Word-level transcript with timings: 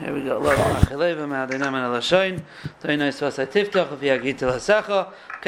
Here 0.00 0.12
we 0.12 0.22
go. 0.22 0.38
Okay, 0.38 0.96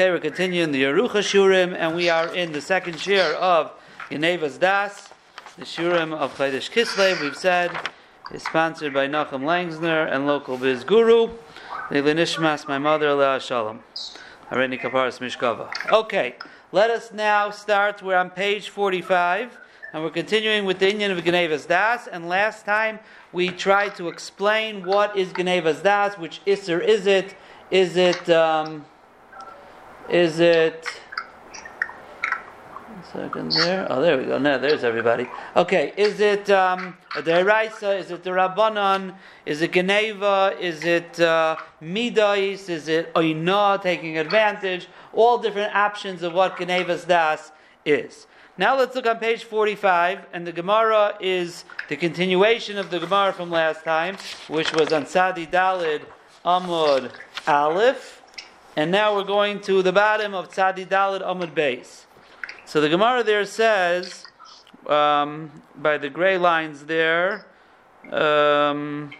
we're 0.09 0.19
continuing 0.19 0.71
the 0.71 0.83
Yerucha 0.83 1.09
Shurim, 1.09 1.75
and 1.75 1.93
we 1.93 2.09
are 2.09 2.33
in 2.33 2.53
the 2.53 2.61
second 2.61 2.97
share 2.97 3.35
of 3.35 3.73
Genevas 4.09 4.57
Das, 4.57 5.09
the 5.57 5.65
Shurim 5.65 6.13
of 6.13 6.33
Chodesh 6.37 6.71
Kislev. 6.71 7.19
We've 7.19 7.35
said 7.35 7.71
is 8.31 8.43
sponsored 8.43 8.93
by 8.93 9.09
Nachum 9.09 9.41
Langsner 9.41 10.09
and 10.09 10.25
local 10.25 10.57
Biz 10.57 10.85
Guru. 10.85 11.31
Nishmas, 11.89 12.69
my 12.69 12.77
mother, 12.77 13.07
Aleh 13.07 13.41
Shalom. 13.41 13.81
Areni 14.49 14.79
Kaparas 14.79 15.19
Mishkava. 15.19 15.69
Okay, 15.91 16.35
let 16.71 16.89
us 16.89 17.11
now 17.11 17.49
start. 17.49 18.01
We're 18.01 18.15
on 18.15 18.29
page 18.29 18.69
45. 18.69 19.57
And 19.93 20.03
we're 20.03 20.09
continuing 20.09 20.65
with 20.65 20.79
the 20.79 20.91
Inyan 20.91 21.17
of 21.17 21.23
Genevas 21.23 21.65
Das. 21.65 22.07
And 22.07 22.27
last 22.27 22.65
time 22.65 22.99
we 23.31 23.49
tried 23.49 23.95
to 23.95 24.09
explain 24.09 24.85
what 24.85 25.15
is 25.15 25.29
Genevas 25.29 25.81
Das, 25.81 26.17
which 26.17 26.41
Isser 26.45 26.83
is 26.83 27.07
it? 27.07 27.35
Is 27.71 27.95
it, 27.95 28.29
um, 28.29 28.85
is 30.09 30.39
it, 30.39 30.85
second 33.13 33.51
there. 33.51 33.87
Oh, 33.89 34.01
there 34.01 34.17
we 34.17 34.25
go. 34.25 34.37
Now 34.37 34.57
there's 34.57 34.83
everybody. 34.83 35.27
Okay, 35.55 35.93
is 35.95 36.19
it 36.19 36.49
um, 36.49 36.97
a 37.15 37.21
deraisa? 37.21 37.97
Is 37.97 38.11
it 38.11 38.23
the 38.23 38.31
rabbanon? 38.31 39.15
Is 39.45 39.61
it 39.61 39.71
geneva? 39.71 40.55
Is 40.59 40.83
it 40.83 41.19
uh? 41.19 41.55
Is 41.81 42.87
it 42.87 43.13
oina 43.13 43.81
taking 43.81 44.17
advantage? 44.17 44.87
All 45.13 45.37
different 45.37 45.73
options 45.75 46.23
of 46.23 46.33
what 46.33 46.57
genevas 46.57 47.07
das 47.07 47.51
is. 47.85 48.27
Now 48.59 48.75
let's 48.75 48.95
look 48.95 49.05
on 49.05 49.19
page 49.19 49.43
45, 49.43 50.25
and 50.33 50.47
the 50.47 50.51
Gemara 50.51 51.15
is 51.19 51.63
the 51.89 51.95
continuation 51.95 52.79
of 52.79 52.89
the 52.89 52.97
Gemara 52.97 53.31
from 53.31 53.51
last 53.51 53.83
time, 53.83 54.17
which 54.47 54.73
was 54.73 54.91
on 54.91 55.05
Sadi 55.05 55.45
Dalid 55.45 56.01
Amud 56.43 57.11
Aleph, 57.45 58.23
and 58.75 58.89
now 58.89 59.15
we're 59.15 59.25
going 59.25 59.59
to 59.61 59.83
the 59.83 59.91
bottom 59.91 60.33
of 60.33 60.51
Sadi 60.51 60.87
Dalid 60.87 61.21
Amud 61.21 61.53
Beis. 61.53 62.05
So 62.65 62.81
the 62.81 62.89
Gemara 62.89 63.23
there 63.23 63.45
says, 63.45 64.25
um, 64.87 65.51
by 65.75 65.99
the 65.99 66.09
gray 66.09 66.39
lines 66.39 66.85
there, 66.85 67.45
um, 68.11 69.13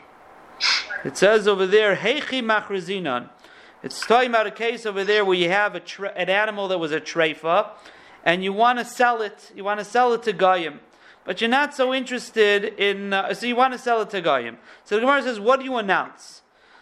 it 1.06 1.16
says 1.16 1.48
over 1.48 1.68
there, 1.68 1.96
Heichi 1.96 2.42
Machrazinan. 2.42 3.30
It's 3.84 4.04
talking 4.04 4.32
about 4.32 4.48
a 4.48 4.52
case 4.52 4.88
over 4.88 5.04
there 5.04 5.24
where 5.24 5.38
you 5.38 5.50
have 5.50 5.86
tra- 5.86 6.14
an 6.16 6.28
animal 6.28 6.68
that 6.70 6.80
was 6.80 6.92
a 6.92 7.00
treifa, 7.00 7.70
and 8.28 8.44
you 8.44 8.52
want 8.52 8.78
to 8.78 8.84
sell 8.84 9.22
it, 9.22 9.54
you 9.56 9.64
want 9.64 9.80
to 9.80 9.86
sell 9.86 10.12
it 10.12 10.22
to 10.24 10.34
Goyim, 10.34 10.82
but 11.24 11.40
you're 11.40 11.50
not 11.50 11.74
so 11.74 11.94
interested 11.94 12.66
in, 12.78 13.14
uh, 13.14 13.34
so 13.34 13.46
you 13.46 13.56
want 13.56 13.72
to 13.72 13.80
sell 13.80 14.02
it 14.02 14.10
to 14.10 14.20
Goyim. 14.20 14.58
So 14.84 14.96
the 14.96 15.02
Gemara 15.02 15.24
says, 15.24 15.40
what 15.40 15.60
do 15.62 15.66
you 15.66 15.78
announce? 15.78 16.42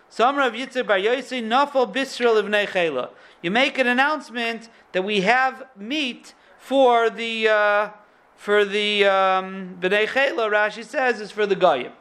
Some 0.10 0.38
Rav 0.38 0.54
Yitzchak 0.54 0.88
Bar 0.88 0.98
Yossi 0.98 1.44
Nafal 1.44 1.94
Bisrael 1.94 2.42
Ibnei 2.42 2.68
Chela. 2.68 3.12
You 3.44 3.52
make 3.52 3.78
an 3.78 3.86
announcement 3.86 4.70
that 4.92 5.04
we 5.04 5.22
have 5.22 5.68
meat 5.78 6.34
for 6.58 7.12
the 7.12 7.48
uh, 7.48 7.90
for 8.36 8.66
the 8.66 9.06
um. 9.06 9.78
Rashi 9.82 10.84
says 10.84 11.22
is 11.22 11.30
for 11.32 11.46
the 11.46 11.56
Goyim. 11.56 11.92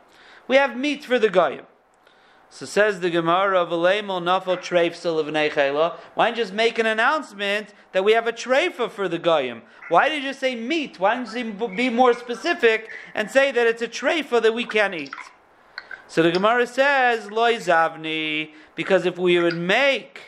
We 0.48 0.56
have 0.56 0.74
meat 0.74 1.04
for 1.04 1.18
the 1.18 1.28
Goyim. 1.28 1.66
So 2.54 2.66
says 2.66 3.00
the 3.00 3.10
Gemara 3.10 3.66
Why 3.66 4.00
don't 6.28 6.36
just 6.36 6.52
make 6.52 6.78
an 6.78 6.86
announcement 6.86 7.74
that 7.90 8.04
we 8.04 8.12
have 8.12 8.28
a 8.28 8.32
treifa 8.32 8.88
for 8.92 9.08
the 9.08 9.18
Goyim? 9.18 9.62
Why 9.88 10.08
did 10.08 10.22
you 10.22 10.32
say 10.32 10.54
meat? 10.54 11.00
Why 11.00 11.16
don't 11.16 11.36
you 11.36 11.52
be 11.74 11.90
more 11.90 12.14
specific 12.14 12.90
and 13.12 13.28
say 13.28 13.50
that 13.50 13.66
it's 13.66 13.82
a 13.82 13.88
treifa 13.88 14.40
that 14.40 14.54
we 14.54 14.64
can't 14.64 14.94
eat? 14.94 15.12
So 16.06 16.22
the 16.22 16.30
Gemara 16.30 16.68
says, 16.68 17.28
Loi 17.28 17.56
Zavni, 17.56 18.52
because 18.76 19.04
if 19.04 19.18
we 19.18 19.40
would 19.40 19.56
make 19.56 20.20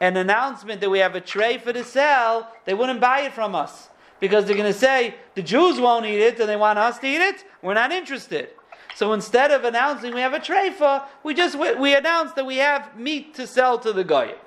an 0.00 0.16
announcement 0.16 0.80
that 0.82 0.90
we 0.90 1.00
have 1.00 1.16
a 1.16 1.20
treifa 1.20 1.72
to 1.72 1.82
sell, 1.82 2.52
they 2.64 2.74
wouldn't 2.74 3.00
buy 3.00 3.22
it 3.22 3.32
from 3.32 3.56
us. 3.56 3.88
Because 4.20 4.44
they're 4.44 4.54
going 4.54 4.72
to 4.72 4.78
say, 4.78 5.16
the 5.34 5.42
Jews 5.42 5.80
won't 5.80 6.06
eat 6.06 6.20
it 6.20 6.38
and 6.38 6.48
they 6.48 6.54
want 6.54 6.78
us 6.78 7.00
to 7.00 7.08
eat 7.08 7.20
it. 7.20 7.42
We're 7.60 7.74
not 7.74 7.90
interested. 7.90 8.50
So 8.96 9.12
instead 9.12 9.50
of 9.50 9.64
announcing 9.64 10.14
we 10.14 10.22
have 10.22 10.32
a 10.32 10.38
treifa, 10.38 11.04
we 11.22 11.34
just 11.34 11.54
we 11.54 11.94
announce 11.94 12.32
that 12.32 12.46
we 12.46 12.56
have 12.56 12.96
meat 12.96 13.34
to 13.34 13.46
sell 13.46 13.78
to 13.80 13.92
the 13.92 14.02
goyim. 14.02 14.38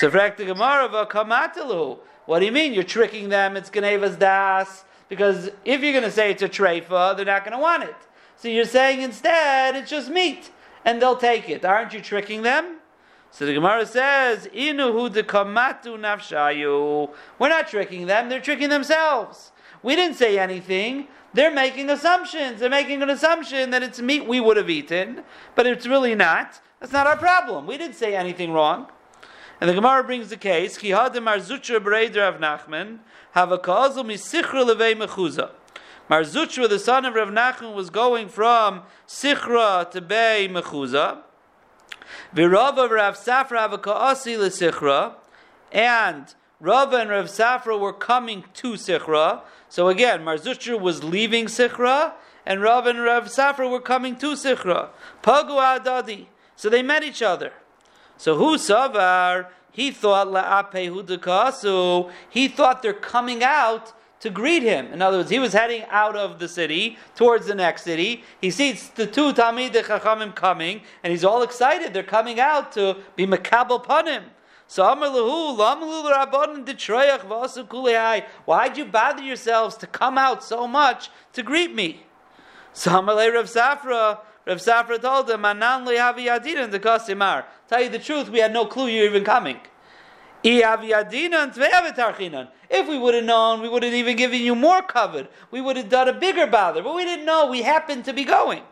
So 0.00 0.10
kamatalu. 0.10 1.98
What 2.26 2.40
do 2.40 2.46
you 2.46 2.50
mean? 2.50 2.74
You're 2.74 2.82
tricking 2.82 3.28
them? 3.28 3.56
It's 3.56 3.70
ganevas 3.70 4.18
das. 4.18 4.84
Because 5.08 5.50
if 5.64 5.82
you're 5.82 5.92
going 5.92 6.02
to 6.02 6.10
say 6.10 6.32
it's 6.32 6.42
a 6.42 6.48
treifa, 6.48 7.16
they're 7.16 7.24
not 7.24 7.44
going 7.44 7.52
to 7.56 7.62
want 7.62 7.84
it. 7.84 7.94
So 8.34 8.48
you're 8.48 8.64
saying 8.64 9.02
instead 9.02 9.76
it's 9.76 9.88
just 9.88 10.10
meat, 10.10 10.50
and 10.84 11.00
they'll 11.00 11.14
take 11.14 11.48
it. 11.48 11.64
Aren't 11.64 11.92
you 11.92 12.00
tricking 12.00 12.42
them? 12.42 12.78
So 13.30 13.46
the 13.46 13.54
Gemara 13.54 13.86
says, 13.86 14.48
"Inuhu 14.48 15.12
de 15.12 15.22
kamatu 15.22 15.96
nafshayu." 15.96 17.08
We're 17.38 17.48
not 17.48 17.68
tricking 17.68 18.06
them; 18.08 18.28
they're 18.28 18.40
tricking 18.40 18.68
themselves. 18.68 19.52
We 19.80 19.94
didn't 19.94 20.16
say 20.16 20.40
anything. 20.40 21.06
They're 21.32 21.52
making 21.52 21.90
assumptions. 21.90 22.60
They're 22.60 22.70
making 22.70 23.02
an 23.02 23.10
assumption 23.10 23.70
that 23.70 23.82
it's 23.82 24.00
meat 24.00 24.26
we 24.26 24.40
would 24.40 24.56
have 24.56 24.70
eaten, 24.70 25.22
but 25.54 25.66
it's 25.66 25.86
really 25.86 26.14
not. 26.14 26.60
That's 26.80 26.92
not 26.92 27.06
our 27.06 27.16
problem. 27.16 27.66
We 27.66 27.78
didn't 27.78 27.96
say 27.96 28.16
anything 28.16 28.52
wrong. 28.52 28.88
And 29.60 29.68
the 29.68 29.74
Gemara 29.74 30.02
brings 30.02 30.30
the 30.30 30.36
case, 30.36 30.78
Ki 30.78 30.90
hadem 30.90 31.24
Marzutra 31.24 31.78
Breider 31.78 32.26
of 32.26 32.40
Nachman, 32.40 33.00
have 33.32 33.52
a 33.52 33.58
kazel 33.58 34.04
misichra 34.04 34.64
levei 34.64 34.94
mechuza. 34.94 35.50
Marzutra, 36.10 36.68
the 36.68 36.78
son 36.80 37.04
of 37.04 37.14
Rav 37.14 37.28
Nachman, 37.28 37.72
was 37.72 37.88
going 37.88 38.28
from 38.28 38.82
Sichra 39.06 39.88
to 39.92 40.00
Bei 40.00 40.48
Mechuza. 40.50 41.18
Virava 42.34 42.90
Rav 42.90 43.16
Safra 43.16 43.58
have 43.58 43.72
a 43.72 43.78
kaasi 43.78 44.36
lesichra, 44.36 45.14
and 45.70 46.34
Rava 46.58 46.96
and 46.96 47.10
Rav 47.10 47.26
Safra 47.26 47.78
were 47.78 47.92
coming 47.92 48.42
to 48.54 48.72
Sichra. 48.72 49.42
So 49.70 49.88
again, 49.88 50.22
Marzutra 50.22 50.78
was 50.78 51.04
leaving 51.04 51.46
Sichra, 51.46 52.14
and 52.44 52.60
Rav 52.60 52.86
and 52.86 53.00
Rav 53.00 53.26
Safra 53.26 53.70
were 53.70 53.80
coming 53.80 54.16
to 54.16 54.32
Sichra. 54.32 54.88
Pagu 55.22 55.56
Adadi. 55.58 56.26
So 56.56 56.68
they 56.68 56.82
met 56.82 57.04
each 57.04 57.22
other. 57.22 57.52
So 58.16 58.36
who 58.36 58.56
Savar? 58.56 59.46
He 59.70 59.92
thought 59.92 60.26
La'ape 60.26 60.90
Hudakasu. 60.90 62.10
He 62.28 62.48
thought 62.48 62.82
they're 62.82 62.92
coming 62.92 63.44
out 63.44 63.92
to 64.18 64.28
greet 64.28 64.64
him. 64.64 64.92
In 64.92 65.00
other 65.00 65.18
words, 65.18 65.30
he 65.30 65.38
was 65.38 65.52
heading 65.52 65.84
out 65.88 66.16
of 66.16 66.40
the 66.40 66.48
city 66.48 66.98
towards 67.14 67.46
the 67.46 67.54
next 67.54 67.84
city. 67.84 68.24
He 68.40 68.50
sees 68.50 68.90
the 68.90 69.06
two 69.06 69.32
Talmid 69.32 69.72
Chachamim 69.72 70.34
coming, 70.34 70.82
and 71.04 71.12
he's 71.12 71.24
all 71.24 71.42
excited. 71.42 71.94
They're 71.94 72.02
coming 72.02 72.40
out 72.40 72.72
to 72.72 72.96
be 73.14 73.24
Makabal 73.24 73.84
Panim. 73.84 74.24
So 74.70 74.84
Why'd 78.44 78.78
you 78.78 78.84
bother 78.84 79.22
yourselves 79.22 79.76
to 79.78 79.86
come 79.88 80.16
out 80.16 80.44
so 80.44 80.68
much 80.68 81.10
to 81.32 81.42
greet 81.42 81.74
me? 81.74 82.04
So 82.72 82.92
Rav 82.92 83.46
Safra, 83.46 84.20
Rav 84.46 84.58
Safra 84.58 85.02
told 85.02 85.28
him, 85.28 85.44
Anan 85.44 85.84
the 85.84 85.90
Kosimar. 86.80 87.46
Tell 87.66 87.82
you 87.82 87.88
the 87.88 87.98
truth, 87.98 88.28
we 88.28 88.38
had 88.38 88.52
no 88.52 88.64
clue 88.64 88.86
you 88.86 89.00
were 89.00 89.08
even 89.08 89.24
coming. 89.24 89.58
If 90.44 90.78
we 92.88 92.96
would 92.96 93.14
have 93.14 93.24
known, 93.24 93.62
we 93.62 93.68
would 93.68 93.82
have 93.82 93.92
even 93.92 94.16
given 94.16 94.40
you 94.40 94.54
more 94.54 94.82
covered. 94.82 95.26
We 95.50 95.60
would 95.60 95.78
have 95.78 95.88
done 95.88 96.06
a 96.06 96.12
bigger 96.12 96.46
bother, 96.46 96.80
but 96.80 96.94
we 96.94 97.04
didn't 97.04 97.26
know. 97.26 97.48
We 97.50 97.62
happened 97.62 98.04
to 98.04 98.12
be 98.12 98.22
going. 98.24 98.62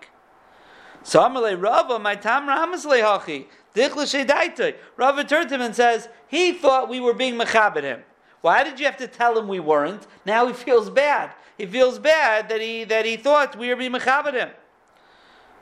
So 1.03 1.19
Amalei 1.21 1.61
Rava, 1.61 1.99
my 1.99 2.15
tam 2.15 2.47
Ramaslei 2.47 3.03
Hachi. 3.03 3.47
Rava 3.75 5.25
turned 5.25 5.49
to 5.49 5.55
him 5.55 5.61
and 5.61 5.75
says, 5.75 6.09
he 6.27 6.53
thought 6.53 6.89
we 6.89 7.01
were 7.01 7.15
being 7.15 7.35
mechabed 7.35 7.83
him. 7.83 8.03
Why 8.41 8.63
did 8.63 8.79
you 8.79 8.87
have 8.87 8.97
to 8.99 9.07
tell 9.09 9.39
him 9.39 9.49
we 9.49 9.61
weren't? 9.61 10.07
Now 10.25 10.47
he 10.47 10.53
feels 10.53 10.91
bad. 10.91 11.33
He 11.57 11.67
feels 11.67 11.99
bad 11.99 12.49
that 12.49 12.61
he 12.61 12.85
that 12.85 13.05
he 13.05 13.17
thought 13.17 13.57
we 13.59 13.69
were 13.69 13.77
being 13.77 13.93
mechabed 13.93 14.35
him. 14.35 14.51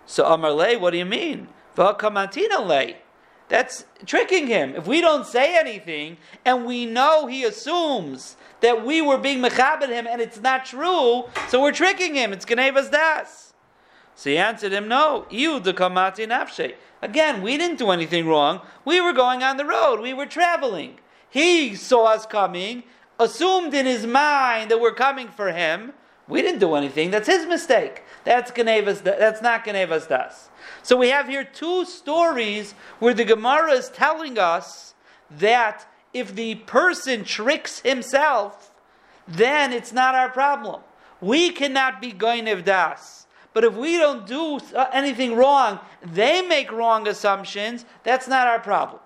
So 0.05 0.27
Amar 0.27 0.53
Lay, 0.53 0.77
what 0.77 0.91
do 0.91 0.99
you 0.99 1.06
mean? 1.06 1.49
That's 3.49 3.85
tricking 4.05 4.47
him. 4.47 4.75
If 4.75 4.87
we 4.87 5.00
don't 5.00 5.26
say 5.26 5.56
anything 5.56 6.19
and 6.44 6.67
we 6.67 6.85
know 6.85 7.26
he 7.26 7.44
assumes 7.44 8.37
that 8.61 8.85
we 8.85 9.00
were 9.00 9.19
being 9.19 9.41
mechabed 9.41 9.88
him 9.88 10.06
and 10.06 10.20
it's 10.20 10.41
not 10.41 10.67
true, 10.67 11.25
so 11.49 11.62
we're 11.62 11.73
tricking 11.73 12.14
him. 12.14 12.32
It's 12.32 12.44
Genevas 12.44 12.91
Das. 12.91 13.45
So 14.17 14.31
he 14.31 14.39
answered 14.39 14.73
him, 14.73 14.89
No, 14.89 15.27
you 15.31 15.61
the 15.61 15.75
kamati 15.75 16.27
nafshe. 16.27 16.75
Again, 17.03 17.43
we 17.43 17.59
didn't 17.59 17.79
do 17.79 17.91
anything 17.91 18.27
wrong. 18.27 18.63
We 18.85 19.01
were 19.01 19.13
going 19.13 19.43
on 19.43 19.59
the 19.59 19.65
road. 19.67 20.01
We 20.01 20.15
were 20.15 20.27
traveling. 20.27 20.99
He 21.29 21.75
saw 21.75 22.07
us 22.07 22.25
coming, 22.25 22.83
assumed 23.21 23.75
in 23.75 23.85
his 23.85 24.07
mind 24.07 24.71
that 24.71 24.81
we're 24.81 24.95
coming 24.95 25.29
for 25.29 25.53
him. 25.53 25.93
We 26.27 26.41
didn't 26.41 26.61
do 26.61 26.75
anything. 26.75 27.11
That's 27.11 27.29
his 27.29 27.47
mistake. 27.47 28.03
That's 28.25 28.51
Genevas. 28.51 29.03
That's 29.03 29.43
not 29.43 29.65
Genevas 29.65 30.09
das. 30.09 30.49
So 30.83 30.97
we 30.97 31.11
have 31.11 31.29
here 31.29 31.45
two 31.45 31.85
stories 31.85 32.73
where 32.99 33.15
the 33.15 33.25
Gemara 33.25 33.73
is 33.73 33.91
telling 33.91 34.39
us 34.39 34.95
that 35.31 35.87
if 36.15 36.35
the 36.35 36.57
person 36.57 37.23
tricks 37.23 37.81
himself, 37.81 38.73
then 39.29 39.73
it's 39.73 39.93
not 39.93 40.15
our 40.15 40.31
problem. 40.31 40.81
We 41.21 41.51
cannot 41.51 42.01
be 42.01 42.13
Goinev 42.13 42.65
das. 42.65 43.25
But 43.56 43.64
if 43.64 43.73
we 43.73 43.97
don't 43.97 44.26
do 44.26 44.61
uh, 44.75 44.91
anything 44.93 45.35
wrong, 45.35 45.81
they 46.03 46.43
make 46.43 46.70
wrong 46.70 47.08
assumptions. 47.08 47.87
That's 48.03 48.29
not 48.29 48.47
our 48.47 48.61
problem. 48.61 49.00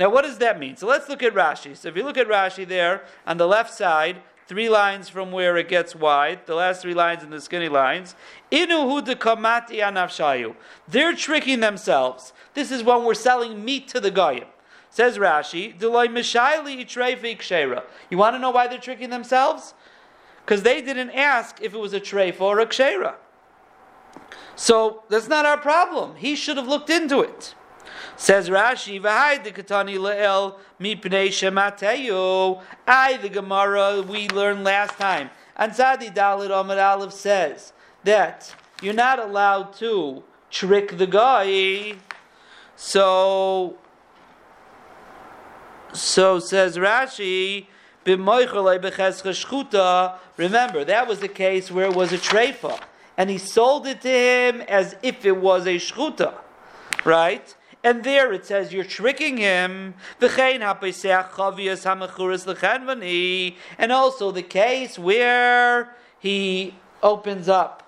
Now, 0.00 0.10
what 0.10 0.22
does 0.22 0.38
that 0.38 0.58
mean? 0.58 0.76
So 0.76 0.88
let's 0.88 1.08
look 1.08 1.22
at 1.22 1.32
Rashi. 1.32 1.76
So 1.76 1.90
if 1.90 1.96
you 1.96 2.02
look 2.02 2.18
at 2.18 2.26
Rashi 2.26 2.66
there 2.66 3.04
on 3.24 3.36
the 3.36 3.46
left 3.46 3.72
side, 3.72 4.20
three 4.48 4.68
lines 4.68 5.08
from 5.08 5.30
where 5.30 5.56
it 5.56 5.68
gets 5.68 5.94
wide, 5.94 6.44
the 6.46 6.56
last 6.56 6.82
three 6.82 6.92
lines 6.92 7.22
in 7.22 7.30
the 7.30 7.40
skinny 7.40 7.68
lines. 7.68 8.16
Inu 8.50 9.00
hudukamati 9.00 9.78
anafshayu. 9.78 10.56
They're 10.88 11.14
tricking 11.14 11.60
themselves. 11.60 12.32
This 12.54 12.72
is 12.72 12.82
when 12.82 13.04
we're 13.04 13.14
selling 13.14 13.64
meat 13.64 13.86
to 13.90 14.00
the 14.00 14.10
goyim. 14.10 14.48
Says 14.90 15.18
Rashi, 15.18 15.80
You 18.10 18.18
want 18.18 18.34
to 18.34 18.38
know 18.40 18.50
why 18.50 18.66
they're 18.66 18.78
tricking 18.80 19.10
themselves? 19.10 19.74
Because 20.44 20.64
they 20.64 20.82
didn't 20.82 21.10
ask 21.10 21.62
if 21.62 21.74
it 21.74 21.78
was 21.78 21.92
a 21.92 22.00
treifa 22.00 22.40
or 22.40 22.58
a 22.58 22.66
kshera. 22.66 23.14
So 24.56 25.02
that's 25.08 25.28
not 25.28 25.44
our 25.44 25.56
problem. 25.58 26.16
He 26.16 26.36
should 26.36 26.56
have 26.56 26.68
looked 26.68 26.90
into 26.90 27.20
it. 27.20 27.54
Says 28.16 28.48
Rashi, 28.48 29.00
"V'hai 29.00 29.42
the 29.42 29.50
katani 29.50 29.98
le'el 29.98 30.58
mipnei 30.80 31.28
shemateyu." 31.28 32.62
I, 32.86 33.16
the 33.16 33.28
Gemara 33.28 34.02
we 34.02 34.28
learned 34.28 34.62
last 34.64 34.96
time, 34.98 35.30
and 35.56 35.72
Zadi 35.72 36.14
Dalit 36.14 36.50
Amid 36.50 36.78
Aleph 36.78 37.12
says 37.12 37.72
that 38.04 38.54
you're 38.80 38.94
not 38.94 39.18
allowed 39.18 39.72
to 39.74 40.22
trick 40.50 40.98
the 40.98 41.06
guy. 41.06 41.94
So, 42.76 43.76
so 45.92 46.38
says 46.38 46.76
Rashi. 46.76 47.66
Remember, 48.06 48.44
that 50.84 51.08
was 51.08 51.20
the 51.20 51.28
case 51.28 51.70
where 51.70 51.86
it 51.86 51.94
was 51.96 52.12
a 52.12 52.18
treifa, 52.18 52.78
and 53.16 53.30
he 53.30 53.38
sold 53.38 53.86
it 53.86 54.00
to 54.02 54.08
him 54.08 54.60
as 54.62 54.96
if 55.02 55.24
it 55.24 55.36
was 55.36 55.66
a 55.66 55.76
shchuta, 55.76 56.34
right? 57.04 57.54
And 57.82 58.02
there 58.02 58.32
it 58.32 58.46
says 58.46 58.72
you're 58.72 58.82
tricking 58.82 59.36
him. 59.36 59.94
And 63.78 63.92
also 63.92 64.30
the 64.30 64.42
case 64.42 64.98
where 64.98 65.94
he 66.18 66.74
opens 67.02 67.48
up 67.48 67.83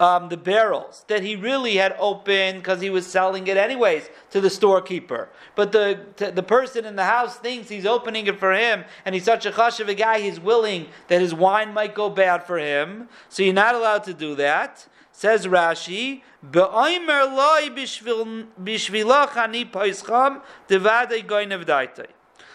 um, 0.00 0.28
the 0.28 0.36
barrels 0.36 1.04
that 1.08 1.22
he 1.22 1.34
really 1.34 1.76
had 1.76 1.96
opened 1.98 2.58
because 2.58 2.80
he 2.80 2.90
was 2.90 3.06
selling 3.06 3.46
it 3.48 3.56
anyways 3.56 4.08
to 4.30 4.40
the 4.40 4.50
storekeeper. 4.50 5.28
But 5.54 5.72
the 5.72 6.00
the 6.16 6.42
person 6.42 6.84
in 6.84 6.96
the 6.96 7.04
house 7.04 7.36
thinks 7.36 7.68
he's 7.68 7.86
opening 7.86 8.26
it 8.26 8.38
for 8.38 8.52
him, 8.52 8.84
and 9.04 9.14
he's 9.14 9.24
such 9.24 9.44
a 9.46 9.50
chash 9.50 9.80
of 9.80 9.88
a 9.88 9.94
guy, 9.94 10.20
he's 10.20 10.38
willing 10.40 10.86
that 11.08 11.20
his 11.20 11.34
wine 11.34 11.74
might 11.74 11.94
go 11.94 12.08
bad 12.08 12.44
for 12.44 12.58
him. 12.58 13.08
So 13.28 13.42
you're 13.42 13.54
not 13.54 13.74
allowed 13.74 14.04
to 14.04 14.14
do 14.14 14.34
that. 14.36 14.86
Says 15.10 15.46
Rashi, 15.46 16.22
"Be'oimer 16.48 17.24
loy 17.34 17.70
bishvilach 17.74 19.36
ani 19.36 19.64
poischam 19.64 20.42
devadei 20.68 21.26
goynev. 21.26 22.06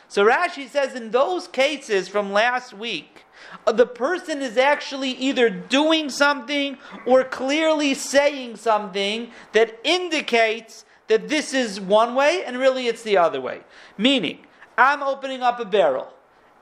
So 0.08 0.24
Rashi 0.24 0.70
says 0.70 0.96
in 0.96 1.12
those 1.12 1.48
cases 1.48 2.08
from 2.08 2.32
last 2.32 2.72
week, 2.72 3.26
the 3.66 3.86
person 3.86 4.42
is 4.42 4.58
actually 4.58 5.12
either 5.12 5.50
doing 5.50 6.10
something 6.10 6.78
or 7.06 7.24
clearly 7.24 7.94
saying 7.94 8.58
something 8.58 9.32
that 9.54 9.80
indicates 9.84 10.86
that 11.08 11.28
this 11.30 11.54
is 11.54 11.80
one 11.80 12.16
way 12.16 12.44
and 12.46 12.58
really 12.58 12.88
it's 12.88 13.04
the 13.04 13.18
other 13.18 13.42
way. 13.42 13.62
Meaning, 13.98 14.40
I'm 14.78 15.04
opening 15.04 15.42
up 15.42 15.60
a 15.60 15.66
barrel 15.66 16.14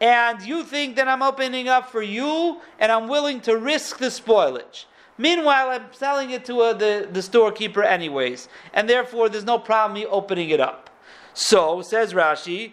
and 0.01 0.41
you 0.41 0.63
think 0.63 0.95
that 0.95 1.07
I'm 1.07 1.21
opening 1.21 1.67
up 1.67 1.89
for 1.89 2.01
you 2.01 2.59
and 2.79 2.91
I'm 2.91 3.07
willing 3.07 3.39
to 3.41 3.55
risk 3.57 3.99
the 3.99 4.07
spoilage. 4.07 4.85
Meanwhile, 5.17 5.69
I'm 5.69 5.93
selling 5.93 6.31
it 6.31 6.45
to 6.45 6.61
uh, 6.61 6.73
the, 6.73 7.07
the 7.11 7.21
storekeeper 7.21 7.83
anyways, 7.83 8.49
and 8.73 8.89
therefore 8.89 9.29
there's 9.29 9.43
no 9.43 9.59
problem 9.59 9.93
me 9.93 10.05
opening 10.07 10.49
it 10.49 10.59
up. 10.59 10.89
So, 11.33 11.83
says 11.83 12.13
Rashi, 12.13 12.71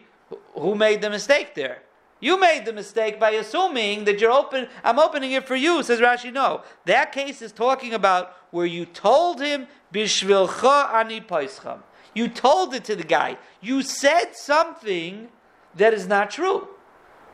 who 0.55 0.75
made 0.75 1.03
the 1.03 1.11
mistake 1.11 1.55
there? 1.55 1.83
You 2.21 2.39
made 2.39 2.65
the 2.65 2.73
mistake 2.73 3.21
by 3.21 3.31
assuming 3.31 4.05
that 4.05 4.21
you're 4.21 4.33
open. 4.33 4.69
I'm 4.83 4.99
opening 4.99 5.33
it 5.33 5.47
for 5.47 5.55
you. 5.55 5.83
Says 5.83 6.01
Rashi. 6.01 6.33
No, 6.33 6.63
that 6.85 7.13
case 7.13 7.43
is 7.43 7.53
talking 7.53 7.95
about 7.95 8.35
where 8.51 8.67
you 8.67 8.87
told 8.87 9.41
him 9.41 9.69
bishvilcha 9.93 10.93
ani 10.93 11.21
paischam. 11.21 11.81
You 12.15 12.29
told 12.29 12.75
it 12.75 12.85
to 12.85 12.97
the 12.97 13.05
guy. 13.05 13.39
You 13.61 13.83
said 13.83 14.35
something 14.35 15.29
that 15.77 15.95
is 15.95 16.09
not 16.09 16.31
true. 16.31 16.69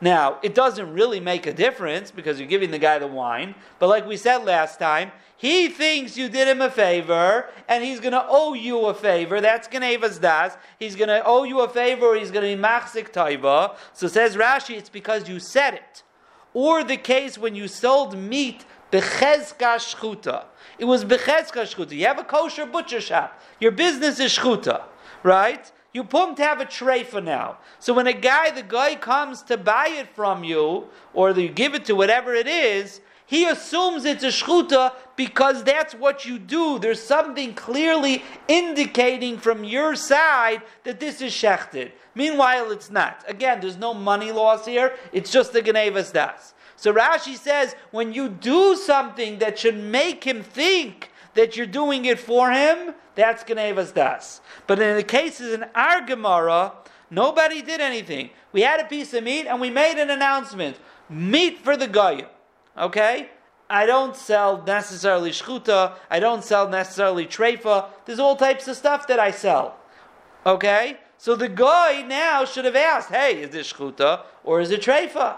Now, 0.01 0.39
it 0.43 0.53
doesn't 0.53 0.93
really 0.93 1.19
make 1.19 1.47
a 1.47 1.53
difference 1.53 2.11
because 2.11 2.39
you're 2.39 2.49
giving 2.49 2.71
the 2.71 2.79
guy 2.79 2.99
the 2.99 3.07
wine, 3.07 3.55
but 3.79 3.87
like 3.87 4.05
we 4.05 4.17
said 4.17 4.43
last 4.43 4.77
time, 4.77 5.11
he 5.37 5.67
thinks 5.67 6.17
you 6.17 6.29
did 6.29 6.47
him 6.47 6.61
a 6.61 6.69
favor 6.69 7.49
and 7.67 7.83
he's 7.83 7.99
going 7.99 8.13
to 8.13 8.25
owe 8.27 8.53
you 8.53 8.85
a 8.85 8.93
favor. 8.93 9.41
That's 9.41 9.67
Genevas 9.67 10.19
Das. 10.19 10.57
He's 10.79 10.95
going 10.95 11.09
to 11.09 11.21
owe 11.25 11.43
you 11.43 11.61
a 11.61 11.69
favor 11.69 12.15
he's 12.15 12.31
going 12.31 12.49
to 12.49 12.55
be 12.55 12.61
Machzik 12.61 13.11
Taiva. 13.11 13.75
So 13.93 14.07
says 14.07 14.35
Rashi, 14.35 14.77
it's 14.77 14.89
because 14.89 15.27
you 15.27 15.39
said 15.39 15.75
it. 15.75 16.03
Or 16.53 16.83
the 16.83 16.97
case 16.97 17.37
when 17.37 17.53
you 17.53 17.67
sold 17.67 18.17
meat, 18.17 18.65
Bechezka 18.91 19.75
Shchuta. 19.77 20.45
It 20.79 20.85
was 20.85 21.03
Bechezka 21.03 21.63
Shchuta. 21.63 21.91
You 21.91 22.05
have 22.05 22.19
a 22.19 22.23
kosher 22.23 22.65
butcher 22.65 23.01
shop. 23.01 23.41
Your 23.59 23.71
business 23.71 24.19
is 24.19 24.37
Shchuta, 24.37 24.83
right? 25.21 25.69
You 25.95 26.03
put 26.03 26.27
him 26.27 26.35
to 26.35 26.43
have 26.43 26.59
a 26.59 26.65
tray 26.65 27.05
for 27.05 27.21
now. 27.21 27.59
So 27.79 27.93
when 27.93 28.05
a 28.05 28.11
guy, 28.11 28.51
the 28.51 28.63
guy 28.63 28.95
comes 28.95 29.41
to 29.43 29.55
buy 29.55 29.87
it 29.87 30.09
from 30.13 30.43
you, 30.43 30.89
or 31.13 31.31
you 31.31 31.47
give 31.47 31.73
it 31.73 31.85
to 31.85 31.95
whatever 31.95 32.33
it 32.33 32.47
is, 32.47 32.99
he 33.25 33.45
assumes 33.45 34.03
it's 34.03 34.25
a 34.25 34.27
shchuta 34.27 34.91
because 35.15 35.63
that's 35.63 35.95
what 35.95 36.25
you 36.25 36.37
do. 36.37 36.79
There's 36.79 37.01
something 37.01 37.53
clearly 37.53 38.25
indicating 38.49 39.37
from 39.37 39.63
your 39.63 39.95
side 39.95 40.63
that 40.83 40.99
this 40.99 41.21
is 41.21 41.31
shechted. 41.31 41.93
Meanwhile, 42.13 42.71
it's 42.71 42.91
not. 42.91 43.23
Again, 43.25 43.61
there's 43.61 43.77
no 43.77 43.93
money 43.93 44.33
loss 44.33 44.65
here. 44.65 44.95
It's 45.13 45.31
just 45.31 45.53
the 45.53 45.61
genevas 45.61 46.11
das. 46.11 46.55
So 46.75 46.93
Rashi 46.93 47.37
says 47.37 47.73
when 47.91 48.11
you 48.11 48.27
do 48.27 48.75
something 48.75 49.39
that 49.39 49.57
should 49.57 49.81
make 49.81 50.25
him 50.25 50.43
think 50.43 51.09
that 51.35 51.55
you're 51.55 51.67
doing 51.67 52.05
it 52.05 52.19
for 52.19 52.51
him, 52.51 52.95
that's 53.13 53.43
Genevas 53.43 53.93
Das. 53.93 54.41
But 54.67 54.79
in 54.79 54.95
the 54.97 55.03
cases 55.03 55.53
in 55.53 55.65
our 55.75 56.01
Gemara, 56.01 56.73
nobody 57.09 57.61
did 57.61 57.79
anything. 57.79 58.31
We 58.51 58.61
had 58.61 58.79
a 58.79 58.85
piece 58.85 59.13
of 59.13 59.23
meat 59.23 59.45
and 59.45 59.61
we 59.61 59.69
made 59.69 60.01
an 60.01 60.09
announcement. 60.09 60.77
Meat 61.09 61.59
for 61.59 61.77
the 61.77 61.87
Goyim. 61.87 62.27
Okay? 62.77 63.29
I 63.69 63.85
don't 63.85 64.15
sell 64.15 64.63
necessarily 64.63 65.31
shchuta. 65.31 65.93
I 66.09 66.19
don't 66.19 66.43
sell 66.43 66.69
necessarily 66.69 67.25
treifa. 67.25 67.87
There's 68.05 68.19
all 68.19 68.35
types 68.35 68.67
of 68.67 68.75
stuff 68.75 69.07
that 69.07 69.19
I 69.19 69.31
sell. 69.31 69.77
Okay? 70.45 70.97
So 71.17 71.35
the 71.35 71.49
guy 71.49 72.01
now 72.03 72.45
should 72.45 72.65
have 72.65 72.75
asked, 72.75 73.09
hey, 73.09 73.41
is 73.41 73.51
this 73.51 73.71
shchuta 73.71 74.23
or 74.43 74.59
is 74.59 74.71
it 74.71 74.81
treifa? 74.81 75.37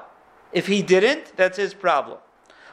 If 0.52 0.68
he 0.68 0.82
didn't, 0.82 1.36
that's 1.38 1.58
his 1.58 1.74
problem. 1.74 2.20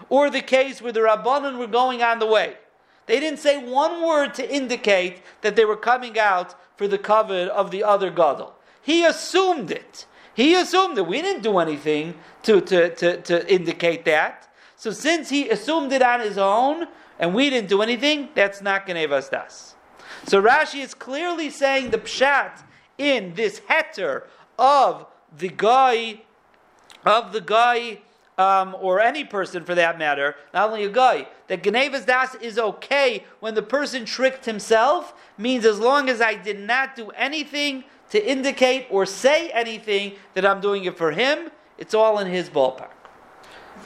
Or 0.09 0.31
the 0.31 0.40
case 0.40 0.83
where 0.83 0.93
the 0.93 1.00
Rabbanon 1.00 1.59
were 1.59 1.66
going 1.66 2.02
on 2.02 2.19
the 2.19 2.26
way. 2.26 2.57
They 3.06 3.20
didn't 3.20 3.38
say 3.38 3.58
one 3.58 4.02
word 4.02 4.34
to 4.34 4.54
indicate 4.54 5.23
that 5.42 5.56
they 5.56 5.64
were 5.64 5.76
coming 5.76 6.18
out 6.18 6.54
for 6.76 6.88
the 6.88 6.99
covet 6.99 7.49
of 7.50 7.70
the 7.70 7.84
other 7.84 8.11
gadol. 8.11 8.54
He 8.82 9.04
assumed 9.04 9.70
it. 9.70 10.06
He 10.34 10.54
assumed 10.54 10.99
it. 10.99 11.06
We 11.06 11.23
didn't 11.23 11.42
do 11.42 11.58
anything 11.58 12.14
to, 12.42 12.61
to, 12.61 12.94
to, 12.96 13.20
to 13.23 13.52
indicate 13.52 14.04
that. 14.06 14.52
So 14.76 14.90
since 14.90 15.30
he 15.30 15.49
assumed 15.49 15.92
it 15.92 16.02
on 16.02 16.20
his 16.20 16.37
own, 16.37 16.88
and 17.18 17.34
we 17.34 17.49
didn't 17.50 17.68
do 17.68 17.82
anything, 17.82 18.30
that's 18.34 18.61
not 18.61 18.87
Genevas 18.87 19.30
Das. 19.30 19.75
So 20.26 20.42
Rashi 20.42 20.82
is 20.82 20.94
clearly 20.94 21.50
saying 21.50 21.90
the 21.90 21.99
pshat 21.99 22.62
in 22.99 23.34
this 23.34 23.61
heter 23.61 24.25
of 24.58 25.06
the 25.37 25.49
guy, 25.49 26.23
of 27.04 27.32
the 27.32 27.40
guy 27.40 28.00
um, 28.38 28.76
or 28.81 29.00
any 29.00 29.25
person 29.25 29.64
for 29.64 29.75
that 29.75 29.99
matter, 29.99 30.35
not 30.53 30.69
only 30.69 30.85
a 30.85 30.91
guy, 30.91 31.29
that 31.49 31.62
Genevas 31.62 32.05
Das 32.07 32.35
is 32.37 32.59
okay 32.59 33.25
when 33.41 33.55
the 33.55 33.62
person 33.62 34.05
tricked 34.05 34.45
himself, 34.45 35.14
means 35.38 35.64
as 35.64 35.79
long 35.79 36.09
as 36.09 36.21
I 36.21 36.35
did 36.35 36.59
not 36.59 36.97
do 36.97 37.11
anything 37.11 37.85
to 38.11 38.25
indicate 38.25 38.87
or 38.91 39.07
say 39.07 39.50
anything 39.50 40.14
that 40.35 40.45
I'm 40.45 40.61
doing 40.61 40.85
it 40.85 40.97
for 40.97 41.12
him, 41.12 41.50
it's 41.79 41.95
all 41.95 42.19
in 42.19 42.26
his 42.26 42.49
ballpark. 42.49 42.91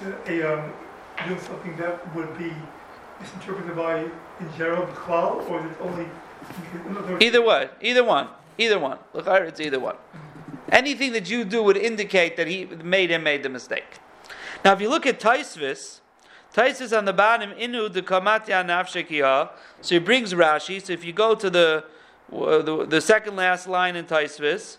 Is 0.02 0.14
a, 0.26 0.58
um, 0.58 0.72
doing 1.26 1.40
something 1.40 1.76
that 1.76 2.14
would 2.14 2.36
be 2.38 2.52
misinterpreted 3.20 3.76
by 3.76 4.00
in 4.00 4.56
general 4.56 4.86
B'chlal, 4.86 5.48
or 5.50 5.66
is 5.66 5.72
it 5.72 5.78
only. 5.80 6.06
Either 7.20 7.42
way, 7.42 7.68
either 7.80 8.04
one, 8.04 8.28
either 8.58 8.78
one. 8.78 8.98
Look, 9.12 9.26
it's 9.26 9.60
either 9.60 9.80
one. 9.80 9.96
Anything 10.70 11.12
that 11.12 11.28
you 11.28 11.44
do 11.44 11.62
would 11.62 11.76
indicate 11.76 12.36
that 12.36 12.46
he 12.46 12.66
made 12.66 13.10
him 13.10 13.22
made 13.22 13.42
the 13.42 13.48
mistake. 13.48 13.98
Now, 14.64 14.72
if 14.72 14.80
you 14.80 14.88
look 14.88 15.06
at 15.06 15.20
Taisvis, 15.20 16.00
Taisvis 16.54 16.96
on 16.96 17.04
the 17.04 17.12
bottom, 17.12 17.50
Inu 17.52 17.92
de 17.92 18.02
Kamatya 18.02 18.64
Nafshekiha, 18.66 19.50
so 19.80 19.94
he 19.94 19.98
brings 19.98 20.34
Rashi. 20.34 20.84
So 20.84 20.92
if 20.92 21.04
you 21.04 21.12
go 21.12 21.34
to 21.34 21.48
the 21.48 21.84
the, 22.30 22.86
the, 22.86 23.00
second 23.00 23.36
last 23.36 23.66
line 23.66 23.96
in 23.96 24.04
Taisvis, 24.04 24.76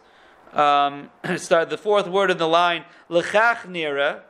um, 0.54 1.10
start 1.38 1.70
the 1.70 1.78
fourth 1.78 2.08
word 2.08 2.30
in 2.32 2.38
the 2.38 2.48
line, 2.48 2.86
Lechach 3.10 3.62
Nira. 3.66 4.22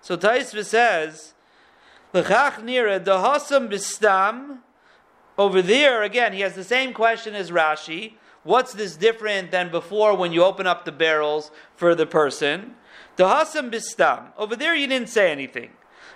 So 0.00 0.16
Taisvis 0.16 0.66
says, 0.66 1.34
Lechach 2.14 2.62
Nira, 2.62 3.02
Dahasam 3.02 3.68
Bistam, 3.68 4.58
over 5.36 5.62
there, 5.62 6.02
again, 6.02 6.32
he 6.32 6.40
has 6.40 6.54
the 6.54 6.64
same 6.64 6.92
question 6.92 7.34
as 7.34 7.50
Rashi. 7.50 8.14
What's 8.42 8.72
this 8.72 8.96
different 8.96 9.50
than 9.50 9.70
before 9.70 10.16
when 10.16 10.32
you 10.32 10.42
open 10.42 10.66
up 10.66 10.84
the 10.84 10.92
barrels 10.92 11.50
for 11.76 11.94
the 11.94 12.06
person? 12.06 12.74
The 13.18 13.24
Hasam 13.24 13.72
Bistam. 13.72 14.28
Over 14.38 14.54
there, 14.54 14.76
you 14.76 14.86
didn't 14.86 15.08
say 15.08 15.32
anything. 15.32 15.70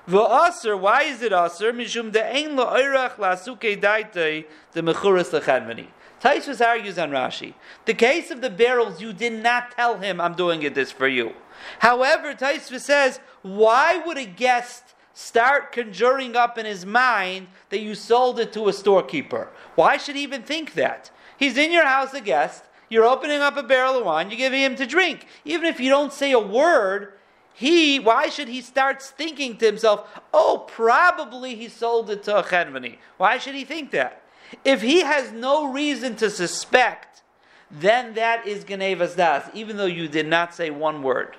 V'aser, 0.09 0.79
why 0.79 1.03
is 1.03 1.21
it 1.21 1.33
aser? 1.33 1.73
Mishum 1.73 2.13
de'ein 2.13 2.55
lo'irach 2.55 3.17
la'asuke 3.17 3.81
daitei 3.81 4.47
the 4.71 4.83
mechuras 4.83 5.31
lechadmani. 5.31 5.89
Taisus 6.23 6.65
argues 6.65 6.99
on 6.99 7.11
Rashi. 7.11 7.55
The 7.87 7.95
case 7.95 8.31
of 8.31 8.41
the 8.41 8.51
barrels, 8.51 9.01
you 9.01 9.13
did 9.13 9.33
not 9.33 9.73
tell 9.73 9.99
him, 9.99 10.21
I'm 10.21 10.35
doing 10.35 10.63
it 10.63 10.77
this 10.77 10.93
for 10.93 11.09
you. 11.09 11.33
However, 11.81 12.35
Taisus 12.35 12.79
says, 12.81 13.19
why 13.43 14.01
would 14.07 14.17
a 14.17 14.25
guest 14.25 14.95
start 15.13 15.73
conjuring 15.73 16.37
up 16.37 16.57
in 16.57 16.67
his 16.67 16.87
mind 16.87 17.49
that 17.71 17.81
you 17.81 17.97
sold 17.97 18.39
it 18.39 18.53
to 18.53 18.69
a 18.69 18.73
storekeeper? 18.73 19.51
Why 19.75 19.97
should 19.97 20.15
he 20.15 20.23
even 20.23 20.43
think 20.43 20.75
that? 20.75 21.11
He's 21.37 21.57
in 21.57 21.73
your 21.73 21.85
house, 21.85 22.15
a 22.15 22.21
guest. 22.21 22.63
You're 22.93 23.07
opening 23.07 23.41
up 23.41 23.57
a 23.57 23.63
barrel 23.63 23.97
of 23.97 24.05
wine. 24.05 24.29
You're 24.29 24.37
giving 24.37 24.61
him 24.61 24.77
to 24.77 24.85
drink. 24.85 25.27
Even 25.47 25.65
if 25.65 25.81
you 25.81 25.89
don't 25.89 26.13
say 26.13 26.33
a 26.33 26.39
word, 26.39 27.15
he, 27.55 27.99
why 27.99 28.29
should 28.29 28.49
he 28.49 28.61
start 28.61 29.01
thinking 29.03 29.57
to 29.57 29.65
himself, 29.65 30.21
oh, 30.35 30.67
probably 30.69 31.55
he 31.55 31.71
sold 31.71 32.11
it 32.11 32.23
to 32.25 32.41
a 32.41 32.43
chedvani? 32.43 32.99
Why 33.17 33.39
should 33.39 33.55
he 33.55 33.65
think 33.65 33.93
that? 33.93 34.21
If 34.63 34.83
he 34.83 35.01
has 35.01 35.33
no 35.33 35.73
reason 35.73 36.17
to 36.17 36.29
suspect, 36.29 37.23
then 37.71 38.13
that 38.13 38.47
is 38.47 38.63
Genevas 38.63 39.17
Das, 39.17 39.49
even 39.55 39.79
though 39.79 39.87
you 39.87 40.07
did 40.07 40.27
not 40.27 40.55
say 40.55 40.69
one 40.69 41.03
word. 41.03 41.35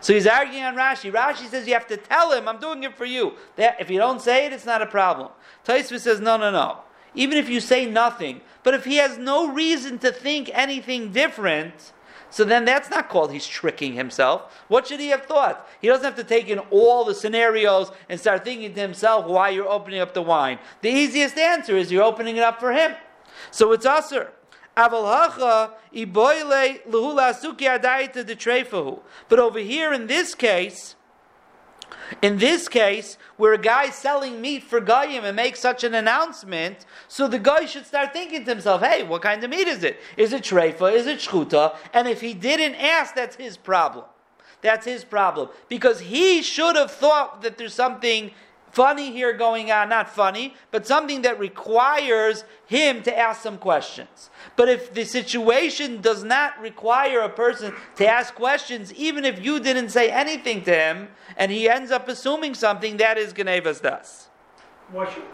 So 0.00 0.14
he's 0.14 0.26
arguing 0.26 0.64
on 0.64 0.74
Rashi. 0.74 1.12
Rashi 1.12 1.46
says 1.46 1.68
you 1.68 1.74
have 1.74 1.86
to 1.86 1.96
tell 1.96 2.32
him, 2.32 2.48
I'm 2.48 2.58
doing 2.58 2.82
it 2.82 2.96
for 2.96 3.04
you. 3.04 3.34
That, 3.54 3.80
if 3.80 3.88
you 3.88 3.98
don't 3.98 4.20
say 4.20 4.46
it, 4.46 4.52
it's 4.52 4.66
not 4.66 4.82
a 4.82 4.86
problem. 4.86 5.30
Taisva 5.64 6.00
says, 6.00 6.20
no, 6.20 6.36
no, 6.36 6.50
no. 6.50 6.78
Even 7.14 7.38
if 7.38 7.48
you 7.48 7.60
say 7.60 7.86
nothing, 7.86 8.40
but 8.68 8.74
if 8.74 8.84
he 8.84 8.96
has 8.96 9.16
no 9.16 9.50
reason 9.50 9.98
to 10.00 10.12
think 10.12 10.50
anything 10.52 11.10
different, 11.10 11.94
so 12.28 12.44
then 12.44 12.66
that's 12.66 12.90
not 12.90 13.08
called 13.08 13.32
he's 13.32 13.46
tricking 13.46 13.94
himself. 13.94 14.62
What 14.68 14.86
should 14.86 15.00
he 15.00 15.08
have 15.08 15.24
thought? 15.24 15.66
He 15.80 15.88
doesn't 15.88 16.04
have 16.04 16.16
to 16.16 16.22
take 16.22 16.50
in 16.50 16.58
all 16.58 17.06
the 17.06 17.14
scenarios 17.14 17.90
and 18.10 18.20
start 18.20 18.44
thinking 18.44 18.74
to 18.74 18.80
himself 18.82 19.24
why 19.24 19.48
you're 19.48 19.66
opening 19.66 20.00
up 20.00 20.12
the 20.12 20.20
wine. 20.20 20.58
The 20.82 20.90
easiest 20.90 21.38
answer 21.38 21.78
is 21.78 21.90
you're 21.90 22.02
opening 22.02 22.36
it 22.36 22.42
up 22.42 22.60
for 22.60 22.74
him. 22.74 22.94
So 23.50 23.72
it's 23.72 23.86
usher. 23.86 24.32
But 24.76 24.92
over 29.38 29.60
here 29.60 29.94
in 29.94 30.08
this 30.08 30.34
case, 30.34 30.94
in 32.22 32.38
this 32.38 32.68
case, 32.68 33.18
where 33.36 33.52
a 33.52 33.58
guy 33.58 33.84
is 33.84 33.94
selling 33.94 34.40
meat 34.40 34.64
for 34.64 34.80
Goyim 34.80 35.24
and 35.24 35.36
makes 35.36 35.60
such 35.60 35.84
an 35.84 35.94
announcement, 35.94 36.86
so 37.06 37.28
the 37.28 37.38
guy 37.38 37.66
should 37.66 37.86
start 37.86 38.12
thinking 38.12 38.44
to 38.44 38.50
himself, 38.50 38.82
hey, 38.82 39.02
what 39.02 39.22
kind 39.22 39.42
of 39.42 39.50
meat 39.50 39.68
is 39.68 39.84
it? 39.84 40.00
Is 40.16 40.32
it 40.32 40.42
treifa? 40.42 40.92
Is 40.92 41.06
it 41.06 41.18
shchuta? 41.18 41.76
And 41.92 42.08
if 42.08 42.20
he 42.20 42.34
didn't 42.34 42.74
ask, 42.76 43.14
that's 43.14 43.36
his 43.36 43.56
problem. 43.56 44.04
That's 44.60 44.86
his 44.86 45.04
problem. 45.04 45.50
Because 45.68 46.00
he 46.00 46.42
should 46.42 46.76
have 46.76 46.90
thought 46.90 47.42
that 47.42 47.58
there's 47.58 47.74
something 47.74 48.32
funny 48.78 49.10
here 49.10 49.32
going 49.32 49.72
on, 49.72 49.88
not 49.88 50.08
funny, 50.08 50.54
but 50.70 50.86
something 50.86 51.22
that 51.22 51.36
requires 51.36 52.44
him 52.66 53.02
to 53.02 53.18
ask 53.18 53.42
some 53.42 53.58
questions. 53.58 54.30
But 54.54 54.68
if 54.68 54.94
the 54.94 55.04
situation 55.04 56.00
does 56.00 56.22
not 56.22 56.50
require 56.60 57.20
a 57.22 57.28
person 57.28 57.74
to 57.96 58.06
ask 58.06 58.36
questions, 58.36 58.94
even 58.94 59.24
if 59.24 59.44
you 59.44 59.58
didn't 59.58 59.88
say 59.88 60.12
anything 60.12 60.62
to 60.62 60.72
him, 60.72 61.08
and 61.36 61.50
he 61.50 61.68
ends 61.68 61.90
up 61.90 62.08
assuming 62.08 62.54
something, 62.54 62.98
that 62.98 63.18
is 63.18 63.32
Genevas 63.32 63.82
Das. 63.82 64.28
Why 64.92 65.12
should, 65.12 65.24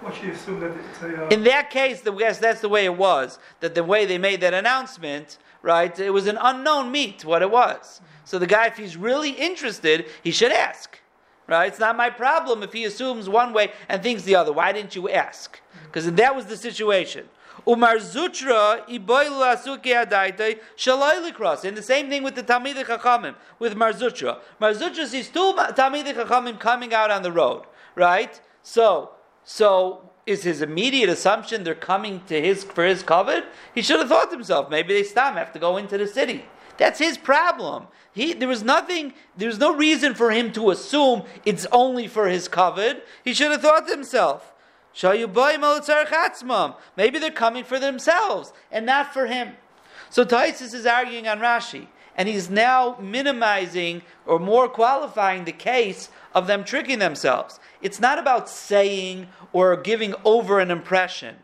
why 0.00 0.14
should 0.14 0.24
you 0.24 0.32
assume 0.32 0.60
that 0.60 0.72
it's 0.72 1.02
a. 1.02 1.26
Uh, 1.26 1.28
In 1.28 1.44
that 1.44 1.68
case, 1.68 2.00
the, 2.00 2.14
yes, 2.14 2.38
that's 2.38 2.62
the 2.62 2.70
way 2.70 2.86
it 2.86 2.96
was. 2.96 3.38
That 3.60 3.74
the 3.74 3.84
way 3.84 4.06
they 4.06 4.16
made 4.16 4.40
that 4.40 4.54
announcement, 4.54 5.36
right, 5.60 5.94
it 5.98 6.10
was 6.10 6.26
an 6.26 6.38
unknown 6.40 6.90
meat, 6.90 7.22
what 7.22 7.42
it 7.42 7.50
was. 7.50 8.00
So 8.24 8.38
the 8.38 8.46
guy, 8.46 8.66
if 8.68 8.78
he's 8.78 8.96
really 8.96 9.32
interested, 9.32 10.06
he 10.24 10.30
should 10.30 10.52
ask. 10.52 10.98
Right? 11.46 11.66
It's 11.66 11.78
not 11.78 11.96
my 11.96 12.10
problem 12.10 12.62
if 12.62 12.72
he 12.72 12.84
assumes 12.84 13.28
one 13.28 13.52
way 13.52 13.72
and 13.88 14.02
thinks 14.02 14.24
the 14.24 14.34
other. 14.34 14.52
Why 14.52 14.72
didn't 14.72 14.96
you 14.96 15.08
ask? 15.08 15.56
Mm-hmm. 15.56 15.86
Because 15.86 16.10
that 16.12 16.34
was 16.34 16.46
the 16.46 16.56
situation. 16.56 17.28
Umar 17.68 17.96
Zutra 17.96 18.84
cross. 21.34 21.64
And 21.64 21.76
the 21.76 21.82
same 21.82 22.08
thing 22.08 22.22
with 22.22 22.34
the 22.34 22.42
Talmid 22.42 22.74
Chachamim, 22.84 23.34
with 23.58 23.74
Marzutra. 23.74 24.38
Marzutra 24.60 25.06
sees 25.06 25.28
two 25.28 25.52
Talmid 25.56 26.12
Chachamim 26.14 26.58
coming 26.60 26.94
out 26.94 27.10
on 27.10 27.22
the 27.22 27.32
road, 27.32 27.64
right? 27.94 28.40
So, 28.62 29.10
so 29.42 30.10
is 30.26 30.44
his 30.44 30.62
immediate 30.62 31.08
assumption 31.08 31.64
they're 31.64 31.74
coming 31.74 32.22
to 32.26 32.40
his 32.40 32.62
for 32.64 32.84
his 32.84 33.02
covet? 33.02 33.44
He 33.74 33.82
should 33.82 33.98
have 33.98 34.08
thought 34.08 34.30
to 34.30 34.36
himself, 34.36 34.70
maybe 34.70 34.94
they 34.94 35.02
stop, 35.02 35.34
have 35.34 35.52
to 35.52 35.58
go 35.58 35.76
into 35.76 35.98
the 35.98 36.06
city. 36.06 36.44
That's 36.78 36.98
his 36.98 37.18
problem. 37.18 37.86
He, 38.12 38.32
there 38.32 38.48
was 38.48 38.62
nothing, 38.62 39.12
there 39.36 39.48
was 39.48 39.58
no 39.58 39.74
reason 39.74 40.14
for 40.14 40.30
him 40.30 40.52
to 40.52 40.70
assume 40.70 41.24
it's 41.44 41.66
only 41.70 42.08
for 42.08 42.28
his 42.28 42.48
covet. 42.48 43.06
He 43.24 43.34
should 43.34 43.50
have 43.50 43.62
thought 43.62 43.86
to 43.86 43.94
himself, 43.94 44.54
maybe 46.96 47.18
they're 47.18 47.30
coming 47.30 47.64
for 47.64 47.78
themselves 47.78 48.52
and 48.70 48.86
not 48.86 49.12
for 49.12 49.26
him. 49.26 49.52
So 50.08 50.24
Taisus 50.24 50.72
is 50.72 50.86
arguing 50.86 51.28
on 51.28 51.40
Rashi, 51.40 51.88
and 52.16 52.28
he's 52.28 52.48
now 52.48 52.96
minimizing 53.00 54.00
or 54.24 54.38
more 54.38 54.68
qualifying 54.68 55.44
the 55.44 55.52
case 55.52 56.08
of 56.34 56.46
them 56.46 56.64
tricking 56.64 56.98
themselves. 56.98 57.60
It's 57.82 58.00
not 58.00 58.18
about 58.18 58.48
saying 58.48 59.28
or 59.52 59.76
giving 59.76 60.14
over 60.24 60.58
an 60.58 60.70
impression. 60.70 61.36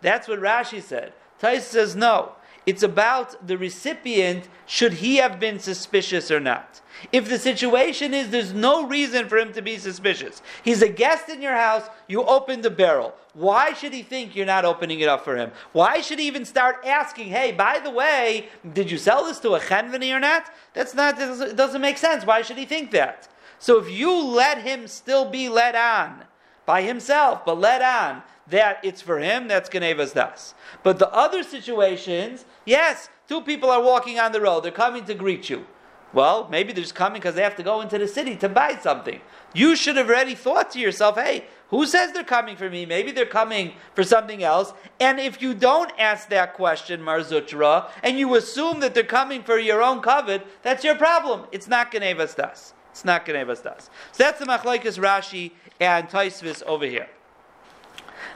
That's 0.00 0.28
what 0.28 0.38
Rashi 0.38 0.80
said. 0.80 1.12
Taisus 1.40 1.62
says 1.62 1.96
no. 1.96 2.36
It's 2.66 2.82
about 2.82 3.46
the 3.46 3.56
recipient, 3.56 4.48
should 4.66 4.94
he 4.94 5.16
have 5.16 5.40
been 5.40 5.58
suspicious 5.58 6.30
or 6.30 6.40
not. 6.40 6.80
If 7.12 7.28
the 7.28 7.38
situation 7.38 8.12
is 8.12 8.28
there's 8.28 8.52
no 8.52 8.86
reason 8.86 9.28
for 9.28 9.38
him 9.38 9.52
to 9.54 9.62
be 9.62 9.78
suspicious, 9.78 10.42
he's 10.62 10.82
a 10.82 10.88
guest 10.88 11.30
in 11.30 11.40
your 11.40 11.54
house, 11.54 11.88
you 12.06 12.22
open 12.22 12.60
the 12.60 12.70
barrel. 12.70 13.14
Why 13.32 13.72
should 13.72 13.94
he 13.94 14.02
think 14.02 14.36
you're 14.36 14.44
not 14.44 14.64
opening 14.64 15.00
it 15.00 15.08
up 15.08 15.24
for 15.24 15.36
him? 15.36 15.52
Why 15.72 16.00
should 16.00 16.18
he 16.18 16.26
even 16.26 16.44
start 16.44 16.84
asking, 16.84 17.28
hey, 17.28 17.52
by 17.52 17.78
the 17.78 17.90
way, 17.90 18.48
did 18.74 18.90
you 18.90 18.98
sell 18.98 19.24
this 19.24 19.40
to 19.40 19.54
a 19.54 19.60
chenveni 19.60 20.14
or 20.14 20.20
not? 20.20 20.52
That's 20.74 20.94
not, 20.94 21.18
it 21.18 21.56
doesn't 21.56 21.80
make 21.80 21.96
sense. 21.96 22.26
Why 22.26 22.42
should 22.42 22.58
he 22.58 22.66
think 22.66 22.90
that? 22.90 23.28
So 23.58 23.78
if 23.78 23.90
you 23.90 24.12
let 24.12 24.62
him 24.62 24.86
still 24.86 25.24
be 25.24 25.48
led 25.48 25.76
on 25.76 26.24
by 26.66 26.82
himself, 26.82 27.44
but 27.44 27.58
led 27.58 27.82
on 27.82 28.22
that 28.50 28.80
it's 28.84 29.00
for 29.00 29.18
him, 29.18 29.48
that's 29.48 29.68
Genevas 29.68 30.14
Das. 30.14 30.54
But 30.82 30.98
the 30.98 31.12
other 31.12 31.42
situations, 31.42 32.44
yes, 32.64 33.08
two 33.28 33.40
people 33.40 33.70
are 33.70 33.82
walking 33.82 34.18
on 34.18 34.32
the 34.32 34.40
road, 34.40 34.60
they're 34.60 34.72
coming 34.72 35.04
to 35.06 35.14
greet 35.14 35.48
you. 35.48 35.66
Well, 36.12 36.48
maybe 36.50 36.72
they're 36.72 36.82
just 36.82 36.94
coming 36.94 37.20
because 37.20 37.36
they 37.36 37.42
have 37.42 37.56
to 37.56 37.62
go 37.62 37.80
into 37.80 37.96
the 37.96 38.08
city 38.08 38.34
to 38.36 38.48
buy 38.48 38.76
something. 38.76 39.20
You 39.54 39.76
should 39.76 39.96
have 39.96 40.08
already 40.08 40.34
thought 40.34 40.70
to 40.72 40.80
yourself, 40.80 41.16
hey, 41.16 41.44
who 41.68 41.86
says 41.86 42.12
they're 42.12 42.24
coming 42.24 42.56
for 42.56 42.68
me? 42.68 42.84
Maybe 42.84 43.12
they're 43.12 43.26
coming 43.26 43.74
for 43.94 44.02
something 44.02 44.42
else. 44.42 44.72
And 44.98 45.20
if 45.20 45.40
you 45.40 45.54
don't 45.54 45.92
ask 45.98 46.28
that 46.30 46.54
question, 46.54 47.00
Marzutra, 47.00 47.90
and 48.02 48.18
you 48.18 48.34
assume 48.34 48.80
that 48.80 48.92
they're 48.92 49.04
coming 49.04 49.44
for 49.44 49.56
your 49.56 49.80
own 49.82 50.00
covet, 50.00 50.44
that's 50.62 50.82
your 50.82 50.96
problem. 50.96 51.46
It's 51.52 51.68
not 51.68 51.92
Genevas 51.92 52.34
Das. 52.34 52.74
It's 52.90 53.04
not 53.04 53.24
Genevas 53.24 53.62
Das. 53.62 53.88
So 54.10 54.24
that's 54.24 54.40
the 54.40 54.46
Machlaikas 54.46 54.98
Rashi 54.98 55.52
and 55.78 56.08
Taisvis 56.08 56.64
over 56.64 56.86
here. 56.86 57.08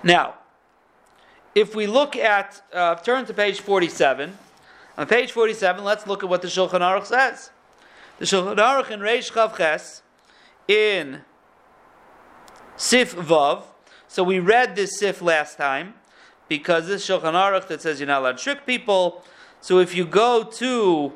Now, 0.04 0.34
if 1.54 1.74
we 1.74 1.86
look 1.86 2.14
at, 2.14 2.62
uh, 2.74 2.96
turn 2.96 3.24
to 3.24 3.32
page 3.32 3.60
47. 3.60 4.36
On 4.98 5.06
page 5.06 5.32
47, 5.32 5.82
let's 5.82 6.06
look 6.06 6.22
at 6.22 6.28
what 6.28 6.42
the 6.42 6.48
Shulchan 6.48 6.80
Aruch 6.80 7.06
says. 7.06 7.50
The 8.18 8.26
Shulchan 8.26 8.56
Aruch 8.56 8.90
in 8.90 9.00
Reish 9.00 9.32
Chav 9.32 9.56
Ches, 9.56 10.02
in 10.68 11.22
Sif 12.76 13.16
Vav, 13.16 13.62
so 14.06 14.22
we 14.22 14.38
read 14.38 14.76
this 14.76 14.98
Sif 14.98 15.22
last 15.22 15.56
time, 15.56 15.94
because 16.48 16.86
this 16.86 17.06
Shulchan 17.08 17.32
Aruch 17.32 17.66
that 17.68 17.80
says 17.80 17.98
you're 17.98 18.06
not 18.06 18.20
allowed 18.20 18.36
to 18.36 18.44
trick 18.44 18.66
people. 18.66 19.24
So 19.62 19.78
if 19.78 19.94
you 19.94 20.04
go 20.04 20.44
to 20.44 21.12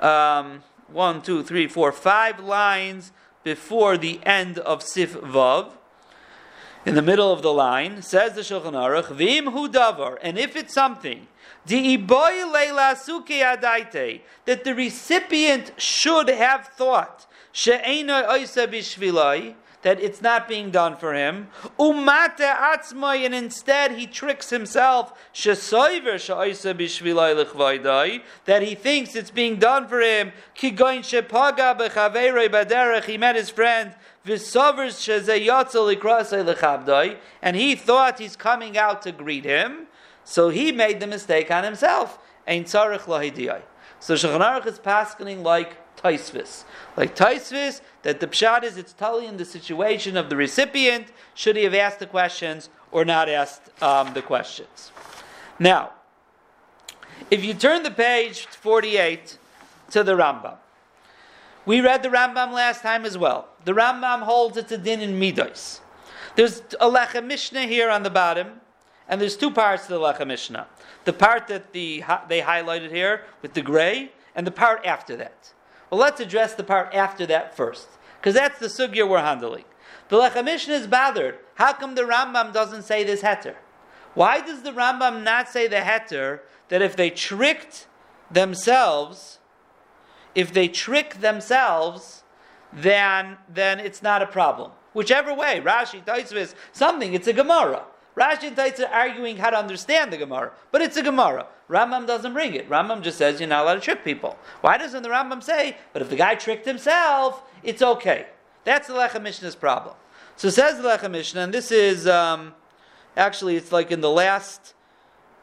um, 0.00 0.64
one, 0.88 1.22
two, 1.22 1.44
three, 1.44 1.68
four, 1.68 1.92
five 1.92 2.40
lines 2.40 3.12
before 3.44 3.96
the 3.96 4.18
end 4.24 4.58
of 4.58 4.82
Sif 4.82 5.14
Vav, 5.14 5.70
in 6.86 6.94
the 6.94 7.02
middle 7.02 7.32
of 7.32 7.42
the 7.42 7.52
line, 7.52 8.02
says 8.02 8.34
the 8.34 8.42
Shulchan 8.42 8.72
Aruch, 8.72 9.10
Vim 9.14 9.46
hu 9.46 9.68
davar, 9.68 10.18
and 10.22 10.38
if 10.38 10.54
it's 10.56 10.74
something, 10.74 11.26
that 11.66 11.80
the 14.64 14.74
recipient 14.74 15.72
should 15.78 16.28
have 16.28 16.66
thought, 16.68 17.26
that 19.84 20.00
it's 20.00 20.20
not 20.22 20.48
being 20.48 20.70
done 20.70 20.96
for 20.96 21.12
him. 21.14 21.48
Umate 21.78 22.38
atzmai, 22.38 23.24
and 23.24 23.34
instead 23.34 23.92
he 23.92 24.06
tricks 24.06 24.48
himself. 24.50 25.12
That 28.46 28.62
he 28.62 28.74
thinks 28.74 29.14
it's 29.14 29.30
being 29.30 29.56
done 29.56 29.86
for 29.86 30.00
him. 30.00 30.32
He 30.54 30.70
met 33.18 33.36
his 33.36 33.50
friend. 33.50 33.94
And 37.42 37.56
he 37.56 37.74
thought 37.74 38.18
he's 38.18 38.36
coming 38.36 38.78
out 38.78 39.02
to 39.02 39.12
greet 39.12 39.44
him, 39.44 39.86
so 40.24 40.48
he 40.48 40.72
made 40.72 41.00
the 41.00 41.06
mistake 41.06 41.50
on 41.50 41.64
himself. 41.64 42.18
So 42.46 42.54
Shulchan 44.14 44.40
Aruch 44.40 44.66
is 44.66 44.78
paskening 44.78 45.42
like 45.42 45.76
Taisvis. 45.96 46.64
Like 46.96 47.14
Taisvis, 47.16 47.80
that 48.02 48.20
the 48.20 48.26
pshat 48.26 48.62
is 48.62 48.76
it's 48.76 48.92
telling 48.92 49.28
in 49.28 49.36
the 49.36 49.44
situation 49.44 50.16
of 50.16 50.28
the 50.30 50.36
recipient, 50.36 51.08
should 51.34 51.56
he 51.56 51.64
have 51.64 51.74
asked 51.74 51.98
the 51.98 52.06
questions 52.06 52.68
or 52.92 53.04
not 53.04 53.28
asked 53.28 53.70
um, 53.82 54.14
the 54.14 54.22
questions. 54.22 54.92
Now, 55.58 55.92
if 57.30 57.44
you 57.44 57.54
turn 57.54 57.82
the 57.82 57.90
page 57.90 58.46
48 58.46 59.38
to 59.90 60.02
the 60.04 60.12
Rambam, 60.12 60.56
we 61.66 61.80
read 61.80 62.02
the 62.02 62.08
Rambam 62.08 62.52
last 62.52 62.82
time 62.82 63.04
as 63.04 63.16
well. 63.16 63.48
The 63.64 63.72
Rambam 63.72 64.22
holds 64.22 64.56
it's 64.56 64.72
a 64.72 64.78
din 64.78 65.00
in 65.00 65.18
Midos. 65.18 65.80
There's 66.36 66.60
a 66.80 66.88
Lechem 66.88 67.26
Mishnah 67.26 67.66
here 67.66 67.90
on 67.90 68.02
the 68.02 68.10
bottom, 68.10 68.60
and 69.08 69.20
there's 69.20 69.36
two 69.36 69.50
parts 69.50 69.86
to 69.86 69.92
the 69.92 70.00
Lechem 70.00 70.28
Mishnah. 70.28 70.66
The 71.04 71.12
part 71.12 71.46
that 71.48 71.72
the, 71.72 72.02
they 72.28 72.40
highlighted 72.40 72.90
here 72.90 73.22
with 73.40 73.54
the 73.54 73.62
gray, 73.62 74.12
and 74.34 74.46
the 74.46 74.50
part 74.50 74.84
after 74.84 75.16
that. 75.16 75.52
Well, 75.90 76.00
let's 76.00 76.20
address 76.20 76.54
the 76.54 76.64
part 76.64 76.92
after 76.92 77.24
that 77.26 77.56
first, 77.56 77.88
because 78.18 78.34
that's 78.34 78.58
the 78.58 78.66
sugya 78.66 79.08
we're 79.08 79.20
handling. 79.20 79.64
The 80.08 80.16
Lechem 80.16 80.46
Mishnah 80.46 80.74
is 80.74 80.86
bothered. 80.86 81.38
How 81.54 81.72
come 81.72 81.94
the 81.94 82.02
Rambam 82.02 82.52
doesn't 82.52 82.82
say 82.82 83.04
this 83.04 83.22
heter? 83.22 83.54
Why 84.14 84.40
does 84.40 84.62
the 84.62 84.72
Rambam 84.72 85.22
not 85.22 85.48
say 85.48 85.68
the 85.68 85.76
heter 85.76 86.40
that 86.68 86.82
if 86.82 86.96
they 86.96 87.10
tricked 87.10 87.86
themselves, 88.30 89.38
if 90.34 90.52
they 90.52 90.68
trick 90.68 91.20
themselves, 91.20 92.23
then 92.76 93.36
then 93.48 93.80
it's 93.80 94.02
not 94.02 94.22
a 94.22 94.26
problem. 94.26 94.70
Whichever 94.92 95.34
way, 95.34 95.60
Rashi, 95.64 96.04
Taisvis, 96.04 96.54
something, 96.72 97.14
it's 97.14 97.26
a 97.26 97.32
Gemara. 97.32 97.82
Rashi 98.16 98.44
and 98.44 98.56
Taitz 98.56 98.78
are 98.80 98.92
arguing 98.92 99.38
how 99.38 99.50
to 99.50 99.56
understand 99.56 100.12
the 100.12 100.16
Gemara, 100.16 100.52
but 100.70 100.80
it's 100.80 100.96
a 100.96 101.02
Gemara. 101.02 101.46
Rambam 101.68 102.06
doesn't 102.06 102.32
bring 102.32 102.54
it. 102.54 102.68
Rambam 102.68 103.02
just 103.02 103.18
says 103.18 103.40
you're 103.40 103.48
not 103.48 103.64
allowed 103.64 103.74
to 103.74 103.80
trick 103.80 104.04
people. 104.04 104.38
Why 104.60 104.78
doesn't 104.78 105.02
the 105.02 105.08
Rambam 105.08 105.42
say, 105.42 105.76
but 105.92 106.02
if 106.02 106.10
the 106.10 106.16
guy 106.16 106.34
tricked 106.36 106.66
himself, 106.66 107.42
it's 107.62 107.82
okay? 107.82 108.26
That's 108.64 108.86
the 108.86 108.94
Lechem 108.94 109.22
Mishnah's 109.22 109.56
problem. 109.56 109.96
So 110.36 110.50
says 110.50 110.80
the 110.80 110.88
Lechem 110.88 111.12
Mishnah, 111.12 111.42
and 111.42 111.54
this 111.54 111.72
is 111.72 112.06
um, 112.06 112.54
actually 113.16 113.56
it's 113.56 113.72
like 113.72 113.90
in 113.90 114.00
the 114.00 114.10
last 114.10 114.74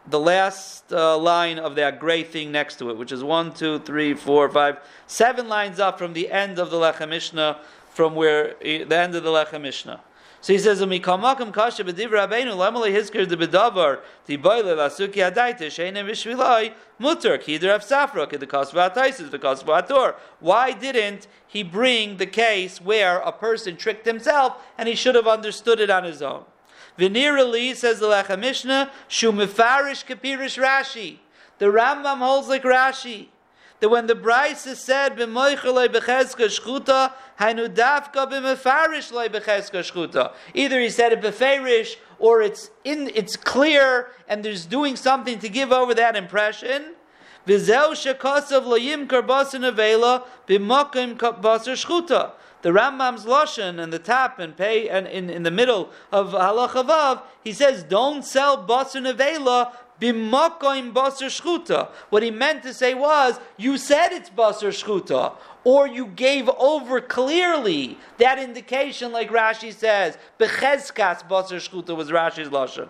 the 0.08 0.20
last 0.20 0.92
uh, 0.92 1.18
line 1.18 1.60
of 1.60 1.76
that 1.76 2.00
gray 2.00 2.24
thing 2.24 2.52
next 2.52 2.80
to 2.80 2.90
it, 2.90 2.98
which 2.98 3.12
is 3.12 3.24
one, 3.24 3.54
two, 3.54 3.80
three, 3.80 4.14
four, 4.14 4.50
five, 4.50 4.80
seven 5.08 5.48
lines 5.48 5.80
up 5.80 5.98
from 5.98 6.14
the 6.14 6.32
end 6.32 6.60
of 6.60 6.72
the 6.72 6.78
Lechem 6.78 7.10
Mishnah, 7.10 7.60
from 7.92 8.16
where 8.16 8.56
the 8.62 8.98
end 8.98 9.16
of 9.16 9.24
the 9.24 9.30
Lechem 9.30 9.62
Mishnah. 9.62 10.02
So 10.42 10.54
he 10.54 10.60
says. 10.60 10.82
Why 10.82 10.88
didn't 20.72 21.28
he 21.48 21.64
bring 21.64 22.18
the 22.18 22.26
case 22.26 22.82
where 22.82 23.20
a 23.20 23.32
person 23.32 23.78
tricked 23.78 24.06
himself 24.08 24.58
and 24.80 24.90
he 24.90 24.96
should 24.96 25.14
have 25.14 25.28
understood 25.28 25.80
it 25.80 25.92
on 25.92 26.04
his 26.04 26.24
own? 26.24 26.44
Venerally 26.98 27.76
says 27.76 28.00
the 28.00 28.08
Lechem 28.08 28.40
Mishnah, 28.40 28.92
shumifarish 29.10 30.06
kapirish 30.06 30.62
Rashi. 30.62 31.18
The 31.58 31.68
Rambam 31.68 32.18
holds 32.18 32.48
like 32.48 32.64
Rashi 32.64 33.28
that 33.82 33.90
when 33.90 34.06
the 34.06 34.16
Braisa 34.16 34.68
is 34.68 34.80
said 34.80 35.18
b'moichalei 35.18 35.88
b'chezka 35.88 36.46
shchuta, 36.46 37.14
hainu 37.40 37.68
dafka 37.68 38.32
b'mefarish 38.32 39.12
lei 39.12 39.28
b'chezka 39.28 39.82
shchuta. 39.82 40.34
Either 40.54 40.80
he 40.80 40.90
said 40.90 41.12
it 41.12 41.22
b'ferish, 41.22 41.96
or 42.20 42.44
it's 42.44 42.70
in, 42.84 43.12
it's 43.16 43.36
clear, 43.36 44.10
and 44.28 44.46
there's 44.46 44.68
doing 44.68 44.96
something 44.96 45.40
to 45.40 45.50
give 45.50 45.72
over 45.72 45.96
that 45.96 46.16
impression. 46.16 46.94
V'zeu 47.48 47.94
shekasav 47.94 48.64
loyim 48.66 49.08
karbasin 49.08 49.70
avela 49.72 50.26
b'mokim 50.48 51.18
basar 51.18 51.74
shchuta. 51.74 52.34
The 52.62 52.70
Rambam's 52.70 53.26
lashon 53.26 53.82
and 53.82 53.92
the 53.92 54.00
top 54.00 54.40
and 54.40 54.56
pay 54.56 54.88
and 54.88 55.08
in, 55.08 55.30
in 55.30 55.44
the 55.44 55.52
middle 55.52 55.90
of 56.12 56.30
halacha 56.32 56.86
vav, 56.88 57.22
he 57.44 57.54
says, 57.54 57.84
"Don't 57.84 58.24
sell 58.24 58.66
basar 58.68 59.02
nevela 59.02 59.72
B'makoim 60.02 60.94
basar 60.94 61.30
shchuta. 61.30 61.90
What 62.10 62.24
he 62.24 62.32
meant 62.32 62.64
to 62.64 62.74
say 62.74 62.96
was, 62.96 63.40
you 63.56 63.78
said 63.78 64.12
it's 64.12 64.32
basar 64.32 64.70
shchuta, 64.70 65.34
or 65.64 65.88
you 65.88 66.08
gave 66.08 66.50
over 66.50 67.00
clearly 67.00 68.00
that 68.18 68.40
indication, 68.40 69.12
like 69.12 69.30
Rashi 69.30 69.72
says, 69.72 70.18
bechezkas 70.40 71.28
basar 71.30 71.60
shchuta 71.60 71.96
was 71.96 72.10
Rashi's 72.10 72.50
lashon. 72.50 72.90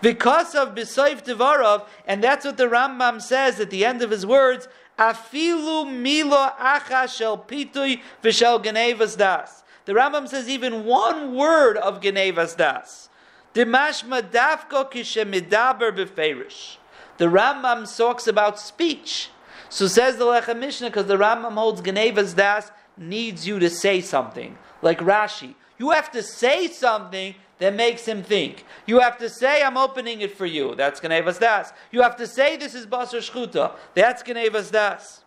Because 0.00 0.54
of 0.54 0.74
B'Saif 0.74 1.24
Tivarav, 1.24 1.84
and 2.06 2.24
that's 2.24 2.46
what 2.46 2.56
the 2.56 2.64
Rambam 2.64 3.20
says 3.20 3.60
at 3.60 3.68
the 3.68 3.84
end 3.84 4.00
of 4.00 4.10
his 4.10 4.24
words, 4.24 4.68
Afilu 4.98 5.90
milo 5.90 6.50
acha 6.58 7.08
shel 7.08 7.38
pitui 7.38 8.00
v'shel 8.22 8.62
genevas 8.62 9.16
das. 9.16 9.62
The 9.84 9.92
Rambam 9.94 10.28
says 10.28 10.48
even 10.48 10.84
one 10.84 11.34
word 11.34 11.76
of 11.76 12.00
genevas 12.00 12.56
das. 12.56 13.08
Dimashma 13.54 14.22
dafko 14.22 14.90
kishemidaber 14.90 15.96
beferish. 15.96 16.76
The 17.16 17.26
Rambam 17.26 17.96
talks 17.96 18.26
about 18.26 18.58
speech. 18.58 19.30
So 19.70 19.86
says 19.86 20.16
the 20.16 20.24
Lechem 20.24 20.58
Mishnah, 20.58 20.88
because 20.88 21.06
the 21.06 21.16
Rambam 21.16 21.54
holds 21.54 21.80
Genevas 21.80 22.34
Das 22.34 22.70
needs 22.96 23.46
you 23.46 23.58
to 23.58 23.68
say 23.70 24.00
something. 24.00 24.56
Like 24.82 24.98
Rashi. 25.00 25.54
You 25.78 25.90
have 25.90 26.10
to 26.12 26.22
say 26.22 26.68
something 26.68 27.34
that 27.58 27.74
makes 27.74 28.06
him 28.06 28.22
think. 28.22 28.64
You 28.86 29.00
have 29.00 29.18
to 29.18 29.28
say, 29.28 29.62
I'm 29.62 29.76
opening 29.76 30.20
it 30.20 30.36
for 30.36 30.46
you. 30.46 30.74
That's 30.74 31.00
Genevas 31.00 31.38
Das. 31.38 31.72
You 31.90 32.02
have 32.02 32.16
to 32.16 32.26
say, 32.26 32.56
this 32.56 32.74
is 32.74 32.86
Basar 32.86 33.18
Shchuta. 33.20 33.72
That's 33.94 34.22
Genevas 34.22 34.70
Das. 34.70 35.24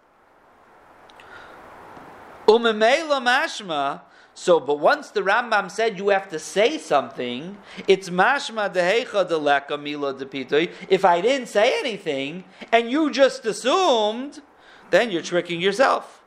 Umemela 2.47 3.21
mashma, 3.21 4.01
so, 4.41 4.60
but 4.60 4.80
once 4.80 5.12
the 5.12 5.21
Rambam 5.21 5.69
said 5.69 5.99
you 5.99 6.10
have 6.10 6.27
to 6.30 6.39
say 6.39 6.80
something, 6.80 7.60
it's 7.88 8.10
mashma 8.10 8.73
dehecha 8.73 9.30
deleka 9.30 9.80
mila 9.80 10.15
depitoi. 10.15 10.71
If 10.89 11.06
I 11.06 11.21
didn't 11.21 11.47
say 11.47 11.77
anything 11.77 12.45
and 12.71 12.89
you 12.89 13.12
just 13.12 13.45
assumed, 13.45 14.41
then 14.89 15.12
you're 15.12 15.21
tricking 15.21 15.62
yourself. 15.62 16.23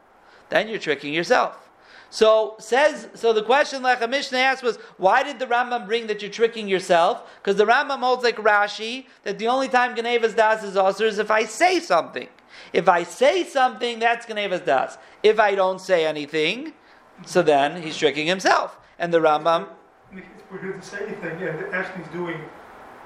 Then 0.48 0.68
you're 0.68 0.78
tricking 0.78 1.12
yourself. 1.12 1.68
So 2.08 2.54
says 2.60 3.08
so. 3.14 3.32
The 3.32 3.42
question 3.42 3.82
Lechem 3.82 4.10
Mishnah 4.10 4.38
asked 4.38 4.62
was, 4.62 4.76
why 4.96 5.24
did 5.24 5.40
the 5.40 5.46
Rambam 5.46 5.84
bring 5.84 6.06
that 6.06 6.22
you're 6.22 6.30
tricking 6.30 6.68
yourself? 6.68 7.28
Because 7.42 7.56
the 7.56 7.66
Rambam 7.66 7.98
holds 7.98 8.22
like 8.22 8.36
Rashi 8.36 9.06
that 9.24 9.40
the 9.40 9.48
only 9.48 9.66
time 9.66 9.96
Genevas 9.96 10.36
das 10.36 10.62
is 10.62 10.76
also 10.76 11.04
is 11.04 11.18
if 11.18 11.32
I 11.32 11.46
say 11.46 11.80
something. 11.80 12.28
If 12.72 12.88
I 12.88 13.02
say 13.02 13.42
something, 13.42 13.98
that's 13.98 14.24
Genevas 14.24 14.64
das. 14.64 14.98
If 15.24 15.40
I 15.40 15.56
don't 15.56 15.80
say 15.80 16.06
anything, 16.06 16.74
so 17.26 17.42
then 17.42 17.82
he's 17.82 17.96
tricking 17.96 18.26
himself. 18.26 18.78
And 18.98 19.12
the 19.12 19.18
Rambam. 19.18 19.68
We're 20.50 20.60
here 20.60 20.72
to 20.72 20.82
say 20.82 20.98
anything, 21.06 21.42
and 21.42 21.58
the 21.58 22.08
doing 22.12 22.40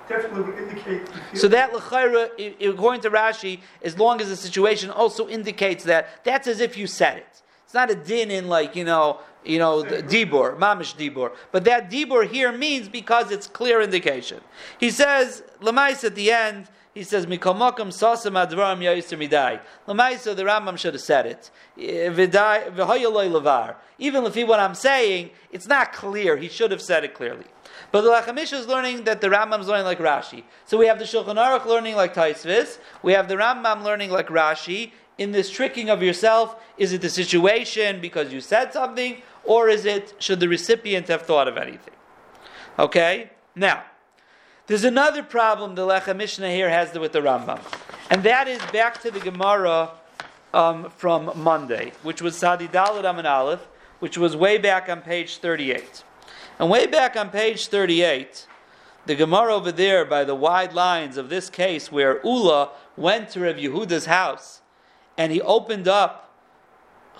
definitely 0.08 0.42
would 0.42 0.58
indicate. 0.58 1.08
So 1.34 1.48
that 1.48 1.72
l'chayra, 1.72 2.68
according 2.68 3.02
to 3.02 3.10
Rashi, 3.10 3.60
as 3.82 3.98
long 3.98 4.20
as 4.20 4.28
the 4.28 4.36
situation 4.36 4.90
also 4.90 5.28
indicates 5.28 5.84
that, 5.84 6.24
that's 6.24 6.46
as 6.46 6.60
if 6.60 6.76
you 6.76 6.86
said 6.86 7.18
it. 7.18 7.42
It's 7.64 7.74
not 7.74 7.90
a 7.90 7.94
din 7.94 8.30
in 8.30 8.48
like 8.48 8.74
you 8.74 8.84
know, 8.84 9.20
you 9.44 9.58
know, 9.58 9.82
dibur, 9.82 10.58
mamish 10.58 10.96
dibur. 10.96 11.32
But 11.52 11.64
that 11.64 11.90
dibur 11.90 12.26
here 12.26 12.50
means 12.50 12.88
because 12.88 13.30
it's 13.30 13.46
clear 13.46 13.82
indication. 13.82 14.40
He 14.78 14.90
says 14.90 15.42
lemais 15.60 16.02
at 16.04 16.14
the 16.14 16.32
end. 16.32 16.68
He 16.98 17.04
says, 17.04 17.26
"Mikomakam 17.26 17.92
sasam 17.92 18.34
advarim 18.44 18.80
yaisir 18.80 19.16
midai." 19.16 19.60
Lamaisa, 19.86 20.34
the 20.34 20.42
Rambam 20.42 20.76
should 20.76 20.94
have 20.94 21.00
said 21.00 21.26
it. 21.26 21.48
Eh, 21.78 22.10
levar. 22.10 23.76
Even 24.00 24.24
if 24.24 24.34
he, 24.34 24.42
what 24.42 24.58
I'm 24.58 24.74
saying, 24.74 25.30
it's 25.52 25.68
not 25.68 25.92
clear. 25.92 26.36
He 26.36 26.48
should 26.48 26.72
have 26.72 26.82
said 26.82 27.04
it 27.04 27.14
clearly. 27.14 27.44
But 27.92 28.00
the 28.00 28.08
Lachamish 28.08 28.52
is 28.52 28.66
learning 28.66 29.04
that 29.04 29.20
the 29.20 29.28
Rambam 29.28 29.60
is 29.60 29.68
learning 29.68 29.84
like 29.84 30.00
Rashi. 30.00 30.42
So 30.66 30.76
we 30.76 30.88
have 30.88 30.98
the 30.98 31.04
Shulchan 31.04 31.36
Aruch 31.36 31.66
learning 31.66 31.94
like 31.94 32.14
Taisvis. 32.14 32.78
We 33.04 33.12
have 33.12 33.28
the 33.28 33.36
Rambam 33.36 33.84
learning 33.84 34.10
like 34.10 34.26
Rashi. 34.26 34.90
In 35.18 35.30
this 35.30 35.50
tricking 35.50 35.90
of 35.90 36.02
yourself, 36.02 36.60
is 36.78 36.92
it 36.92 37.00
the 37.00 37.10
situation 37.10 38.00
because 38.00 38.32
you 38.32 38.40
said 38.40 38.72
something, 38.72 39.22
or 39.44 39.68
is 39.68 39.84
it 39.84 40.14
should 40.18 40.40
the 40.40 40.48
recipient 40.48 41.06
have 41.06 41.22
thought 41.22 41.46
of 41.46 41.56
anything? 41.56 41.94
Okay. 42.76 43.30
Now. 43.54 43.84
There's 44.68 44.84
another 44.84 45.22
problem 45.22 45.76
the 45.76 45.86
Lechem 45.86 46.18
Mishnah 46.18 46.50
here 46.50 46.68
has 46.68 46.92
with 46.92 47.12
the 47.12 47.20
Rambam, 47.22 47.58
and 48.10 48.22
that 48.24 48.48
is 48.48 48.60
back 48.70 49.00
to 49.00 49.10
the 49.10 49.18
Gemara 49.18 49.92
um, 50.52 50.90
from 50.90 51.32
Monday, 51.36 51.92
which 52.02 52.20
was 52.20 52.36
Sadi 52.36 52.68
Dalad 52.68 53.06
Amin 53.06 53.24
Aleph, 53.24 53.66
which 54.00 54.18
was 54.18 54.36
way 54.36 54.58
back 54.58 54.90
on 54.90 55.00
page 55.00 55.38
38. 55.38 56.04
And 56.58 56.68
way 56.68 56.86
back 56.86 57.16
on 57.16 57.30
page 57.30 57.68
38, 57.68 58.46
the 59.06 59.14
Gemara 59.14 59.54
over 59.54 59.72
there 59.72 60.04
by 60.04 60.22
the 60.24 60.34
wide 60.34 60.74
lines 60.74 61.16
of 61.16 61.30
this 61.30 61.48
case 61.48 61.90
where 61.90 62.20
Ula 62.22 62.68
went 62.94 63.30
to 63.30 63.40
Rav 63.40 63.56
Yehuda's 63.56 64.04
house 64.04 64.60
and 65.16 65.32
he 65.32 65.40
opened 65.40 65.88
up 65.88 66.30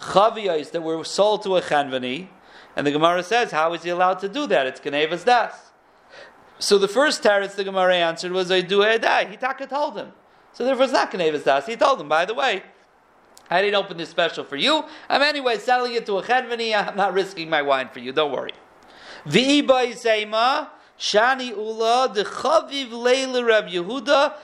chaviyos 0.01 0.71
that 0.73 0.83
were 0.83 1.03
sold 1.03 1.45
to 1.45 1.57
a 1.57 1.63
chanvani, 1.63 2.29
and 2.77 2.87
the 2.87 2.93
Gemara 2.93 3.23
says, 3.23 3.53
how 3.53 3.73
is 3.73 3.85
he 3.85 3.89
allowed 3.89 4.19
to 4.19 4.29
do 4.29 4.47
that? 4.49 4.67
It's 4.67 4.81
Genevas 4.81 5.25
Das. 5.25 5.68
So 6.59 6.77
the 6.79 6.89
first 6.89 7.23
teretz 7.23 7.55
the 7.55 7.65
Gemara 7.65 7.97
answered 7.97 8.33
was, 8.33 8.51
I 8.51 8.61
do 8.61 8.83
I 8.83 8.99
die. 8.99 9.27
He 9.27 9.37
taka 9.37 9.67
told 9.67 9.97
him. 9.97 10.13
So 10.53 10.65
therefore 10.65 10.85
it's 10.85 10.93
not 10.93 11.11
Genevas 11.13 11.45
Das. 11.45 11.67
He 11.67 11.77
told 11.77 12.01
him, 12.01 12.09
by 12.09 12.25
the 12.25 12.35
way, 12.35 12.63
I 13.51 13.63
didn't 13.63 13.77
open 13.77 13.97
this 13.97 14.09
special 14.09 14.45
for 14.45 14.57
you. 14.57 14.85
I'm 15.09 15.23
anyway 15.23 15.59
selling 15.59 15.95
it 15.95 16.05
to 16.07 16.19
a 16.19 16.23
chanvani. 16.23 16.75
I'm 16.77 16.97
not 16.97 17.15
risking 17.15 17.49
my 17.49 17.63
wine 17.63 17.89
for 17.89 18.01
you. 18.01 18.13
Don't 18.13 18.33
worry. 18.33 18.53
Seima, 19.27 20.69
shani 20.99 21.57
ula, 21.57 22.11
de 22.13 22.25
chaviv 22.25 22.91
leila 22.91 23.45
Rab 23.45 23.69
Yehuda. 23.69 24.35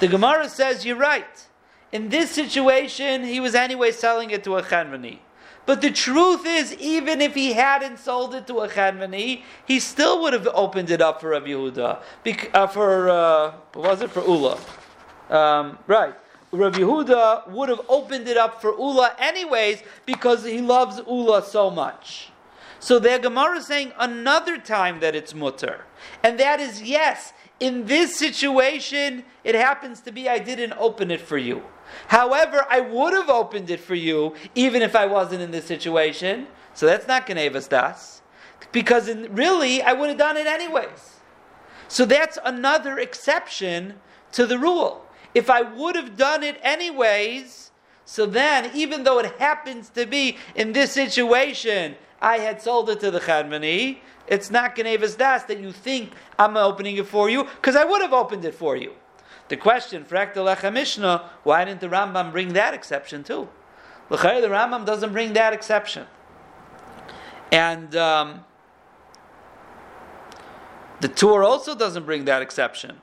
The 0.00 0.08
Gemara 0.08 0.48
says, 0.48 0.84
you're 0.84 0.96
right. 0.96 1.46
In 1.92 2.08
this 2.08 2.32
situation, 2.32 3.22
he 3.24 3.38
was 3.38 3.54
anyway 3.54 3.92
selling 3.92 4.30
it 4.30 4.42
to 4.44 4.56
a 4.56 4.62
chanvani. 4.62 5.20
But 5.66 5.80
the 5.80 5.90
truth 5.90 6.44
is, 6.46 6.74
even 6.74 7.20
if 7.20 7.34
he 7.34 7.54
hadn't 7.54 7.98
sold 7.98 8.34
it 8.34 8.46
to 8.48 8.60
a 8.60 8.68
chanvani, 8.68 9.42
he 9.66 9.80
still 9.80 10.20
would 10.22 10.32
have 10.34 10.46
opened 10.48 10.90
it 10.90 11.00
up 11.00 11.20
for 11.20 11.30
Rav 11.30 11.44
Yehuda. 11.44 12.00
Bec- 12.22 12.50
uh, 12.52 12.66
for, 12.66 13.08
uh, 13.08 13.52
what 13.72 13.90
was 13.90 14.02
it? 14.02 14.10
For 14.10 14.22
Ula. 14.22 14.58
Um, 15.30 15.78
right. 15.86 16.14
Rav 16.52 16.74
Yehuda 16.74 17.50
would 17.50 17.68
have 17.68 17.80
opened 17.88 18.28
it 18.28 18.36
up 18.36 18.60
for 18.60 18.72
Ula 18.78 19.16
anyways 19.18 19.82
because 20.04 20.44
he 20.44 20.60
loves 20.60 21.00
Ula 21.06 21.42
so 21.42 21.70
much. 21.70 22.30
So 22.78 22.98
the 22.98 23.18
Gemara 23.18 23.56
is 23.56 23.66
saying 23.66 23.92
another 23.98 24.58
time 24.58 25.00
that 25.00 25.16
it's 25.16 25.34
mutter. 25.34 25.86
And 26.22 26.38
that 26.38 26.60
is, 26.60 26.82
yes, 26.82 27.32
in 27.60 27.86
this 27.86 28.16
situation, 28.16 29.24
it 29.44 29.54
happens 29.54 30.00
to 30.02 30.12
be 30.12 30.28
I 30.28 30.38
didn't 30.38 30.72
open 30.72 31.10
it 31.10 31.20
for 31.20 31.38
you. 31.38 31.62
However, 32.08 32.66
I 32.68 32.80
would 32.80 33.12
have 33.12 33.28
opened 33.28 33.70
it 33.70 33.80
for 33.80 33.94
you 33.94 34.34
even 34.54 34.82
if 34.82 34.96
I 34.96 35.06
wasn't 35.06 35.42
in 35.42 35.50
this 35.50 35.64
situation. 35.64 36.46
So 36.74 36.86
that's 36.86 37.06
not 37.06 37.26
Genevas 37.26 37.68
Das. 37.68 38.22
Because 38.72 39.08
in, 39.08 39.34
really, 39.34 39.82
I 39.82 39.92
would 39.92 40.08
have 40.08 40.18
done 40.18 40.36
it 40.36 40.46
anyways. 40.46 41.20
So 41.88 42.04
that's 42.04 42.38
another 42.44 42.98
exception 42.98 43.94
to 44.32 44.46
the 44.46 44.58
rule. 44.58 45.04
If 45.34 45.50
I 45.50 45.62
would 45.62 45.96
have 45.96 46.16
done 46.16 46.42
it 46.42 46.58
anyways, 46.62 47.70
so 48.04 48.26
then, 48.26 48.70
even 48.74 49.04
though 49.04 49.18
it 49.18 49.32
happens 49.38 49.88
to 49.90 50.06
be 50.06 50.36
in 50.54 50.72
this 50.72 50.92
situation, 50.92 51.96
I 52.20 52.38
had 52.38 52.60
sold 52.60 52.90
it 52.90 53.00
to 53.00 53.10
the 53.10 53.20
Chadmani, 53.20 53.98
it's 54.26 54.50
not 54.50 54.76
Genevas 54.76 55.16
Das 55.16 55.44
that 55.44 55.60
you 55.60 55.72
think 55.72 56.12
I'm 56.38 56.56
opening 56.56 56.96
it 56.96 57.06
for 57.06 57.28
you, 57.28 57.44
because 57.44 57.76
I 57.76 57.84
would 57.84 58.02
have 58.02 58.12
opened 58.12 58.44
it 58.44 58.54
for 58.54 58.76
you. 58.76 58.92
The 59.48 59.56
question, 59.56 60.04
Frak 60.04 60.34
Lecha 60.34 60.72
Mishnah, 60.72 61.30
why 61.42 61.64
didn't 61.64 61.80
the 61.80 61.88
Rambam 61.88 62.32
bring 62.32 62.54
that 62.54 62.74
exception 62.74 63.22
too? 63.22 63.48
the 64.08 64.16
Rambam 64.16 64.84
doesn't 64.84 65.12
bring 65.12 65.32
that 65.34 65.52
exception. 65.52 66.06
And 67.50 67.94
um, 67.96 68.44
the 71.00 71.08
Tur 71.08 71.42
also 71.42 71.74
doesn't 71.74 72.04
bring 72.04 72.24
that 72.24 72.42
exception. 72.42 73.00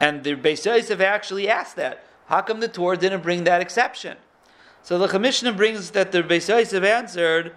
And 0.00 0.24
the 0.24 0.36
Beis 0.36 0.64
Yosef 0.64 1.00
actually 1.00 1.48
asked 1.48 1.76
that. 1.76 2.04
How 2.26 2.42
come 2.42 2.60
the 2.60 2.68
Tur 2.68 2.96
didn't 2.96 3.22
bring 3.22 3.44
that 3.44 3.60
exception? 3.60 4.16
So 4.82 4.98
the 4.98 5.18
Mishnah 5.18 5.52
brings 5.52 5.90
that 5.92 6.12
the 6.12 6.22
Beis 6.22 6.48
Yosef 6.48 6.84
answered 6.84 7.54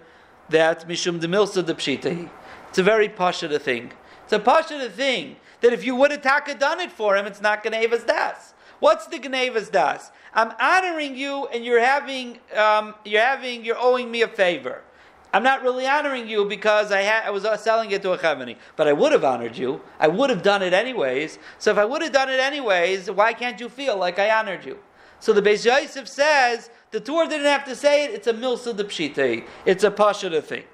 that 0.48 0.88
Mishum 0.88 1.20
de 1.20 1.28
Milsa 1.28 1.64
de 1.64 1.74
Pshitahi. 1.74 2.28
It's 2.70 2.78
a 2.78 2.84
very 2.84 3.08
pashata 3.08 3.60
thing. 3.60 3.90
It's 4.24 4.32
a 4.32 4.38
pashata 4.38 4.90
thing 4.92 5.36
that 5.60 5.72
if 5.72 5.84
you 5.84 5.96
would 5.96 6.12
have 6.12 6.22
taka 6.22 6.54
done 6.54 6.78
it 6.78 6.92
for 6.92 7.16
him, 7.16 7.26
it's 7.26 7.40
not 7.40 7.64
Gnevas 7.64 8.06
Das. 8.06 8.54
What's 8.78 9.08
the 9.08 9.18
Gnevas 9.18 9.70
Das? 9.70 10.12
I'm 10.32 10.52
honoring 10.60 11.16
you, 11.16 11.48
and 11.52 11.64
you're 11.64 11.84
having, 11.84 12.38
um, 12.56 12.94
you're 13.04 13.22
having, 13.22 13.64
you're 13.64 13.76
owing 13.76 14.08
me 14.08 14.22
a 14.22 14.28
favor. 14.28 14.82
I'm 15.32 15.42
not 15.42 15.62
really 15.62 15.84
honoring 15.84 16.28
you 16.28 16.44
because 16.44 16.92
I, 16.92 17.00
had, 17.02 17.24
I 17.26 17.30
was 17.30 17.42
selling 17.60 17.90
it 17.90 18.02
to 18.02 18.12
a 18.12 18.18
chavani, 18.18 18.56
but 18.76 18.86
I 18.86 18.92
would 18.92 19.10
have 19.10 19.24
honored 19.24 19.56
you. 19.56 19.80
I 19.98 20.06
would 20.06 20.30
have 20.30 20.42
done 20.42 20.62
it 20.62 20.72
anyways. 20.72 21.40
So 21.58 21.72
if 21.72 21.78
I 21.78 21.84
would 21.84 22.02
have 22.02 22.12
done 22.12 22.30
it 22.30 22.38
anyways, 22.38 23.10
why 23.10 23.32
can't 23.32 23.58
you 23.58 23.68
feel 23.68 23.96
like 23.96 24.20
I 24.20 24.30
honored 24.30 24.64
you? 24.64 24.78
So 25.18 25.32
the 25.32 25.42
Beis 25.42 25.64
Yosef 25.64 26.06
says 26.06 26.70
the 26.92 27.00
Tur 27.00 27.26
didn't 27.26 27.46
have 27.46 27.64
to 27.64 27.74
say 27.74 28.04
it. 28.04 28.12
It's 28.12 28.28
a 28.28 28.32
milsa 28.32 28.76
de 28.76 28.84
pshitei. 28.84 29.44
It's 29.66 29.82
a 29.82 29.90
pashada 29.90 30.40
thing. 30.42 30.64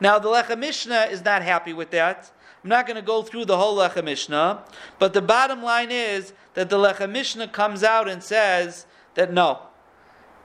Now 0.00 0.18
the 0.18 0.28
Lechem 0.28 0.58
Mishnah 0.58 1.08
is 1.10 1.24
not 1.24 1.42
happy 1.42 1.72
with 1.72 1.90
that. 1.90 2.30
I'm 2.62 2.70
not 2.70 2.86
going 2.86 2.96
to 2.96 3.02
go 3.02 3.22
through 3.22 3.44
the 3.44 3.58
whole 3.58 3.76
Lechem 3.76 4.04
Mishnah, 4.04 4.62
but 4.98 5.12
the 5.12 5.22
bottom 5.22 5.62
line 5.62 5.90
is 5.90 6.32
that 6.54 6.70
the 6.70 6.78
Lechem 6.78 7.10
Mishnah 7.10 7.48
comes 7.48 7.84
out 7.84 8.08
and 8.08 8.22
says 8.22 8.86
that 9.14 9.32
no, 9.32 9.60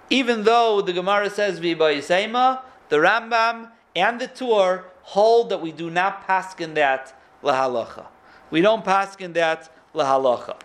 even 0.09 0.43
though 0.43 0.81
the 0.81 0.93
Gemara 0.93 1.29
says 1.29 1.59
Viba 1.59 1.95
Yisema, 1.95 2.61
the 2.89 2.97
Rambam 2.97 3.69
and 3.95 4.19
the 4.19 4.27
Tur 4.27 4.85
hold 5.03 5.49
that 5.49 5.61
we 5.61 5.71
do 5.71 5.89
not 5.89 6.27
paskin 6.27 6.73
that 6.75 7.17
lahalacha. 7.43 8.05
We 8.51 8.61
don't 8.61 8.83
paskin 8.83 9.33
that 9.33 9.71
lahalacha. 9.93 10.57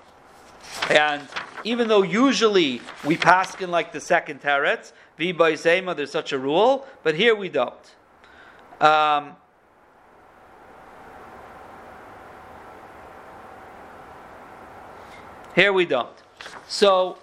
And 0.90 1.22
even 1.62 1.88
though 1.88 2.02
usually 2.02 2.80
we 3.04 3.16
paskin 3.16 3.68
like 3.68 3.92
the 3.92 4.00
second 4.00 4.42
teretz, 4.42 4.92
Viba 5.18 5.52
Yisema, 5.52 5.94
there's 5.94 6.10
such 6.10 6.32
a 6.32 6.38
rule, 6.38 6.86
but 7.02 7.14
here 7.14 7.34
we 7.34 7.48
don't. 7.48 7.94
Um, 8.84 9.36
Here 15.54 15.72
we 15.72 15.86
don't. 15.86 16.08
So, 16.66 17.16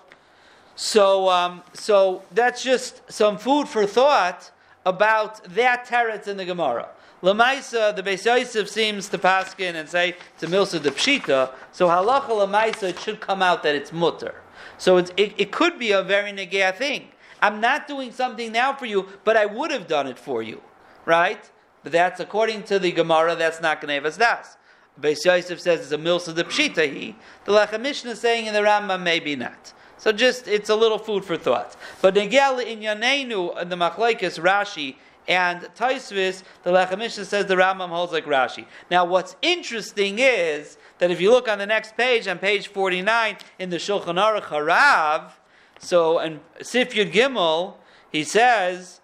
so, 0.76 1.30
um, 1.30 1.64
so 1.74 2.24
that's 2.32 2.64
just 2.64 3.12
some 3.12 3.38
food 3.38 3.68
for 3.68 3.86
thought 3.86 4.52
about 4.86 5.44
that 5.54 5.86
teretz 5.86 6.28
in 6.28 6.38
the 6.38 6.46
Gemara. 6.46 6.88
Lamaisa, 7.22 7.94
the 7.94 8.02
Beis 8.02 8.26
Yosef 8.26 8.70
seems 8.70 9.10
to 9.10 9.18
paskin 9.18 9.76
and 9.76 9.88
say 9.88 10.16
it's 10.34 10.44
a 10.44 10.48
milsa 10.48 10.82
de 10.82 10.92
pshita. 10.92 11.52
So 11.74 11.88
halacha 11.90 12.30
lamaisa, 12.30 12.90
it 12.90 13.00
should 13.00 13.20
come 13.20 13.42
out 13.42 13.64
that 13.64 13.76
it's 13.76 13.92
mutter. 13.92 14.36
So 14.78 14.98
it, 14.98 15.12
it 15.18 15.52
could 15.52 15.78
be 15.78 15.92
a 15.92 16.02
very 16.02 16.32
negaya 16.32 16.74
thing. 16.74 17.10
I'm 17.42 17.60
not 17.60 17.88
doing 17.88 18.12
something 18.12 18.52
now 18.52 18.74
for 18.74 18.86
you, 18.86 19.10
but 19.26 19.36
I 19.36 19.46
would 19.46 19.72
have 19.72 19.88
done 19.88 20.08
it 20.08 20.18
for 20.18 20.42
you, 20.42 20.62
right? 21.06 21.50
But 21.84 21.92
that's 21.92 22.20
according 22.20 22.64
to 22.64 22.80
the 22.80 22.92
Gemara. 22.92 23.36
That's 23.36 23.62
not 23.62 23.82
Gnevas 23.82 24.18
Das. 24.18 24.58
Beis 25.00 25.26
Yosef 25.26 25.60
says 25.60 25.82
it's 25.82 25.92
a 25.92 25.98
milsa 25.98 26.36
de 26.36 26.44
pshita. 26.44 26.92
He 26.92 27.16
the 27.46 27.52
Lechem 27.54 27.82
Mishnah 27.82 28.12
is 28.12 28.20
saying 28.20 28.46
in 28.46 28.54
the 28.54 28.60
Rambam 28.60 29.02
maybe 29.02 29.36
not. 29.36 29.74
So 29.98 30.12
just 30.12 30.48
it's 30.48 30.70
a 30.70 30.76
little 30.76 30.98
food 31.00 31.24
for 31.26 31.38
thought. 31.38 31.76
But 32.02 32.16
Negel 32.16 32.64
in 32.66 32.80
Yanenu 32.80 33.56
uh, 33.56 33.64
the 33.64 33.76
Machlekes 33.76 34.40
Rashi 34.40 34.96
and 35.28 35.62
Taisvis, 35.76 36.44
the 36.64 36.72
Lechem 36.72 37.00
Mishnah 37.00 37.26
says 37.26 37.46
the 37.46 37.56
Rambam 37.56 37.90
holds 37.90 38.12
like 38.12 38.26
Rashi. 38.26 38.66
Now 38.92 39.06
what's 39.06 39.36
interesting 39.42 40.20
is 40.20 40.78
that 41.00 41.10
if 41.10 41.22
you 41.22 41.32
look 41.32 41.48
on 41.48 41.58
the 41.58 41.66
next 41.66 41.96
page, 41.96 42.28
on 42.28 42.38
page 42.38 42.68
forty 42.68 43.02
nine 43.02 43.38
in 43.58 43.70
the 43.70 43.78
Shulchan 43.78 44.22
Aruch 44.22 44.44
Harav, 44.44 45.32
so 45.80 46.20
and 46.20 46.42
Sif 46.62 46.94
Yud 46.94 47.12
Gimel, 47.12 47.76
he 48.12 48.24
says. 48.24 49.01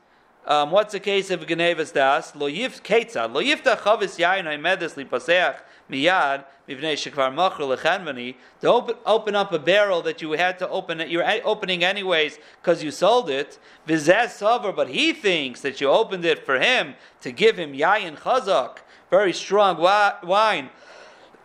Um, 0.47 0.71
what's 0.71 0.93
the 0.93 1.01
case 1.01 1.29
of 1.29 1.41
Genevas 1.41 1.93
Das? 1.93 2.33
Lo 2.33 2.49
yift 2.49 2.81
ketzad. 2.81 3.33
Lo 3.33 3.43
yifta 3.43 3.77
chavis 3.77 4.17
yain 4.17 4.45
haimedes 4.45 4.95
li 4.95 5.03
paseach 5.03 5.57
miyad 5.91 6.45
mivnei 6.69 6.93
shekvar 6.93 7.35
machur 7.35 7.75
lechanvani 7.75 8.35
to 8.61 8.71
open, 8.71 8.95
open 9.05 9.35
up 9.35 9.51
a 9.51 9.59
barrel 9.59 10.01
that 10.01 10.21
you 10.21 10.31
had 10.31 10.57
to 10.57 10.69
open 10.69 11.03
you're 11.09 11.25
opening 11.43 11.83
anyways 11.83 12.39
because 12.61 12.81
you 12.81 12.91
sold 12.91 13.29
it. 13.29 13.59
Vizez 13.85 14.31
sover, 14.39 14.73
but 14.73 14.87
he 14.87 15.11
thinks 15.11 15.59
that 15.59 15.81
you 15.81 15.89
opened 15.89 16.23
it 16.23 16.45
for 16.45 16.61
him 16.61 16.95
to 17.19 17.33
give 17.33 17.59
him 17.59 17.73
yayin 17.73 18.17
chazak, 18.17 18.77
very 19.09 19.33
strong 19.33 19.77
wine. 19.77 20.69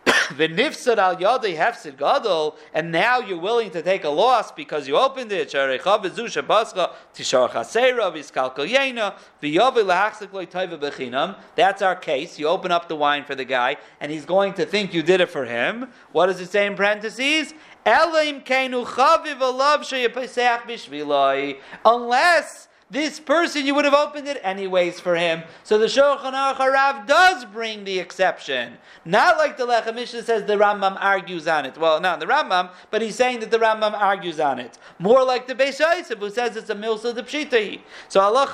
V'nifsad 0.35 0.97
al 0.97 1.15
yadei 1.15 1.55
hefsid 1.55 1.97
gadol, 1.97 2.57
and 2.73 2.91
now 2.91 3.19
you're 3.19 3.39
willing 3.39 3.71
to 3.71 3.81
take 3.81 4.03
a 4.03 4.09
loss 4.09 4.51
because 4.51 4.87
you 4.87 4.97
opened 4.97 5.31
it. 5.31 5.49
Sharecha 5.49 6.03
v'zu 6.03 6.25
shabascha 6.25 6.91
tishar 7.15 7.49
chasera 7.49 8.11
v'iskalkal 8.11 8.69
yena 8.69 9.15
v'yavi 9.41 9.83
lahachzik 9.83 10.33
loy 10.33 10.45
taiva 10.45 10.77
b'chinam. 10.77 11.37
That's 11.55 11.81
our 11.81 11.95
case. 11.95 12.37
You 12.37 12.47
open 12.47 12.71
up 12.71 12.89
the 12.89 12.95
wine 12.95 13.23
for 13.23 13.35
the 13.35 13.45
guy, 13.45 13.77
and 14.01 14.11
he's 14.11 14.25
going 14.25 14.53
to 14.53 14.65
think 14.65 14.93
you 14.93 15.03
did 15.03 15.21
it 15.21 15.29
for 15.29 15.45
him. 15.45 15.89
What 16.11 16.25
does 16.25 16.41
it 16.41 16.49
say 16.49 16.65
in 16.65 16.75
parentheses? 16.75 17.53
Elim 17.85 18.41
keinu 18.41 18.85
chaviv 18.85 19.39
alav 19.39 19.79
sheyapeseach 19.79 20.63
b'shviloi. 20.63 21.59
Unless 21.85 22.67
this 22.89 23.19
person 23.19 23.65
you 23.65 23.73
would 23.73 23.85
have 23.85 23.93
opened 23.93 24.27
it 24.27 24.39
anyways 24.43 24.99
for 24.99 25.15
him. 25.15 25.43
So 25.63 25.77
the 25.77 25.87
Shulchan 25.87 26.33
Aruch 26.33 27.07
does 27.07 27.45
bring 27.45 27.83
the 27.83 27.99
exception, 27.99 28.77
not 29.03 29.37
like 29.37 29.57
the 29.57 29.65
Lechem 29.65 29.95
Mishnah 29.95 30.23
says 30.23 30.45
the 30.45 30.57
Rambam 30.57 30.97
argues 30.99 31.47
on 31.47 31.65
it. 31.65 31.77
Well, 31.77 31.99
not 31.99 32.19
the 32.19 32.25
Rambam, 32.25 32.71
but 32.91 33.01
he's 33.01 33.15
saying 33.15 33.39
that 33.39 33.51
the 33.51 33.59
Rambam 33.59 33.93
argues 33.93 34.39
on 34.39 34.59
it. 34.59 34.77
More 34.99 35.23
like 35.23 35.47
the 35.47 35.55
Beis 35.55 35.79
Yosef 35.79 36.19
who 36.19 36.29
says 36.29 36.55
it's 36.55 36.69
a 36.69 36.75
milsa 36.75 37.15
de 37.15 37.23
pshitahi. 37.23 37.81
So 38.09 38.19
Allah 38.19 38.47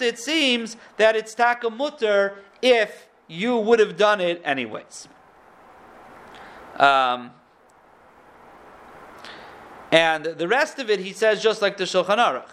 it 0.00 0.18
seems 0.18 0.76
that 0.96 1.16
it's 1.16 1.34
takamutter 1.34 2.34
if 2.62 3.08
you 3.26 3.56
would 3.56 3.78
have 3.78 3.96
done 3.96 4.20
it 4.20 4.40
anyways. 4.44 5.08
Um, 6.76 7.32
and 9.92 10.24
the 10.24 10.46
rest 10.46 10.78
of 10.78 10.88
it, 10.88 11.00
he 11.00 11.12
says 11.12 11.42
just 11.42 11.60
like 11.60 11.76
the 11.76 11.84
Shulchan 11.84 12.18
Aruch. 12.18 12.50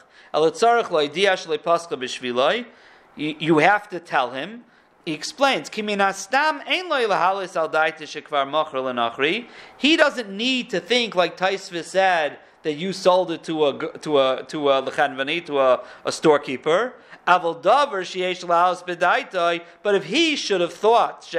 You 3.16 3.58
have 3.60 3.90
to 3.90 4.00
tell 4.00 4.32
him. 4.32 4.63
He 5.06 5.13
explains, 5.13 5.70
He 5.70 5.82
doesn't 9.98 10.30
need 10.30 10.70
to 10.70 10.80
think 10.82 11.16
like 11.16 11.38
Taisva 11.38 11.84
said 11.84 12.40
that 12.63 12.74
you 12.74 12.92
sold 12.92 13.32
it 13.32 13.44
to 13.44 13.68
a 13.68 13.98
to 14.00 14.20
a 14.20 14.44
to 14.50 14.70
a 14.70 14.84
lechanvani 14.84 15.46
to 15.46 15.60
a, 15.60 15.84
a 16.04 16.12
storekeeper. 16.12 16.94
But 17.26 17.56
if 19.96 20.04
he 20.06 20.36
should 20.36 20.62
have 20.62 20.74
thought 20.74 21.36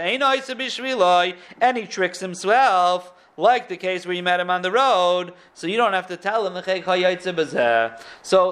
and 1.60 1.76
he 1.76 1.86
tricks 1.86 2.20
himself, 2.20 3.12
like 3.38 3.68
the 3.68 3.76
case 3.76 4.04
where 4.04 4.14
you 4.14 4.22
met 4.22 4.40
him 4.40 4.50
on 4.50 4.62
the 4.62 4.70
road, 4.70 5.32
so 5.54 5.66
you 5.66 5.76
don't 5.76 5.92
have 5.94 6.08
to 6.08 6.16
tell 6.16 6.46
him. 6.46 6.54
So 6.62 6.62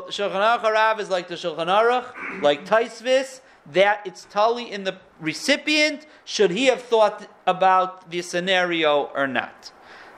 Shulchan 0.08 0.62
Aruch 0.62 1.00
is 1.00 1.10
like 1.10 1.28
the 1.28 1.34
Shulchan 1.34 1.66
Aruch, 1.66 2.40
like 2.40 2.64
Taisvis, 2.64 3.40
that 3.72 4.00
it's 4.06 4.26
totally 4.30 4.70
in 4.70 4.84
the 4.84 4.96
recipient. 5.20 6.06
Should 6.24 6.52
he 6.52 6.66
have 6.66 6.82
thought 6.82 7.28
about 7.46 8.10
the 8.10 8.22
scenario 8.22 9.10
or 9.14 9.26
not? 9.26 9.72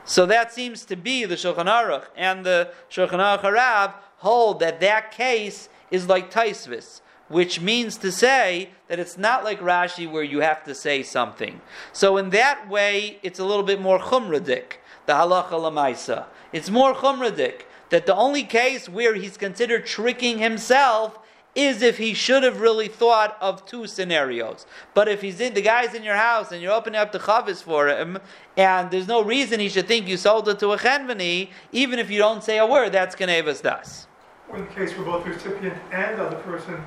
So 0.04 0.26
that 0.26 0.52
seems 0.52 0.84
to 0.84 0.96
be 0.96 1.24
the 1.24 1.34
Shulchan 1.34 1.66
Aruch 1.66 2.04
and 2.14 2.44
the 2.44 2.72
Shulchan 2.90 3.18
Aruch 3.18 3.40
Harav 3.40 3.94
hold 4.18 4.60
that 4.60 4.80
that 4.80 5.12
case 5.12 5.70
is 5.90 6.08
like 6.08 6.30
Taisvis 6.30 7.00
which 7.28 7.60
means 7.60 7.96
to 7.98 8.10
say 8.10 8.70
that 8.88 8.98
it's 8.98 9.18
not 9.18 9.44
like 9.44 9.60
Rashi 9.60 10.10
where 10.10 10.22
you 10.22 10.40
have 10.40 10.64
to 10.64 10.74
say 10.74 11.02
something. 11.02 11.60
So 11.92 12.16
in 12.16 12.30
that 12.30 12.68
way, 12.68 13.18
it's 13.22 13.38
a 13.38 13.44
little 13.44 13.62
bit 13.62 13.80
more 13.80 13.98
chumradik, 13.98 14.78
the 15.06 15.12
halacha 15.12 15.50
lamaisa. 15.50 16.26
It's 16.52 16.70
more 16.70 16.94
chumradik 16.94 17.62
that 17.90 18.06
the 18.06 18.14
only 18.14 18.44
case 18.44 18.88
where 18.88 19.14
he's 19.14 19.36
considered 19.36 19.86
tricking 19.86 20.38
himself 20.38 21.18
is 21.54 21.82
if 21.82 21.98
he 21.98 22.14
should 22.14 22.42
have 22.42 22.60
really 22.60 22.88
thought 22.88 23.36
of 23.40 23.66
two 23.66 23.86
scenarios. 23.86 24.66
But 24.94 25.08
if 25.08 25.22
he's 25.22 25.40
in 25.40 25.54
the 25.54 25.62
guy's 25.62 25.94
in 25.94 26.04
your 26.04 26.14
house 26.14 26.52
and 26.52 26.62
you're 26.62 26.72
opening 26.72 27.00
up 27.00 27.10
the 27.10 27.18
chavis 27.18 27.62
for 27.62 27.88
him, 27.88 28.18
and 28.56 28.90
there's 28.90 29.08
no 29.08 29.22
reason 29.22 29.58
he 29.58 29.68
should 29.68 29.88
think 29.88 30.06
you 30.06 30.16
sold 30.16 30.48
it 30.48 30.58
to 30.60 30.70
a 30.72 30.78
chenvani, 30.78 31.50
even 31.72 31.98
if 31.98 32.10
you 32.10 32.18
don't 32.18 32.44
say 32.44 32.58
a 32.58 32.66
word, 32.66 32.92
that's 32.92 33.16
kenevas 33.16 33.62
das. 33.62 34.06
Or 34.48 34.58
in 34.58 34.66
the 34.66 34.70
case 34.70 34.96
where 34.96 35.04
both 35.04 35.24
the 35.24 35.30
recipient 35.30 35.76
and 35.90 36.18
the 36.18 36.26
other 36.26 36.36
person 36.36 36.80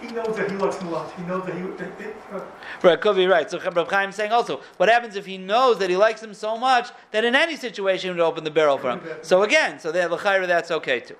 he 0.00 0.12
knows 0.14 0.36
that 0.36 0.50
he 0.50 0.56
likes 0.56 0.76
him 0.76 0.88
a 0.88 0.90
lot. 0.90 1.12
He 1.12 1.22
knows 1.22 1.46
that 1.46 1.54
he. 1.54 1.62
It, 1.62 2.16
uh, 2.32 2.40
right, 2.82 3.00
could 3.00 3.16
be 3.16 3.26
right. 3.26 3.50
So 3.50 3.58
Reb 3.58 3.88
Chaim 3.90 4.12
saying 4.12 4.32
also, 4.32 4.60
what 4.76 4.88
happens 4.88 5.16
if 5.16 5.26
he 5.26 5.38
knows 5.38 5.78
that 5.78 5.90
he 5.90 5.96
likes 5.96 6.22
him 6.22 6.34
so 6.34 6.56
much 6.56 6.90
that 7.12 7.24
in 7.24 7.34
any 7.34 7.56
situation 7.56 8.08
he 8.08 8.12
would 8.12 8.24
open 8.24 8.44
the 8.44 8.50
barrel 8.50 8.78
for 8.78 8.90
him? 8.90 9.00
So 9.22 9.42
again, 9.42 9.78
so 9.78 9.92
that 9.92 10.10
l'chayra 10.10 10.46
that's 10.46 10.70
okay 10.70 11.00
too. 11.00 11.16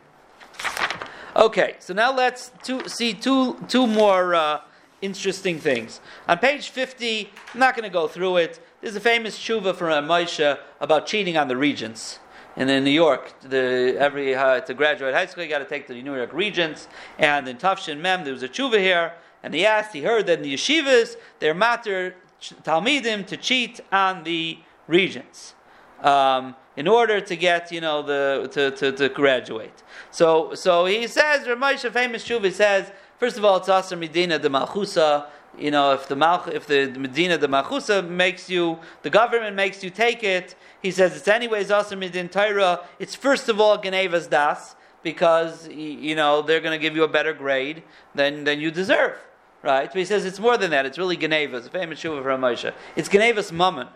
Okay, 1.36 1.76
so 1.78 1.94
now 1.94 2.14
let's 2.14 2.52
two, 2.62 2.88
see 2.88 3.12
two 3.12 3.58
two 3.68 3.86
more 3.86 4.34
uh, 4.34 4.60
interesting 5.00 5.58
things 5.58 6.00
on 6.28 6.38
page 6.38 6.68
fifty. 6.68 7.30
I'm 7.52 7.60
not 7.60 7.74
going 7.74 7.84
to 7.84 7.92
go 7.92 8.06
through 8.06 8.36
it. 8.38 8.60
There's 8.80 8.96
a 8.96 9.00
famous 9.00 9.38
tshuva 9.38 9.74
from 9.74 10.06
Moshe 10.06 10.58
about 10.80 11.06
cheating 11.06 11.36
on 11.36 11.48
the 11.48 11.56
regents. 11.56 12.18
And 12.56 12.70
in 12.70 12.84
New 12.84 12.90
York, 12.90 13.32
the, 13.42 13.96
every 13.98 14.34
uh, 14.34 14.60
to 14.60 14.74
graduate 14.74 15.14
high 15.14 15.26
school, 15.26 15.42
you 15.42 15.50
got 15.50 15.58
to 15.58 15.64
take 15.64 15.86
the 15.86 16.00
New 16.00 16.14
York 16.14 16.32
Regents. 16.32 16.88
And 17.18 17.48
in 17.48 17.56
Tufshin 17.56 17.98
Mem, 18.00 18.24
there 18.24 18.32
was 18.32 18.42
a 18.42 18.48
tshuva 18.48 18.78
here, 18.78 19.14
and 19.42 19.52
he 19.54 19.66
asked, 19.66 19.92
he 19.92 20.02
heard 20.02 20.26
that 20.26 20.38
in 20.38 20.42
the 20.42 20.54
yeshivas, 20.54 21.16
they're 21.40 21.54
matter 21.54 22.14
talmidim 22.40 23.26
to 23.26 23.36
cheat 23.36 23.80
on 23.90 24.24
the 24.24 24.58
regents. 24.86 25.54
Um, 26.02 26.54
in 26.76 26.88
order 26.88 27.20
to 27.20 27.36
get, 27.36 27.70
you 27.72 27.80
know, 27.80 28.02
the 28.02 28.48
to, 28.52 28.70
to, 28.72 28.92
to 28.92 29.08
graduate. 29.08 29.82
So 30.10 30.54
so 30.54 30.86
he 30.86 31.06
says, 31.06 31.46
Ramesh, 31.46 31.84
a 31.84 31.90
famous 31.90 32.26
tshuva, 32.26 32.52
says, 32.52 32.90
first 33.18 33.38
of 33.38 33.44
all, 33.44 33.58
it's 33.58 33.68
Asr 33.68 33.98
Medina 33.98 34.38
de 34.38 34.48
Malchusa, 34.48 35.26
you 35.58 35.70
know, 35.70 35.92
if 35.92 36.08
the 36.08 36.14
Malch, 36.14 36.48
if 36.52 36.66
the 36.66 36.88
Medina 36.98 37.38
the 37.38 37.48
Machusa 37.48 38.06
makes 38.06 38.50
you, 38.50 38.78
the 39.02 39.10
government 39.10 39.56
makes 39.56 39.82
you 39.84 39.90
take 39.90 40.22
it, 40.22 40.54
he 40.82 40.90
says 40.90 41.16
it's 41.16 41.28
anyways 41.28 41.70
also 41.70 41.96
Midin 41.96 42.30
Torah. 42.30 42.80
It's 42.98 43.14
first 43.14 43.48
of 43.48 43.60
all 43.60 43.78
Genevas 43.78 44.28
Das 44.28 44.76
because 45.02 45.68
you 45.68 46.14
know 46.16 46.42
they're 46.42 46.60
going 46.60 46.78
to 46.78 46.82
give 46.82 46.96
you 46.96 47.04
a 47.04 47.08
better 47.08 47.32
grade 47.32 47.82
than 48.14 48.44
than 48.44 48.60
you 48.60 48.70
deserve, 48.70 49.18
right? 49.62 49.88
But 49.88 49.98
he 49.98 50.04
says 50.04 50.24
it's 50.24 50.40
more 50.40 50.56
than 50.56 50.70
that. 50.70 50.86
It's 50.86 50.98
really 50.98 51.16
Genevas, 51.16 51.70
famous 51.70 52.00
shuva 52.00 52.22
from 52.22 52.40
Moshe. 52.40 52.72
It's 52.96 53.08
Genevas 53.08 53.52
Mammon 53.52 53.88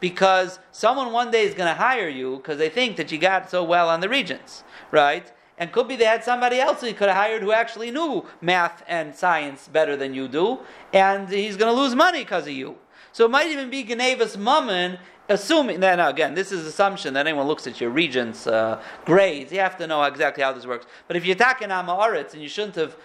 because 0.00 0.58
someone 0.72 1.12
one 1.12 1.30
day 1.30 1.44
is 1.44 1.54
going 1.54 1.68
to 1.68 1.80
hire 1.80 2.08
you 2.08 2.36
because 2.36 2.58
they 2.58 2.68
think 2.68 2.96
that 2.96 3.12
you 3.12 3.18
got 3.18 3.48
so 3.48 3.62
well 3.62 3.88
on 3.88 4.00
the 4.00 4.08
regents, 4.08 4.64
right? 4.90 5.32
And 5.62 5.70
could 5.70 5.86
be 5.86 5.94
they 5.94 6.06
had 6.06 6.24
somebody 6.24 6.58
else 6.58 6.80
he 6.80 6.92
could 6.92 7.06
have 7.06 7.16
hired 7.16 7.40
who 7.40 7.52
actually 7.52 7.92
knew 7.92 8.26
math 8.40 8.82
and 8.88 9.14
science 9.14 9.68
better 9.68 9.96
than 9.96 10.12
you 10.12 10.26
do, 10.26 10.58
and 10.92 11.28
he's 11.28 11.56
going 11.56 11.72
to 11.72 11.80
lose 11.80 11.94
money 11.94 12.24
because 12.24 12.48
of 12.48 12.52
you. 12.52 12.74
So 13.12 13.26
it 13.26 13.30
might 13.30 13.48
even 13.48 13.70
be 13.70 13.84
Genevas 13.84 14.36
Mammon, 14.36 14.98
assuming 15.28 15.78
that, 15.78 15.94
now 15.98 16.08
again, 16.08 16.34
this 16.34 16.50
is 16.50 16.66
assumption 16.66 17.14
that 17.14 17.28
anyone 17.28 17.46
looks 17.46 17.68
at 17.68 17.80
your 17.80 17.90
regents' 17.90 18.48
uh, 18.48 18.82
grades. 19.04 19.52
You 19.52 19.60
have 19.60 19.78
to 19.78 19.86
know 19.86 20.02
exactly 20.02 20.42
how 20.42 20.52
this 20.52 20.66
works. 20.66 20.86
But 21.06 21.16
if 21.16 21.24
you're 21.24 21.36
talking 21.36 21.68
Amaretz 21.68 22.32
and 22.32 22.42
you 22.42 22.48
shouldn't 22.48 22.74
have 22.74 22.96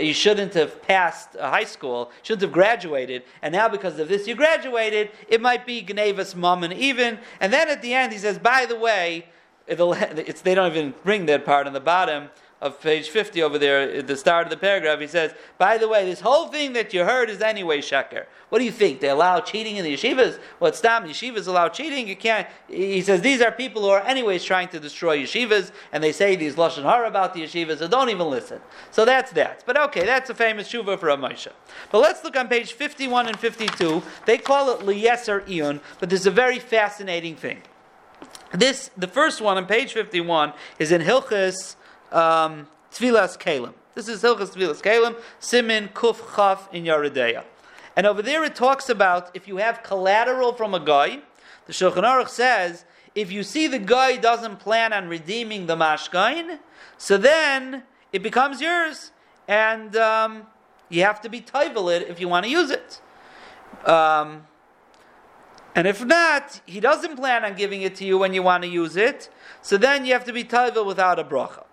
you 0.00 0.14
shouldn't 0.14 0.54
have 0.54 0.82
passed 0.82 1.36
high 1.38 1.64
school, 1.64 2.10
shouldn't 2.22 2.42
have 2.42 2.50
graduated, 2.50 3.24
and 3.42 3.52
now 3.52 3.68
because 3.68 3.98
of 3.98 4.08
this 4.08 4.26
you 4.26 4.34
graduated, 4.34 5.10
it 5.28 5.42
might 5.42 5.66
be 5.66 5.82
Gnevas 5.82 6.34
Mammon 6.34 6.72
even. 6.72 7.18
And 7.40 7.52
then 7.52 7.68
at 7.68 7.82
the 7.82 7.92
end 7.92 8.14
he 8.14 8.18
says, 8.18 8.38
by 8.38 8.64
the 8.64 8.74
way, 8.74 9.26
they 9.66 10.54
don't 10.54 10.70
even 10.70 10.94
bring 11.02 11.26
that 11.26 11.44
part 11.44 11.66
on 11.66 11.72
the 11.72 11.80
bottom 11.80 12.30
of 12.62 12.80
page 12.80 13.10
50 13.10 13.42
over 13.42 13.58
there, 13.58 13.82
at 13.82 14.06
the 14.06 14.16
start 14.16 14.46
of 14.46 14.50
the 14.50 14.56
paragraph, 14.56 14.98
he 14.98 15.06
says, 15.06 15.34
by 15.58 15.76
the 15.76 15.86
way, 15.86 16.06
this 16.06 16.20
whole 16.20 16.48
thing 16.48 16.72
that 16.72 16.94
you 16.94 17.04
heard 17.04 17.28
is 17.28 17.42
anyway 17.42 17.78
sheker. 17.78 18.24
What 18.48 18.60
do 18.60 18.64
you 18.64 18.70
think? 18.72 19.00
They 19.00 19.10
allow 19.10 19.40
cheating 19.40 19.76
in 19.76 19.84
the 19.84 19.92
yeshivas? 19.92 20.38
Well, 20.58 20.70
it's 20.70 20.78
Stam, 20.78 21.04
yeshivas 21.04 21.46
allow 21.46 21.68
cheating. 21.68 22.08
You 22.08 22.16
can't, 22.16 22.48
he 22.68 23.02
says, 23.02 23.20
these 23.20 23.42
are 23.42 23.52
people 23.52 23.82
who 23.82 23.88
are 23.88 24.00
anyways 24.00 24.42
trying 24.42 24.68
to 24.68 24.80
destroy 24.80 25.22
yeshivas, 25.22 25.70
and 25.92 26.02
they 26.02 26.12
say 26.12 26.34
these 26.34 26.54
Lashon 26.54 26.84
Hara 26.84 27.06
about 27.06 27.34
the 27.34 27.42
yeshivas, 27.42 27.78
so 27.78 27.88
don't 27.88 28.08
even 28.08 28.30
listen. 28.30 28.60
So 28.90 29.04
that's 29.04 29.32
that. 29.32 29.62
But 29.66 29.78
okay, 29.88 30.06
that's 30.06 30.30
a 30.30 30.34
famous 30.34 30.72
shuva 30.72 30.98
for 30.98 31.10
a 31.10 31.16
Moshe. 31.16 31.52
But 31.92 31.98
let's 31.98 32.24
look 32.24 32.36
on 32.36 32.48
page 32.48 32.72
51 32.72 33.26
and 33.26 33.38
52. 33.38 34.02
They 34.24 34.38
call 34.38 34.74
it 34.74 34.80
Liyeser 34.80 35.46
Iyun, 35.46 35.80
but 36.00 36.08
there's 36.08 36.26
a 36.26 36.30
very 36.30 36.58
fascinating 36.58 37.36
thing. 37.36 37.60
This, 38.52 38.90
the 38.96 39.08
first 39.08 39.40
one 39.40 39.56
on 39.56 39.66
page 39.66 39.92
51 39.92 40.52
is 40.78 40.92
in 40.92 41.02
Hilchis 41.02 41.76
um, 42.12 42.68
Tvilas 42.92 43.38
Kalim. 43.38 43.74
This 43.94 44.08
is 44.08 44.22
Hilchis 44.22 44.54
Tvilas 44.54 44.82
Kalim, 44.82 45.16
Simin 45.40 45.88
Kuf 45.88 46.36
Chaf 46.36 46.72
in 46.72 46.84
Yoreh 46.84 47.12
Deah. 47.12 47.44
And 47.96 48.06
over 48.06 48.22
there 48.22 48.44
it 48.44 48.54
talks 48.54 48.88
about 48.88 49.30
if 49.34 49.48
you 49.48 49.56
have 49.56 49.82
collateral 49.82 50.52
from 50.52 50.74
a 50.74 50.80
guy, 50.80 51.20
the 51.66 51.72
Shulchan 51.72 52.04
Aruch 52.04 52.28
says, 52.28 52.84
if 53.14 53.32
you 53.32 53.42
see 53.42 53.66
the 53.66 53.78
guy 53.78 54.16
doesn't 54.16 54.58
plan 54.58 54.92
on 54.92 55.08
redeeming 55.08 55.66
the 55.66 55.74
mashkain, 55.74 56.58
so 56.98 57.16
then 57.16 57.82
it 58.12 58.22
becomes 58.22 58.60
yours, 58.60 59.10
and 59.48 59.96
um, 59.96 60.46
you 60.88 61.02
have 61.02 61.20
to 61.22 61.28
be 61.28 61.40
toivel 61.40 61.90
if 61.90 62.20
you 62.20 62.28
want 62.28 62.44
to 62.44 62.50
use 62.50 62.70
it. 62.70 63.00
Um, 63.88 64.46
and 65.76 65.86
if 65.86 66.02
not, 66.02 66.62
he 66.64 66.80
doesn't 66.80 67.16
plan 67.16 67.44
on 67.44 67.54
giving 67.54 67.82
it 67.82 67.94
to 67.96 68.04
you 68.06 68.16
when 68.16 68.32
you 68.32 68.42
want 68.42 68.64
to 68.64 68.68
use 68.68 68.96
it, 68.96 69.28
so 69.60 69.76
then 69.76 70.06
you 70.06 70.14
have 70.14 70.24
to 70.24 70.32
be 70.32 70.42
toivel 70.42 70.86
without 70.86 71.18
a 71.18 71.24
bracha. 71.24 71.64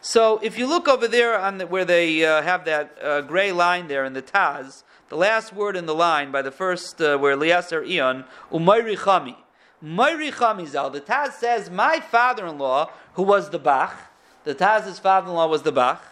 So 0.00 0.38
if 0.42 0.58
you 0.58 0.66
look 0.66 0.88
over 0.88 1.06
there 1.06 1.38
on 1.38 1.58
the, 1.58 1.66
where 1.66 1.84
they 1.84 2.24
uh, 2.26 2.42
have 2.42 2.64
that 2.64 2.98
uh, 3.00 3.20
gray 3.20 3.52
line 3.52 3.86
there 3.86 4.04
in 4.04 4.12
the 4.12 4.22
Taz, 4.22 4.82
the 5.08 5.16
last 5.16 5.52
word 5.52 5.76
in 5.76 5.86
the 5.86 5.94
line 5.94 6.32
by 6.32 6.42
the 6.42 6.50
first 6.50 7.00
uh, 7.00 7.16
where 7.16 7.36
Liaser 7.36 7.88
Ion, 7.88 8.24
Umayri 8.50 8.98
Chami. 8.98 9.36
Umayri 9.82 10.32
Chami 10.32 10.66
Zal. 10.66 10.90
The 10.90 11.00
Taz 11.00 11.34
says, 11.34 11.70
my 11.70 12.00
father-in-law, 12.00 12.90
who 13.14 13.22
was 13.22 13.50
the 13.50 13.58
Bach, 13.60 13.94
the 14.42 14.54
Taz's 14.54 14.98
father-in-law 14.98 15.46
was 15.46 15.62
the 15.62 15.72
Bach, 15.72 16.02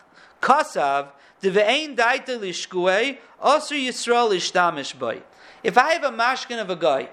Kasav, 0.41 1.09
Deve'ein 1.43 1.97
daita 1.97 2.39
lishkuei, 2.39 3.19
Osir 3.45 3.89
Yisrael 3.89 4.31
ishtamish 4.31 4.97
boy. 4.97 5.23
If 5.65 5.77
I 5.77 5.93
have 5.95 6.05
a 6.05 6.11
mashkin 6.11 6.61
of 6.61 6.71
a 6.71 6.77
guy, 6.77 7.11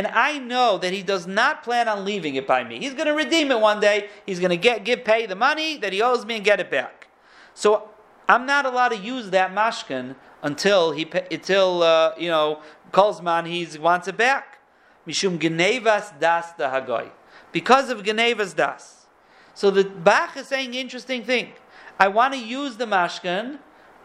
and 0.00 0.06
I 0.06 0.38
know 0.38 0.78
that 0.78 0.94
he 0.94 1.02
does 1.02 1.26
not 1.26 1.62
plan 1.62 1.86
on 1.86 2.06
leaving 2.06 2.34
it 2.34 2.46
by 2.46 2.64
me. 2.64 2.78
He's 2.78 2.94
going 2.94 3.06
to 3.06 3.12
redeem 3.12 3.50
it 3.50 3.60
one 3.60 3.80
day. 3.80 4.08
He's 4.24 4.40
going 4.40 4.48
to 4.48 4.56
get 4.56 4.82
give 4.82 5.04
pay 5.04 5.26
the 5.26 5.34
money 5.34 5.76
that 5.76 5.92
he 5.92 6.00
owes 6.00 6.24
me 6.24 6.36
and 6.36 6.44
get 6.44 6.58
it 6.58 6.70
back. 6.70 7.08
So 7.52 7.90
I'm 8.26 8.46
not 8.46 8.64
allowed 8.64 8.92
to 8.92 8.96
use 8.96 9.28
that 9.28 9.54
mashkin 9.54 10.14
until 10.42 10.92
he 10.92 11.06
until 11.30 11.82
uh, 11.82 12.14
you 12.16 12.30
know 12.30 12.62
Kolzman 12.92 13.46
he 13.46 13.76
wants 13.76 14.08
it 14.08 14.16
back. 14.16 14.60
Mishum 15.06 15.38
genevas 15.38 16.18
das 16.18 16.54
da 16.56 16.72
hagoy. 16.72 17.10
Because 17.52 17.90
of 17.90 18.02
genevas 18.02 18.56
das. 18.56 19.06
So 19.52 19.70
the 19.70 19.84
Bach 19.84 20.34
is 20.34 20.46
saying 20.46 20.72
interesting 20.72 21.24
thing. 21.24 21.52
I 21.98 22.08
want 22.08 22.32
to 22.32 22.40
use 22.40 22.78
the 22.78 22.86
mashkin, 22.86 23.58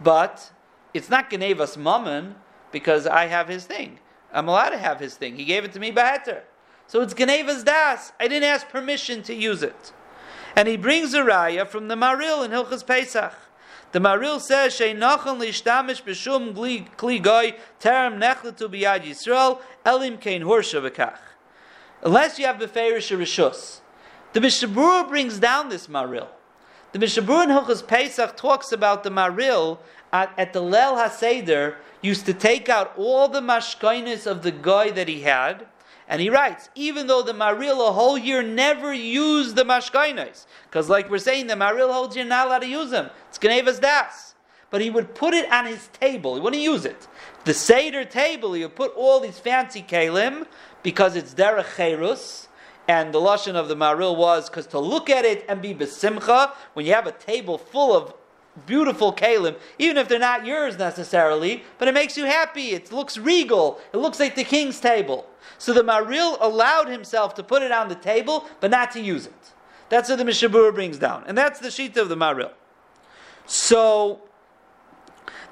but 0.03 0.51
it's 0.93 1.09
not 1.09 1.29
genevas 1.29 1.77
mammon 1.77 2.35
because 2.73 3.07
I 3.07 3.27
have 3.27 3.47
his 3.47 3.63
thing. 3.63 3.99
I'm 4.35 4.49
allowed 4.49 4.71
to 4.71 4.77
have 4.77 4.99
his 4.99 5.15
thing. 5.15 5.37
He 5.37 5.45
gave 5.45 5.63
it 5.63 5.73
to 5.73 5.79
me 5.79 5.91
beheter. 5.91 6.43
So 6.87 7.01
it's 7.01 7.13
genevas 7.13 7.63
das. 7.63 8.11
I 8.19 8.27
didn't 8.27 8.43
ask 8.43 8.67
permission 8.67 9.23
to 9.23 9.33
use 9.33 9.63
it. 9.63 9.93
And 10.55 10.67
he 10.67 10.77
brings 10.77 11.13
a 11.13 11.21
raya 11.21 11.65
from 11.67 11.87
the 11.87 11.95
Maril 11.95 12.43
in 12.43 12.51
Hilchas 12.51 12.85
Pesach. 12.85 13.33
The 13.93 13.99
Maril 13.99 14.41
says, 14.41 14.77
"Sheinachon 14.77 15.39
lishtamish 15.39 16.03
b'shum 16.03 16.53
kli 16.53 17.21
goy 17.21 17.55
terem 17.79 18.19
nechletu 18.19 18.69
biyad 18.69 19.05
Yisrael 19.05 19.61
elim 19.85 20.17
kein 20.17 20.41
hursha 20.41 20.81
v'kach." 20.87 21.17
Unless 22.03 22.37
you 22.37 22.45
have 22.45 22.57
beferish 22.57 23.15
rishus. 23.17 23.79
The 24.33 24.41
Mishabura 24.41 25.07
brings 25.07 25.39
down 25.39 25.69
this 25.69 25.87
Maril. 25.87 26.27
The 26.91 26.99
Mishabura 26.99 27.45
in 27.45 27.49
Hilchas 27.49 27.87
Pesach 27.87 28.35
talks 28.35 28.73
about 28.73 29.03
the 29.03 29.09
Maril 29.09 29.79
at, 30.11 30.31
at 30.37 30.51
the 30.53 30.61
Lel 30.61 30.97
HaSeder 30.97 31.75
used 32.01 32.25
to 32.25 32.33
take 32.33 32.69
out 32.69 32.93
all 32.97 33.27
the 33.27 33.41
mashkainis 33.41 34.27
of 34.27 34.43
the 34.43 34.51
guy 34.51 34.91
that 34.91 35.07
he 35.07 35.21
had, 35.21 35.67
and 36.07 36.21
he 36.21 36.29
writes, 36.29 36.69
even 36.75 37.07
though 37.07 37.23
the 37.23 37.33
Maril 37.33 37.87
a 37.87 37.91
whole 37.91 38.17
year 38.17 38.43
never 38.43 38.93
used 38.93 39.55
the 39.55 39.63
mashkainis, 39.63 40.45
because 40.69 40.89
like 40.89 41.09
we're 41.09 41.17
saying, 41.17 41.47
the 41.47 41.55
Maril 41.55 41.91
whole 41.91 42.13
year 42.13 42.25
not 42.25 42.47
allowed 42.47 42.59
to 42.59 42.67
use 42.67 42.91
them. 42.91 43.09
It's 43.29 43.39
Genevas 43.39 43.79
Das. 43.79 44.33
But 44.71 44.81
he 44.81 44.89
would 44.89 45.15
put 45.15 45.33
it 45.33 45.49
on 45.51 45.67
his 45.67 45.87
table. 45.99 46.35
He 46.35 46.41
wouldn't 46.41 46.61
use 46.61 46.85
it. 46.85 47.07
The 47.45 47.53
Seder 47.53 48.03
table, 48.03 48.53
he 48.53 48.63
would 48.63 48.75
put 48.75 48.93
all 48.95 49.19
these 49.19 49.39
fancy 49.39 49.81
kalim, 49.81 50.45
because 50.83 51.15
it's 51.15 51.33
derech 51.33 51.75
cherus, 51.77 52.49
and 52.87 53.13
the 53.13 53.19
lashon 53.19 53.55
of 53.55 53.67
the 53.67 53.75
Maril 53.75 54.15
was 54.15 54.49
because 54.49 54.67
to 54.67 54.79
look 54.79 55.09
at 55.09 55.25
it 55.25 55.45
and 55.47 55.61
be 55.61 55.73
besimcha 55.73 56.51
when 56.73 56.85
you 56.85 56.93
have 56.93 57.07
a 57.07 57.11
table 57.11 57.57
full 57.57 57.95
of 57.95 58.13
beautiful 58.65 59.13
kalim, 59.13 59.55
even 59.77 59.97
if 59.97 60.07
they're 60.07 60.19
not 60.19 60.45
yours 60.45 60.77
necessarily, 60.77 61.63
but 61.77 61.87
it 61.87 61.93
makes 61.93 62.17
you 62.17 62.25
happy. 62.25 62.71
It 62.71 62.91
looks 62.91 63.17
regal. 63.17 63.79
It 63.93 63.97
looks 63.97 64.19
like 64.19 64.35
the 64.35 64.43
king's 64.43 64.79
table. 64.79 65.27
So 65.57 65.73
the 65.73 65.83
Maril 65.83 66.37
allowed 66.39 66.87
himself 66.87 67.35
to 67.35 67.43
put 67.43 67.61
it 67.61 67.71
on 67.71 67.89
the 67.89 67.95
table, 67.95 68.45
but 68.59 68.71
not 68.71 68.91
to 68.91 69.01
use 69.01 69.25
it. 69.25 69.33
That's 69.89 70.09
what 70.09 70.17
the 70.17 70.25
Mishnah 70.25 70.49
Berurah 70.49 70.73
brings 70.73 70.97
down. 70.97 71.23
And 71.27 71.37
that's 71.37 71.59
the 71.59 71.71
sheet 71.71 71.95
of 71.97 72.09
the 72.09 72.15
Maril. 72.15 72.51
So 73.45 74.21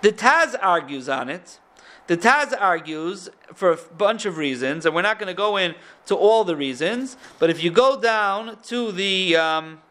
the 0.02 0.12
Taz 0.12 0.56
argues 0.62 1.08
on 1.08 1.30
it. 1.30 1.60
The 2.08 2.18
Taz 2.18 2.54
argues 2.60 3.30
for 3.54 3.72
a 3.72 3.78
bunch 3.78 4.26
of 4.26 4.38
reasons, 4.38 4.86
and 4.86 4.94
we're 4.94 5.04
not 5.04 5.20
going 5.20 5.28
to 5.28 5.34
go 5.34 5.56
into 5.56 6.16
all 6.16 6.44
the 6.44 6.56
reasons, 6.56 7.16
but 7.40 7.50
if 7.50 7.64
you 7.64 7.72
go 7.72 8.00
down 8.00 8.58
to 8.64 8.92
the. 8.92 9.36
Um, 9.36 9.82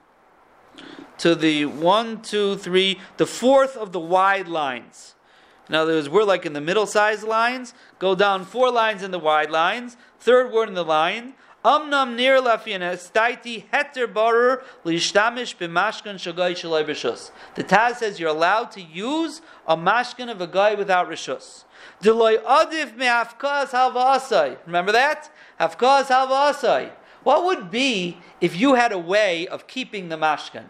to 1.18 1.34
the 1.34 1.66
one, 1.66 2.20
two, 2.22 2.56
three, 2.56 2.98
the 3.16 3.26
fourth 3.26 3.76
of 3.76 3.92
the 3.92 4.00
wide 4.00 4.48
lines. 4.48 5.14
In 5.68 5.74
other 5.76 5.94
words, 5.94 6.08
we're 6.08 6.24
like 6.24 6.44
in 6.44 6.52
the 6.52 6.60
middle 6.60 6.86
sized 6.86 7.24
lines. 7.24 7.74
Go 7.98 8.14
down 8.14 8.44
four 8.44 8.70
lines 8.70 9.02
in 9.02 9.10
the 9.10 9.18
wide 9.18 9.50
lines. 9.50 9.96
Third 10.18 10.52
word 10.52 10.68
in 10.68 10.74
the 10.74 10.84
line. 10.84 11.34
Amnam 11.64 12.16
nir 12.16 12.40
heter 12.40 14.08
shagai. 16.18 17.30
The 17.54 17.64
Taz 17.64 17.96
says 17.96 18.18
you're 18.18 18.30
allowed 18.30 18.72
to 18.72 18.82
use 18.82 19.40
a 19.66 19.76
mashkan 19.76 20.28
of 20.28 20.40
a 20.40 20.48
guy 20.48 20.74
without 20.74 21.08
rishus. 21.08 21.64
Deloy 22.02 22.42
adif 22.42 22.96
me'afkaz 22.96 23.68
halva 23.70 24.58
Remember 24.66 24.90
that? 24.90 25.30
Hafkaz 25.60 26.06
halva 26.06 26.92
What 27.24 27.44
would 27.44 27.70
be 27.70 28.18
if 28.40 28.58
you 28.58 28.74
had 28.74 28.92
a 28.92 28.98
way 28.98 29.46
of 29.46 29.66
keeping 29.66 30.08
the 30.08 30.16
mashkan? 30.16 30.68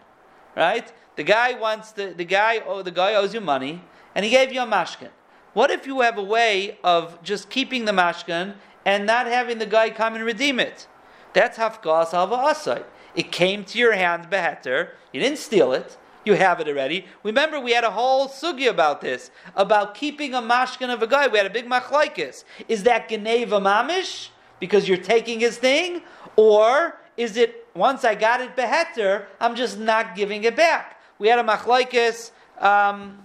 right? 0.55 0.91
The 1.15 1.23
guy 1.23 1.53
wants 1.53 1.91
the, 1.91 2.13
the 2.15 2.25
guy 2.25 2.61
oh, 2.65 2.81
the 2.81 2.91
guy 2.91 3.15
owes 3.15 3.33
you 3.33 3.41
money, 3.41 3.81
and 4.15 4.25
he 4.25 4.31
gave 4.31 4.51
you 4.51 4.61
a 4.61 4.65
mashkin. 4.65 5.09
What 5.53 5.69
if 5.69 5.85
you 5.85 6.01
have 6.01 6.17
a 6.17 6.23
way 6.23 6.77
of 6.83 7.21
just 7.23 7.49
keeping 7.49 7.85
the 7.85 7.91
mashkin 7.91 8.55
and 8.85 9.05
not 9.05 9.27
having 9.27 9.59
the 9.59 9.65
guy 9.65 9.89
come 9.89 10.15
and 10.15 10.23
redeem 10.23 10.59
it? 10.59 10.87
That's 11.33 11.57
hafkas 11.57 12.13
alva 12.13 12.35
asai. 12.35 12.83
It 13.15 13.31
came 13.31 13.63
to 13.65 13.77
your 13.77 13.93
hand 13.93 14.29
beheter. 14.29 14.89
You 15.11 15.19
didn't 15.19 15.37
steal 15.37 15.73
it. 15.73 15.97
You 16.25 16.33
have 16.33 16.59
it 16.59 16.67
already. 16.67 17.05
Remember, 17.21 17.59
we 17.59 17.73
had 17.73 17.83
a 17.83 17.91
whole 17.91 18.27
sugi 18.29 18.69
about 18.69 19.01
this, 19.01 19.29
about 19.55 19.93
keeping 19.93 20.33
a 20.33 20.41
mashkin 20.41 20.91
of 20.91 21.03
a 21.03 21.07
guy. 21.07 21.27
We 21.27 21.37
had 21.37 21.45
a 21.45 21.51
big 21.51 21.67
machlaikis. 21.67 22.45
Is 22.67 22.83
that 22.83 23.09
geneva 23.09 23.59
mamish 23.59 24.29
because 24.59 24.87
you're 24.87 24.97
taking 24.97 25.41
his 25.41 25.57
thing, 25.57 26.01
or 26.35 26.97
is 27.17 27.37
it 27.37 27.67
once 27.75 28.03
I 28.03 28.15
got 28.15 28.41
it 28.41 28.55
beheter, 28.55 29.27
I'm 29.39 29.55
just 29.55 29.77
not 29.79 30.15
giving 30.15 30.43
it 30.43 30.55
back? 30.55 30.99
We 31.19 31.27
had 31.27 31.39
a 31.39 31.43
machlaikis. 31.43 32.31
Um, 32.59 33.19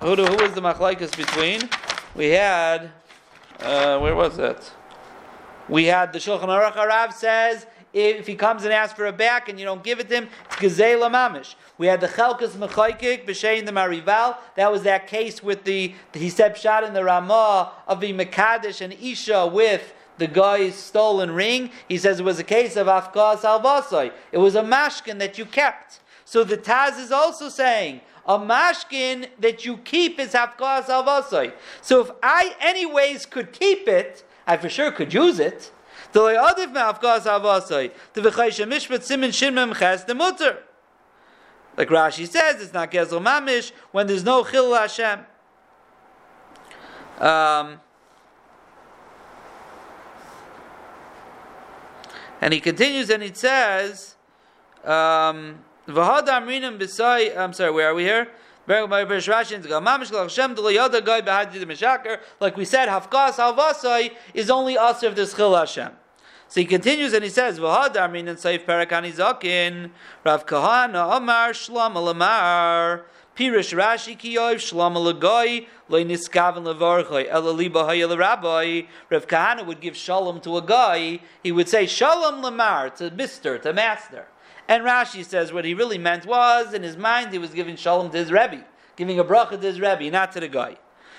who, 0.00 0.14
who 0.16 0.36
was 0.42 0.52
the 0.54 0.62
machlaikis 0.62 1.16
between? 1.16 1.68
We 2.14 2.30
had, 2.30 2.90
uh, 3.60 3.98
where 3.98 4.14
was 4.14 4.36
that? 4.36 4.70
We 5.68 5.84
had 5.84 6.12
the 6.12 6.18
Shulchan 6.18 6.48
Aruch 6.48 6.72
Harav 6.72 7.12
says 7.12 7.66
if 7.92 8.26
he 8.26 8.34
comes 8.34 8.64
and 8.64 8.72
asks 8.72 8.96
for 8.96 9.06
a 9.06 9.12
back 9.12 9.48
and 9.48 9.58
you 9.58 9.64
don't 9.64 9.82
give 9.82 10.00
it 10.00 10.08
to 10.08 10.14
him, 10.14 10.28
it's 10.46 10.56
gezela 10.56 11.10
mamish. 11.10 11.54
We 11.78 11.86
had 11.86 12.00
the 12.00 12.08
Chelkas 12.08 12.50
Mechokek, 12.50 13.26
B'Shein 13.26 13.66
the 13.66 13.72
Marival. 13.72 14.36
That 14.56 14.70
was 14.70 14.82
that 14.84 15.06
case 15.06 15.42
with 15.42 15.64
the, 15.64 15.94
the 16.12 16.18
he 16.18 16.30
said 16.30 16.56
shot 16.56 16.84
in 16.84 16.92
the 16.92 17.04
Ramah 17.04 17.72
of 17.86 18.00
the 18.00 18.12
Mekadesh 18.12 18.80
and 18.80 18.92
Isha 18.92 19.46
with 19.46 19.92
the 20.20 20.28
guy's 20.28 20.76
stolen 20.76 21.32
ring, 21.32 21.70
he 21.88 21.98
says 21.98 22.20
it 22.20 22.22
was 22.22 22.38
a 22.38 22.44
case 22.44 22.76
of 22.76 22.86
afkas 22.86 23.40
alvasai. 23.40 24.12
It 24.30 24.38
was 24.38 24.54
a 24.54 24.62
mashkin 24.62 25.18
that 25.18 25.38
you 25.38 25.46
kept. 25.46 25.98
So 26.24 26.44
the 26.44 26.56
Taz 26.56 27.00
is 27.00 27.10
also 27.10 27.48
saying 27.48 28.02
a 28.26 28.38
mashkin 28.38 29.28
that 29.40 29.64
you 29.64 29.78
keep 29.78 30.20
is 30.20 30.34
afkas 30.34 30.84
alvasai. 30.84 31.52
So 31.82 32.02
if 32.02 32.10
I 32.22 32.54
anyways 32.60 33.26
could 33.26 33.52
keep 33.52 33.88
it, 33.88 34.22
I 34.46 34.58
for 34.58 34.68
sure 34.68 34.92
could 34.92 35.12
use 35.12 35.40
it. 35.40 35.72
The 36.12 36.20
le'adif 36.20 36.72
me'afkas 36.72 37.22
alvasai. 37.22 37.90
The 38.12 38.20
v'chaysha 38.20 38.68
mishpat 38.68 39.02
simin 39.02 39.30
shinmem 39.30 39.76
ches 39.76 40.04
the 40.04 40.14
mutter. 40.14 40.58
Like 41.76 41.88
Rashi 41.88 42.28
says, 42.28 42.60
it's 42.60 42.74
not 42.74 42.90
gezel 42.90 43.24
mamish 43.24 43.72
when 43.90 44.06
there's 44.06 44.24
no 44.24 44.44
chil 44.44 44.74
Hashem. 44.74 45.20
Um, 47.18 47.80
And 52.40 52.54
he 52.54 52.60
continues 52.60 53.10
and 53.10 53.22
it 53.22 53.36
says, 53.36 54.16
um, 54.84 55.58
I'm 55.86 57.52
sorry, 57.52 57.70
where 57.70 57.90
are 57.90 57.94
we 57.94 58.04
here? 58.04 58.28
Like 58.66 58.88
we 58.88 59.20
said, 62.64 62.88
Hafkas 62.88 63.34
Halvasai 63.36 64.12
is 64.32 64.50
only 64.50 64.78
us 64.78 65.02
of 65.02 65.16
the 65.16 65.26
Schil 65.26 65.54
Hashem. 65.56 65.90
So 66.48 66.60
he 66.60 66.66
continues 66.66 67.12
and 67.12 67.22
he 67.22 67.30
says, 67.30 67.60
V'hadamrin 67.60 68.28
and 68.28 68.38
Saif 68.38 68.64
Parakani 68.64 69.12
Zakin, 69.12 69.90
Rav 70.24 70.46
Kahana 70.46 71.16
Amar 71.16 71.50
Shlam 71.50 71.94
Alamar, 71.94 73.02
Pirish 73.40 73.72
Rashi 73.74 74.18
Kiyoiv 74.18 74.56
Shlam 74.56 74.96
Alagoy, 74.96 75.66
Loy 75.88 76.04
Niskavan 76.04 76.62
Levarchoy, 76.62 77.26
Elaliba 77.30 77.88
Hayel 77.88 78.18
Rabbi. 78.18 78.82
Rav 79.08 79.26
Kahana 79.26 79.64
would 79.64 79.80
give 79.80 79.96
Shalom 79.96 80.42
to 80.42 80.58
a 80.58 80.62
guy, 80.62 81.20
he 81.42 81.50
would 81.50 81.66
say 81.66 81.86
Shalom 81.86 82.42
Lamar 82.42 82.90
to 82.90 83.10
Mister, 83.10 83.56
to 83.56 83.72
Master. 83.72 84.26
And 84.68 84.84
Rashi 84.84 85.24
says 85.24 85.54
what 85.54 85.64
he 85.64 85.72
really 85.72 85.96
meant 85.96 86.26
was, 86.26 86.74
in 86.74 86.82
his 86.82 86.98
mind, 86.98 87.32
he 87.32 87.38
was 87.38 87.54
giving 87.54 87.76
Shalom 87.76 88.10
to 88.10 88.18
his 88.18 88.30
Rebbe, 88.30 88.62
giving 88.94 89.18
a 89.18 89.24
bracha 89.24 89.52
to 89.52 89.56
his 89.56 89.80
Rebbe, 89.80 90.10
not 90.10 90.32
to 90.32 90.40
the 90.40 90.48
guy. 90.48 90.76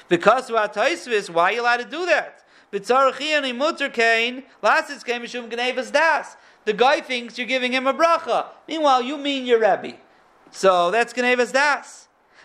Because 0.08 0.52
why 0.52 0.68
are 0.68 1.52
you 1.52 1.62
allowed 1.62 1.78
to 1.78 1.86
do 1.86 2.06
that? 2.06 2.44
The 2.70 2.80
guy 6.74 7.02
thinks 7.02 7.38
you're 7.40 7.48
giving 7.48 7.72
him 7.72 7.88
a 7.88 7.94
bracha. 7.96 8.46
Meanwhile, 8.68 9.02
you 9.02 9.18
mean 9.18 9.48
your 9.48 9.60
Rebbe. 9.60 9.98
So 10.52 10.92
that's 10.92 11.14
gnevas 11.16 11.52
das. 11.52 12.01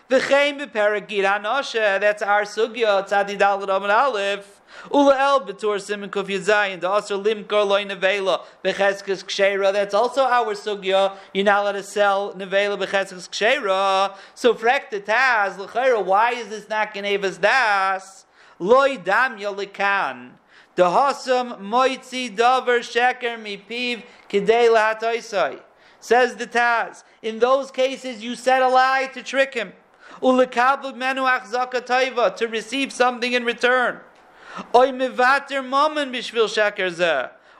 V'chein 0.09 0.57
b'perek 0.57 1.09
anoshe, 1.09 1.99
that's 1.99 2.21
our 2.21 2.43
sugya, 2.43 3.05
tzadi 3.05 3.37
dalet 3.37 3.67
amad 3.67 3.89
aleph. 3.89 4.61
Ula 4.89 5.17
el 5.19 5.41
b'tor 5.41 5.77
simen 5.79 6.09
kuf 6.09 6.27
yizayin, 6.27 6.79
the 6.79 6.87
also 6.87 7.21
limkar 7.21 7.67
loy 7.67 7.83
nevela, 7.83 8.41
b'cheskes 8.63 9.25
kshera, 9.25 9.73
that's 9.73 9.93
also 9.93 10.23
our 10.23 10.53
sugya, 10.53 11.17
you're 11.33 11.43
not 11.43 11.63
allowed 11.63 11.71
to 11.73 11.83
sell 11.83 12.33
nevela 12.35 12.77
b'cheskes 12.81 13.27
kshera. 13.27 14.15
So 14.33 14.53
frek 14.53 14.91
the 14.91 15.01
taz, 15.01 15.57
l'chayra, 15.57 16.05
why 16.05 16.31
is 16.31 16.47
this 16.47 16.69
not 16.69 16.93
gnevas 16.93 17.41
das? 17.41 18.25
Loy 18.59 18.95
dam 18.95 19.37
yolikan. 19.37 20.31
The 20.75 20.83
hasam 20.83 21.59
moitzi 21.59 22.33
davar 22.33 22.79
sheker 22.79 23.37
mipiv 23.37 24.03
kidei 24.29 24.69
lahatoisai. 24.69 25.59
says 25.99 26.35
the 26.35 26.47
Taz. 26.47 27.03
In 27.21 27.39
those 27.39 27.71
cases, 27.71 28.23
you 28.23 28.35
said 28.35 28.61
a 28.61 28.69
lie 28.69 29.09
to 29.13 29.23
trick 29.23 29.53
him. 29.53 29.73
To 32.37 32.47
receive 32.49 32.91
something 32.93 33.33
in 33.33 33.45
return. 33.45 33.99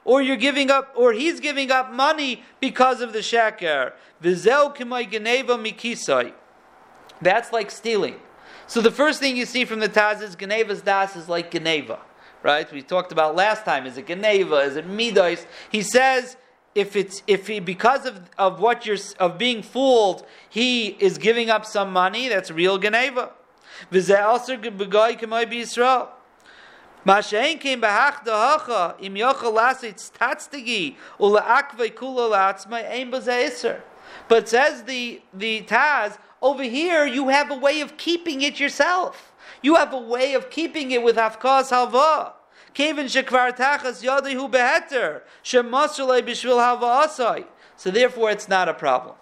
Or 0.06 0.22
you're 0.22 0.38
giving 0.38 0.72
up, 0.72 0.94
or 0.96 1.14
he's 1.14 1.40
giving 1.40 1.72
up 1.72 1.92
money 1.92 2.44
because 2.60 3.02
of 3.02 3.14
the 3.14 3.20
sheker. 3.20 3.94
That's 7.22 7.52
like 7.52 7.72
stealing. 7.72 8.16
So 8.68 8.82
the 8.82 8.92
first 8.92 9.20
thing 9.20 9.38
you 9.38 9.46
see 9.46 9.64
from 9.66 9.80
the 9.80 9.90
Taz 9.90 10.22
is 10.22 10.36
Genevas 10.36 10.84
Das 10.84 11.16
is 11.16 11.30
like 11.30 11.52
Geneva, 11.52 12.00
right? 12.44 12.72
We 12.72 12.82
talked 12.82 13.12
about 13.12 13.36
last 13.36 13.64
time. 13.64 13.86
Is 13.86 13.98
it 13.98 14.08
Geneva? 14.08 14.58
Is 14.58 14.76
it 14.76 14.88
Midos? 14.88 15.46
He 15.70 15.82
says 15.82 16.36
if 16.78 16.96
it's 16.96 17.24
if 17.26 17.48
he 17.48 17.60
because 17.60 18.06
of, 18.06 18.30
of 18.38 18.60
what 18.60 18.86
you're 18.86 18.98
of 19.20 19.40
being 19.40 19.64
fooled, 19.64 20.26
he 20.48 20.90
is 21.00 21.18
giving 21.18 21.50
up 21.50 21.66
some 21.66 21.92
money, 21.92 22.30
that's 22.30 22.52
real 22.52 22.78
b'zeh 33.12 33.82
But 34.28 34.50
says 34.50 34.84
the 34.84 35.22
the 35.34 35.62
Taz, 35.64 36.18
over 36.42 36.64
here, 36.64 37.06
you 37.08 37.30
have 37.30 37.50
a 37.50 37.56
way 37.56 37.82
of 37.82 37.98
keeping 37.98 38.44
it 38.44 38.60
yourself. 38.60 39.34
You 39.64 39.76
have 39.76 39.94
a 39.94 39.98
way 39.98 40.36
of 40.36 40.52
keeping 40.52 40.92
it 40.92 41.02
with 41.02 41.16
Hafkas 41.16 41.72
Halva. 41.72 42.34
Kevin 42.78 43.08
shekvar 43.08 43.58
tachas 43.58 44.04
yadihu 44.04 44.52
beheter 44.52 45.22
shemasrulay 45.44 46.22
b'shvil 46.22 46.60
hava. 46.60 47.10
So 47.76 47.90
therefore, 47.90 48.30
it's 48.30 48.48
not 48.48 48.70
a 48.70 48.74
problem. 48.76 49.16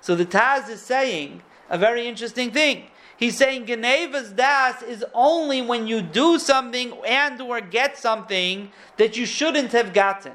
So 0.00 0.14
the 0.14 0.24
Taz 0.24 0.70
is 0.70 0.80
saying 0.80 1.42
a 1.68 1.76
very 1.76 2.08
interesting 2.08 2.50
thing. 2.50 2.86
He's 3.18 3.36
saying 3.36 3.66
Genevas 3.66 4.34
das 4.34 4.80
is 4.80 5.04
only 5.12 5.60
when 5.60 5.86
you 5.86 6.00
do 6.00 6.38
something 6.38 6.94
and 7.06 7.38
or 7.42 7.60
get 7.60 7.98
something 7.98 8.72
that 8.96 9.14
you 9.14 9.26
shouldn't 9.26 9.72
have 9.72 9.92
gotten. 9.92 10.32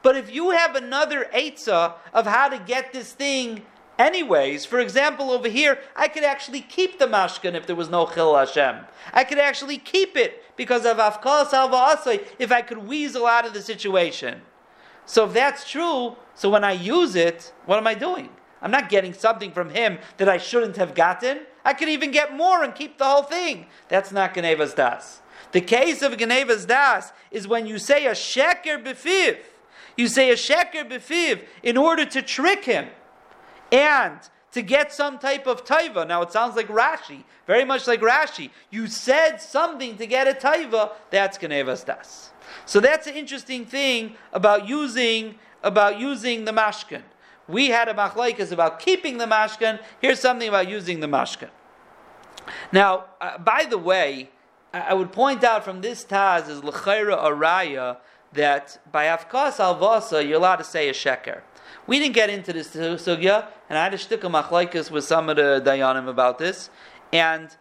But 0.00 0.16
if 0.16 0.34
you 0.34 0.52
have 0.52 0.74
another 0.74 1.28
etza 1.34 1.96
of 2.14 2.26
how 2.26 2.48
to 2.48 2.58
get 2.58 2.94
this 2.94 3.12
thing 3.12 3.60
anyways. 3.98 4.64
For 4.64 4.80
example, 4.80 5.30
over 5.30 5.48
here, 5.48 5.78
I 5.94 6.08
could 6.08 6.24
actually 6.24 6.60
keep 6.60 6.98
the 6.98 7.06
mashkan 7.06 7.54
if 7.54 7.66
there 7.66 7.76
was 7.76 7.88
no 7.88 8.06
chil 8.06 8.36
Hashem. 8.36 8.84
I 9.12 9.24
could 9.24 9.38
actually 9.38 9.78
keep 9.78 10.16
it 10.16 10.42
because 10.56 10.84
of 10.84 10.98
afkal 10.98 11.46
salva 11.48 11.76
asay 11.76 12.24
if 12.38 12.50
I 12.52 12.62
could 12.62 12.78
weasel 12.78 13.26
out 13.26 13.46
of 13.46 13.52
the 13.52 13.62
situation. 13.62 14.42
So 15.04 15.26
if 15.26 15.32
that's 15.32 15.70
true, 15.70 16.16
so 16.34 16.50
when 16.50 16.64
I 16.64 16.72
use 16.72 17.14
it, 17.14 17.52
what 17.64 17.78
am 17.78 17.86
I 17.86 17.94
doing? 17.94 18.30
I'm 18.60 18.70
not 18.70 18.88
getting 18.88 19.12
something 19.12 19.52
from 19.52 19.70
him 19.70 19.98
that 20.16 20.28
I 20.28 20.38
shouldn't 20.38 20.76
have 20.76 20.94
gotten. 20.94 21.40
I 21.64 21.74
could 21.74 21.88
even 21.88 22.10
get 22.10 22.34
more 22.34 22.64
and 22.64 22.74
keep 22.74 22.98
the 22.98 23.04
whole 23.04 23.22
thing. 23.22 23.66
That's 23.88 24.10
not 24.10 24.34
Genevas 24.34 24.74
Das. 24.74 25.20
The 25.52 25.60
case 25.60 26.02
of 26.02 26.12
Genevas 26.12 26.66
Das 26.66 27.12
is 27.30 27.46
when 27.46 27.66
you 27.66 27.78
say 27.78 28.06
a 28.06 28.12
sheker 28.12 28.82
befiv. 28.82 29.38
You 29.96 30.08
say 30.08 30.30
a 30.30 30.34
sheker 30.34 30.90
befiv 30.90 31.42
in 31.62 31.76
order 31.76 32.04
to 32.06 32.22
trick 32.22 32.64
him 32.64 32.88
and 33.72 34.18
to 34.52 34.62
get 34.62 34.92
some 34.92 35.18
type 35.18 35.46
of 35.46 35.64
taiva. 35.64 36.06
Now 36.06 36.22
it 36.22 36.32
sounds 36.32 36.56
like 36.56 36.68
Rashi, 36.68 37.24
very 37.46 37.64
much 37.64 37.86
like 37.86 38.00
Rashi. 38.00 38.50
You 38.70 38.86
said 38.86 39.36
something 39.36 39.96
to 39.98 40.06
get 40.06 40.26
a 40.26 40.32
taiva, 40.32 40.92
that's 41.10 41.36
Genevas 41.36 41.84
Das. 41.84 42.30
So 42.64 42.80
that's 42.80 43.06
an 43.06 43.14
interesting 43.14 43.66
thing 43.66 44.16
about 44.32 44.68
using 44.68 45.36
about 45.62 45.98
using 45.98 46.44
the 46.44 46.52
mashkin. 46.52 47.02
We 47.48 47.68
had 47.68 47.88
a 47.88 47.94
machlaikas 47.94 48.52
about 48.52 48.78
keeping 48.80 49.18
the 49.18 49.26
mashkin. 49.26 49.80
Here's 50.00 50.20
something 50.20 50.48
about 50.48 50.68
using 50.68 51.00
the 51.00 51.06
mashkin. 51.06 51.50
Now, 52.72 53.06
uh, 53.20 53.38
by 53.38 53.66
the 53.68 53.78
way, 53.78 54.30
I 54.72 54.94
would 54.94 55.12
point 55.12 55.42
out 55.44 55.64
from 55.64 55.80
this 55.80 56.04
Taz 56.04 56.48
is 56.48 56.62
l'chayra 56.62 57.18
araya 57.18 57.98
that 58.32 58.78
by 58.90 59.06
afkas 59.06 59.56
alvasa 59.58 60.26
you're 60.26 60.36
allowed 60.36 60.56
to 60.56 60.64
say 60.64 60.88
a 60.88 60.92
sheker. 60.92 61.42
We 61.86 62.00
didn't 62.00 62.14
get 62.14 62.30
into 62.30 62.52
this 62.52 62.74
sugya, 62.74 63.46
and 63.68 63.78
I 63.78 63.84
had 63.84 63.94
a 63.94 63.98
shtick 63.98 64.24
of 64.24 64.32
machlaikas 64.32 64.90
with 64.90 65.04
some 65.04 65.28
of 65.28 65.36
the 65.36 65.62
dayanim 65.64 66.08
about 66.08 66.38
this. 66.38 66.68
And 67.12 67.56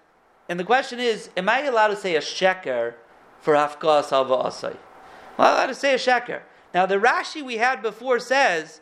and 0.47 0.59
the 0.59 0.63
question 0.63 0.99
is, 0.99 1.29
am 1.35 1.49
I 1.49 1.61
allowed 1.61 1.87
to 1.87 1.95
say 1.95 2.15
a 2.15 2.21
sheker 2.21 2.93
for 3.39 3.53
hafkas 3.55 4.11
alva 4.11 4.35
asay? 4.35 4.77
Well, 5.37 5.47
I'm 5.47 5.53
allowed 5.53 5.67
to 5.67 5.75
say 5.75 5.93
a 5.93 5.97
sheker. 5.97 6.41
Now 6.73 6.85
the 6.85 6.95
Rashi 6.95 7.43
we 7.43 7.57
had 7.57 7.81
before 7.81 8.19
says 8.19 8.81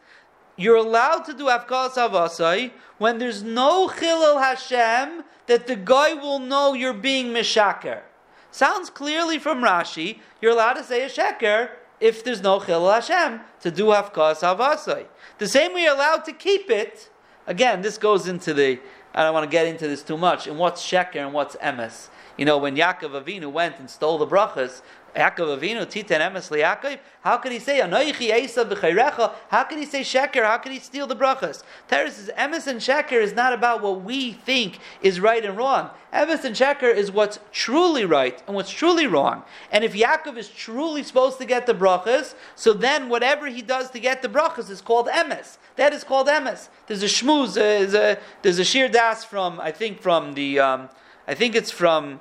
you're 0.58 0.76
allowed 0.76 1.26
to 1.26 1.34
do 1.34 1.46
hafkas 1.46 1.98
alva 1.98 2.28
asay 2.30 2.72
when 2.98 3.18
there's 3.18 3.44
no 3.44 3.88
chilul 3.88 4.42
Hashem 4.42 5.24
that 5.48 5.68
the 5.68 5.76
guy 5.76 6.14
will 6.14 6.40
know 6.40 6.74
you're 6.74 6.94
being 6.94 7.34
mishaker. 7.34 8.04
Sounds 8.52 8.90
clearly 8.90 9.40
from 9.40 9.64
Rashi, 9.64 10.20
you're 10.42 10.52
allowed 10.52 10.74
to 10.74 10.84
say 10.84 11.04
a 11.04 11.10
sheker 11.10 11.70
if 12.04 12.22
there's 12.22 12.42
no 12.42 12.60
chilul 12.60 12.94
Hashem 12.94 13.40
to 13.62 13.72
do 13.72 13.86
hafkas 13.86 14.42
avasai. 14.44 15.06
The 15.38 15.48
same 15.48 15.74
way 15.74 15.84
you're 15.84 15.96
allowed 15.96 16.26
to 16.26 16.34
keep 16.34 16.70
it. 16.70 17.10
Again, 17.48 17.82
this 17.82 17.98
goes 17.98 18.28
into 18.28 18.54
the. 18.54 18.78
I 19.16 19.24
don't 19.24 19.34
want 19.34 19.50
to 19.50 19.50
get 19.50 19.68
into 19.68 19.88
this 19.88 20.04
too 20.04 20.18
much. 20.18 20.46
And 20.46 20.60
what's 20.60 20.82
sheker 20.84 21.16
and 21.16 21.32
what's 21.34 21.56
emes? 21.58 22.10
You 22.38 22.44
know, 22.44 22.58
when 22.58 22.76
Yaakov 22.76 23.24
Avinu 23.24 23.50
went 23.50 23.80
and 23.80 23.90
stole 23.90 24.18
the 24.18 24.28
brachas, 24.28 24.82
Yaakov 25.16 25.60
Avinu, 25.60 25.86
Titein 25.86 26.20
Emes 26.20 26.50
Yaakov, 26.50 26.98
how 27.22 27.38
could 27.38 27.52
he 27.52 27.60
say, 27.60 27.80
Anoichi 27.80 28.32
Eisa 28.32 28.70
b'chayrecha? 28.70 29.34
How 29.50 29.64
could 29.64 29.78
he 29.78 29.86
say 29.86 30.02
Sheker? 30.02 30.44
How 30.44 30.58
could 30.58 30.72
he 30.72 30.80
steal 30.80 31.08
the 31.08 31.16
brachas? 31.16 31.64
Teres 31.88 32.16
says, 32.16 32.32
Emes 32.38 32.68
and 32.68 32.80
Sheker 32.80 33.22
is 33.22 33.34
not 33.34 33.54
about 33.54 33.82
what 33.82 34.02
we 34.02 34.34
think 34.34 34.80
is 35.02 35.20
right 35.20 35.46
and 35.46 35.56
wrong. 35.56 35.92
Emes 36.12 36.44
and 36.44 36.56
Sheker 36.56 36.94
is 36.94 37.12
what's 37.12 37.40
truly 37.52 38.06
right 38.06 38.42
and 38.48 38.56
what's 38.56 38.72
truly 38.72 39.08
wrong. 39.08 39.44
And 39.72 39.84
if 39.84 39.94
Yaakov 39.94 40.38
is 40.38 40.50
truly 40.50 41.04
supposed 41.04 41.38
to 41.38 41.46
get 41.46 41.66
the 41.66 41.74
brachas, 41.74 42.34
so 42.56 42.74
then 42.74 43.08
whatever 43.08 43.48
he 43.48 43.62
does 43.62 43.92
to 43.92 44.00
get 44.00 44.22
the 44.22 44.30
brachas 44.30 44.70
is 44.70 44.82
called 44.82 45.08
Emes. 45.08 45.58
That 45.76 45.94
is 45.94 46.04
called 46.04 46.28
Emes. 46.28 46.70
There's 46.88 47.04
a 47.04 47.08
shmuz, 47.08 47.54
there's 47.54 47.94
a, 47.94 48.20
there's 48.42 48.60
a 48.60 48.66
shir 48.66 48.88
das 48.88 49.24
from, 49.24 49.60
I 49.60 49.72
think 49.72 50.02
from 50.02 50.34
the, 50.34 50.60
um, 50.60 50.90
I 51.28 51.36
think 51.36 51.56
it's 51.56 51.72
from, 51.72 52.20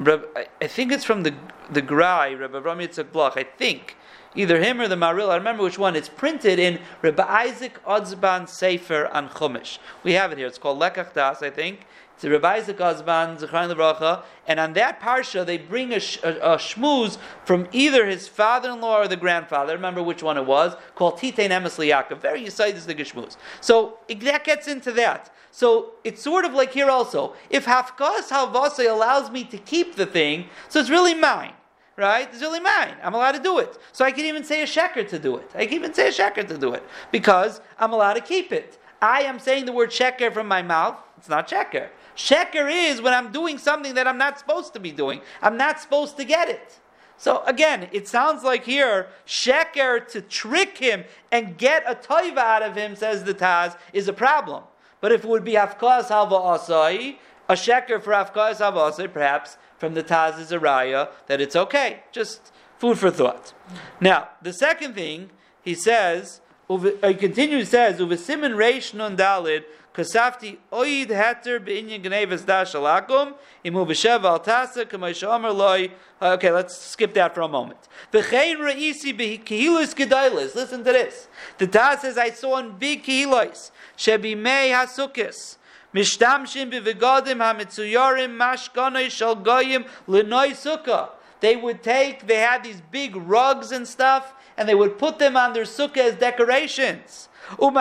I 0.00 0.66
think 0.66 0.92
it's 0.92 1.04
from 1.04 1.22
the 1.22 1.34
the 1.70 1.82
Grai, 1.82 2.34
Rabbi 2.34 2.58
Avraham 2.58 2.86
Yitzchak 2.86 3.12
Bloch. 3.12 3.36
I 3.36 3.44
think 3.44 3.96
either 4.34 4.62
him 4.62 4.80
or 4.80 4.88
the 4.88 4.96
Maril. 4.96 5.30
I 5.30 5.36
remember 5.36 5.62
which 5.62 5.78
one. 5.78 5.96
It's 5.96 6.08
printed 6.08 6.58
in 6.58 6.80
Rabbi 7.02 7.22
Isaac 7.22 7.82
Ausband 7.84 8.48
Sefer 8.48 9.06
on 9.08 9.28
Chumash. 9.28 9.78
We 10.02 10.12
have 10.14 10.32
it 10.32 10.38
here. 10.38 10.46
It's 10.46 10.58
called 10.58 10.80
Lekach 10.80 11.14
Das, 11.14 11.42
I 11.42 11.50
think. 11.50 11.80
It's 12.22 12.30
Rabbi 12.30 12.54
Isaac 12.54 12.78
Ausband 12.78 13.40
Zechron 13.40 13.74
Levracha, 13.74 14.22
and 14.46 14.60
on 14.60 14.74
that 14.74 15.00
parsha 15.00 15.44
they 15.44 15.58
bring 15.58 15.92
a, 15.92 15.98
sh- 15.98 16.20
a, 16.22 16.52
a 16.52 16.56
shmuz 16.56 17.18
from 17.44 17.66
either 17.72 18.06
his 18.06 18.28
father-in-law 18.28 19.00
or 19.00 19.08
the 19.08 19.16
grandfather. 19.16 19.72
Remember 19.72 20.04
which 20.04 20.22
one 20.22 20.36
it 20.36 20.46
was? 20.46 20.76
Called 20.94 21.16
Titein 21.16 21.50
Emes 21.50 21.84
Yaakov. 21.84 22.20
Very 22.20 22.44
Yisrael 22.44 22.74
is 22.74 22.86
the 22.86 22.94
Geshmuz. 22.94 23.36
So 23.60 23.98
that 24.08 24.44
gets 24.44 24.68
into 24.68 24.92
that. 24.92 25.34
So 25.50 25.94
it's 26.04 26.22
sort 26.22 26.44
of 26.44 26.54
like 26.54 26.72
here 26.72 26.88
also. 26.88 27.34
If 27.50 27.66
Hafkas 27.66 28.28
Halvasa 28.28 28.88
allows 28.88 29.32
me 29.32 29.42
to 29.42 29.58
keep 29.58 29.96
the 29.96 30.06
thing, 30.06 30.46
so 30.68 30.78
it's 30.78 30.90
really 30.90 31.14
mine. 31.14 31.54
Right? 31.96 32.28
It's 32.32 32.40
really 32.40 32.60
mine. 32.60 32.94
I'm 33.02 33.14
allowed 33.14 33.32
to 33.32 33.42
do 33.42 33.58
it. 33.58 33.76
So 33.90 34.04
I 34.04 34.12
can 34.12 34.26
even 34.26 34.44
say 34.44 34.62
a 34.62 34.66
sheker 34.66 35.06
to 35.08 35.18
do 35.18 35.38
it. 35.38 35.50
I 35.56 35.66
can 35.66 35.74
even 35.74 35.92
say 35.92 36.06
a 36.06 36.12
sheker 36.12 36.46
to 36.46 36.56
do 36.56 36.72
it. 36.72 36.84
Because 37.10 37.60
I'm 37.80 37.92
allowed 37.92 38.14
to 38.14 38.20
keep 38.20 38.52
it. 38.52 38.78
I 39.02 39.22
am 39.22 39.40
saying 39.40 39.66
the 39.66 39.72
word 39.72 39.90
sheker 39.90 40.32
from 40.32 40.46
my 40.46 40.62
mouth. 40.62 40.96
It's 41.18 41.28
not 41.28 41.48
sheker. 41.48 41.88
Sheker 42.16 42.70
is 42.70 43.00
when 43.00 43.14
I'm 43.14 43.32
doing 43.32 43.58
something 43.58 43.94
that 43.94 44.06
I'm 44.06 44.18
not 44.18 44.38
supposed 44.38 44.74
to 44.74 44.80
be 44.80 44.92
doing. 44.92 45.20
I'm 45.40 45.56
not 45.56 45.80
supposed 45.80 46.16
to 46.18 46.24
get 46.24 46.48
it. 46.48 46.80
So 47.16 47.42
again, 47.44 47.88
it 47.92 48.08
sounds 48.08 48.42
like 48.42 48.64
here, 48.64 49.06
sheker 49.26 50.06
to 50.08 50.20
trick 50.20 50.78
him 50.78 51.04
and 51.30 51.56
get 51.56 51.84
a 51.86 51.94
toiva 51.94 52.38
out 52.38 52.62
of 52.62 52.74
him, 52.74 52.96
says 52.96 53.22
the 53.22 53.34
Taz, 53.34 53.76
is 53.92 54.08
a 54.08 54.12
problem. 54.12 54.64
But 55.00 55.12
if 55.12 55.24
it 55.24 55.28
would 55.28 55.44
be 55.44 55.52
Hafkas 55.52 56.08
Halva 56.08 56.58
Asai, 56.58 57.18
a 57.48 57.54
sheker 57.54 58.02
for 58.02 58.12
Hafkas 58.12 58.56
Halva 58.56 58.90
Asai, 58.90 59.12
perhaps 59.12 59.56
from 59.78 59.94
the 59.94 60.02
Taz 60.02 60.38
is 60.40 60.50
a 60.52 60.58
raya 60.58 61.10
that 61.28 61.40
it's 61.40 61.54
okay. 61.54 62.02
Just 62.10 62.52
food 62.78 62.98
for 62.98 63.10
thought. 63.10 63.52
Now, 64.00 64.30
the 64.42 64.52
second 64.52 64.94
thing, 64.94 65.30
he 65.62 65.74
says, 65.74 66.40
he 66.68 67.14
continues, 67.14 67.68
says, 67.68 68.00
Uvesimin 68.00 68.56
Reish 68.56 68.94
Nun 68.94 69.16
Dalid, 69.16 69.62
Kasafti 69.94 70.56
Oid 70.72 71.08
Heter 71.08 71.60
Beinyan 71.60 72.02
Gnevas 72.02 72.46
Dash 72.46 72.72
Alakum, 72.72 73.34
Imu 73.64 73.86
B'Shev 73.86 74.24
Al 74.24 74.40
Tasa, 74.40 74.86
Kamaisha 74.86 75.28
Omer 75.28 75.50
Loi. 75.50 75.90
Uh, 76.20 76.32
okay, 76.32 76.50
let's 76.50 76.76
skip 76.76 77.12
that 77.12 77.34
for 77.34 77.42
a 77.42 77.48
moment. 77.48 77.88
V'chein 78.12 78.56
Reisi 78.56 79.12
B'Kehilus 79.14 79.94
Gedailis. 79.94 80.54
Listen 80.54 80.78
to 80.78 80.92
this. 80.92 81.28
The 81.58 81.66
Taz 81.66 82.00
says, 82.00 82.16
I 82.16 82.30
saw 82.30 82.56
in 82.58 82.78
big 82.78 83.02
Kehilos, 83.02 83.70
Shebimei 83.98 84.72
Hasukis. 84.72 85.58
Mishtamshim 85.94 86.72
bivigadim 86.72 87.38
hamitzuyarim 87.38 88.34
mashkanoi 88.34 89.10
shal 89.10 89.36
goyim 89.36 89.84
lenoi 90.08 90.52
sukkah. 90.52 91.10
They 91.40 91.56
would 91.56 91.82
take, 91.82 92.26
they 92.26 92.36
had 92.36 92.64
these 92.64 92.80
big 92.90 93.14
rugs 93.14 93.72
and 93.72 93.86
stuff, 93.86 94.32
and 94.56 94.66
they 94.66 94.74
would 94.74 94.96
put 94.96 95.18
them 95.18 95.36
on 95.36 95.52
their 95.52 95.64
sukkah 95.64 95.98
as 95.98 96.14
decorations. 96.14 97.28
And 97.58 97.76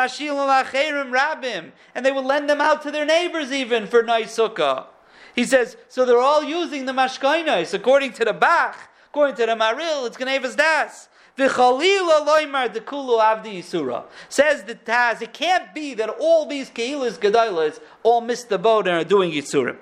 they 2.06 2.12
would 2.12 2.26
lend 2.26 2.50
them 2.50 2.62
out 2.62 2.82
to 2.84 2.92
their 2.92 3.06
neighbors 3.06 3.52
even 3.52 3.88
for 3.88 4.04
nice 4.04 4.38
sukkah. 4.38 4.86
He 5.36 5.46
says, 5.46 5.78
so 5.88 6.06
they're 6.06 6.20
all 6.20 6.44
using 6.44 6.86
the 6.86 6.92
mashkainis 6.92 7.74
according 7.74 8.14
to 8.14 8.26
the 8.26 8.34
Bach, 8.34 8.76
according 9.10 9.36
to 9.38 9.46
the 9.46 9.56
Maril, 9.56 10.06
it's 10.06 10.18
Genevas 10.18 10.58
Das. 10.58 11.08
Says 11.38 11.56
the 14.64 14.76
Taz, 14.76 15.22
it 15.22 15.34
can't 15.34 15.74
be 15.74 15.94
that 15.94 16.10
all 16.10 16.46
these 16.46 16.70
keilas 16.70 17.18
gedailas 17.18 17.80
all 18.04 18.20
missed 18.20 18.50
the 18.50 18.60
boat 18.60 18.86
and 18.88 18.98
are 18.98 19.06
doing 19.06 19.32
yisurim. 19.32 19.78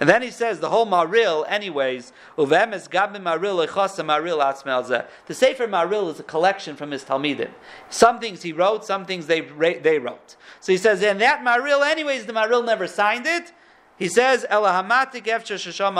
And 0.00 0.08
then 0.08 0.22
he 0.22 0.30
says 0.30 0.60
the 0.60 0.70
whole 0.70 0.86
Maril, 0.86 1.44
anyways, 1.46 2.12
Uvem 2.38 2.72
is 2.72 2.88
Gabim 2.88 3.22
Maril 3.22 3.66
Echasa 3.66 4.02
Maril 4.02 4.38
Atzmelzeh. 4.38 5.06
The 5.26 5.34
Sefer 5.34 5.68
Maril 5.68 6.08
is 6.10 6.18
a 6.18 6.22
collection 6.22 6.74
from 6.74 6.90
his 6.90 7.04
Talmidim. 7.04 7.50
Some 7.90 8.18
things 8.18 8.42
he 8.42 8.54
wrote, 8.54 8.86
some 8.86 9.04
things 9.04 9.26
they, 9.26 9.42
they 9.42 9.98
wrote. 9.98 10.36
So 10.60 10.72
he 10.72 10.78
says, 10.78 11.02
in 11.02 11.18
that 11.18 11.44
Maril, 11.44 11.82
anyways, 11.82 12.24
the 12.24 12.32
Maril 12.32 12.64
never 12.64 12.86
signed 12.86 13.26
it. 13.26 13.52
He 13.98 14.08
says, 14.08 14.46
Elahamatik 14.50 15.26
Efsha 15.26 15.56
Shasham 15.56 15.94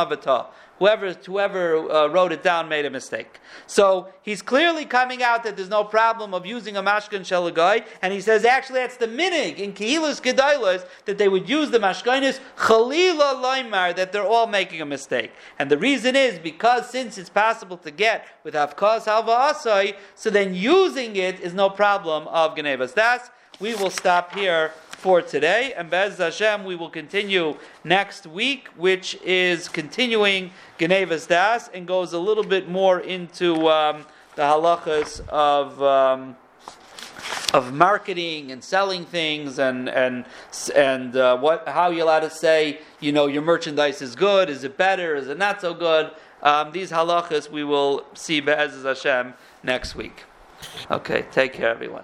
whoever, 0.80 1.12
whoever 1.12 1.90
uh, 1.90 2.06
wrote 2.08 2.32
it 2.32 2.42
down 2.42 2.68
made 2.68 2.84
a 2.86 2.90
mistake. 2.90 3.38
So 3.68 4.08
he's 4.22 4.42
clearly 4.42 4.84
coming 4.84 5.22
out 5.22 5.44
that 5.44 5.56
there's 5.56 5.68
no 5.68 5.84
problem 5.84 6.34
of 6.34 6.44
using 6.44 6.76
a 6.76 6.82
mashkan 6.82 7.20
shelagai, 7.20 7.84
and 8.02 8.12
he 8.12 8.20
says 8.20 8.44
actually 8.44 8.80
that's 8.80 8.96
the 8.96 9.06
minig 9.06 9.58
in 9.58 9.72
Kehilas 9.72 10.20
Gedailas 10.20 10.84
that 11.04 11.18
they 11.18 11.28
would 11.28 11.48
use 11.48 11.70
the 11.70 11.78
mashkanis 11.78 12.40
chalila 12.56 13.34
loimar, 13.40 13.94
that 13.94 14.10
they're 14.10 14.26
all 14.26 14.48
making 14.48 14.80
a 14.80 14.86
mistake. 14.86 15.30
And 15.58 15.70
the 15.70 15.78
reason 15.78 16.16
is 16.16 16.38
because 16.38 16.90
since 16.90 17.18
it's 17.18 17.30
possible 17.30 17.76
to 17.76 17.90
get 17.90 18.26
with 18.42 18.54
Avkaz 18.54 19.04
Halva 19.04 19.52
Asai, 19.52 19.94
so 20.14 20.30
then 20.30 20.54
using 20.54 21.14
it 21.14 21.38
is 21.40 21.52
no 21.52 21.68
problem 21.68 22.26
of 22.28 22.56
Genevas. 22.56 22.94
Das, 22.94 23.30
we 23.60 23.74
will 23.74 23.90
stop 23.90 24.34
here 24.34 24.72
for 25.00 25.22
today, 25.22 25.72
and 25.78 25.88
Bez 25.88 26.18
Hashem, 26.18 26.62
we 26.62 26.76
will 26.76 26.90
continue 26.90 27.56
next 27.84 28.26
week, 28.26 28.68
which 28.76 29.18
is 29.24 29.66
continuing 29.66 30.50
Genevas 30.78 31.26
Das 31.26 31.68
and 31.68 31.86
goes 31.86 32.12
a 32.12 32.18
little 32.18 32.44
bit 32.44 32.68
more 32.68 33.00
into 33.00 33.68
um, 33.68 34.04
the 34.36 34.42
halachas 34.42 35.26
of. 35.28 35.82
Um, 35.82 36.36
of 37.52 37.72
marketing 37.72 38.52
and 38.52 38.62
selling 38.62 39.04
things 39.04 39.58
and 39.58 39.88
and 39.88 40.24
and 40.76 41.16
uh, 41.16 41.36
what 41.36 41.66
how 41.66 41.90
you're 41.90 42.04
allowed 42.04 42.20
to 42.20 42.30
say 42.30 42.78
you 43.00 43.10
know 43.10 43.26
your 43.26 43.42
merchandise 43.42 44.00
is 44.00 44.14
good 44.14 44.48
is 44.48 44.62
it 44.62 44.76
better 44.76 45.16
is 45.16 45.26
it 45.26 45.36
not 45.36 45.60
so 45.60 45.74
good 45.74 46.12
um, 46.44 46.70
these 46.70 46.92
halachas 46.92 47.50
we 47.50 47.64
will 47.64 48.04
see 48.14 48.38
Be'ez 48.38 48.84
Hashem 48.84 49.34
next 49.64 49.96
week 49.96 50.22
okay 50.92 51.26
take 51.32 51.52
care 51.52 51.70
everyone 51.70 51.98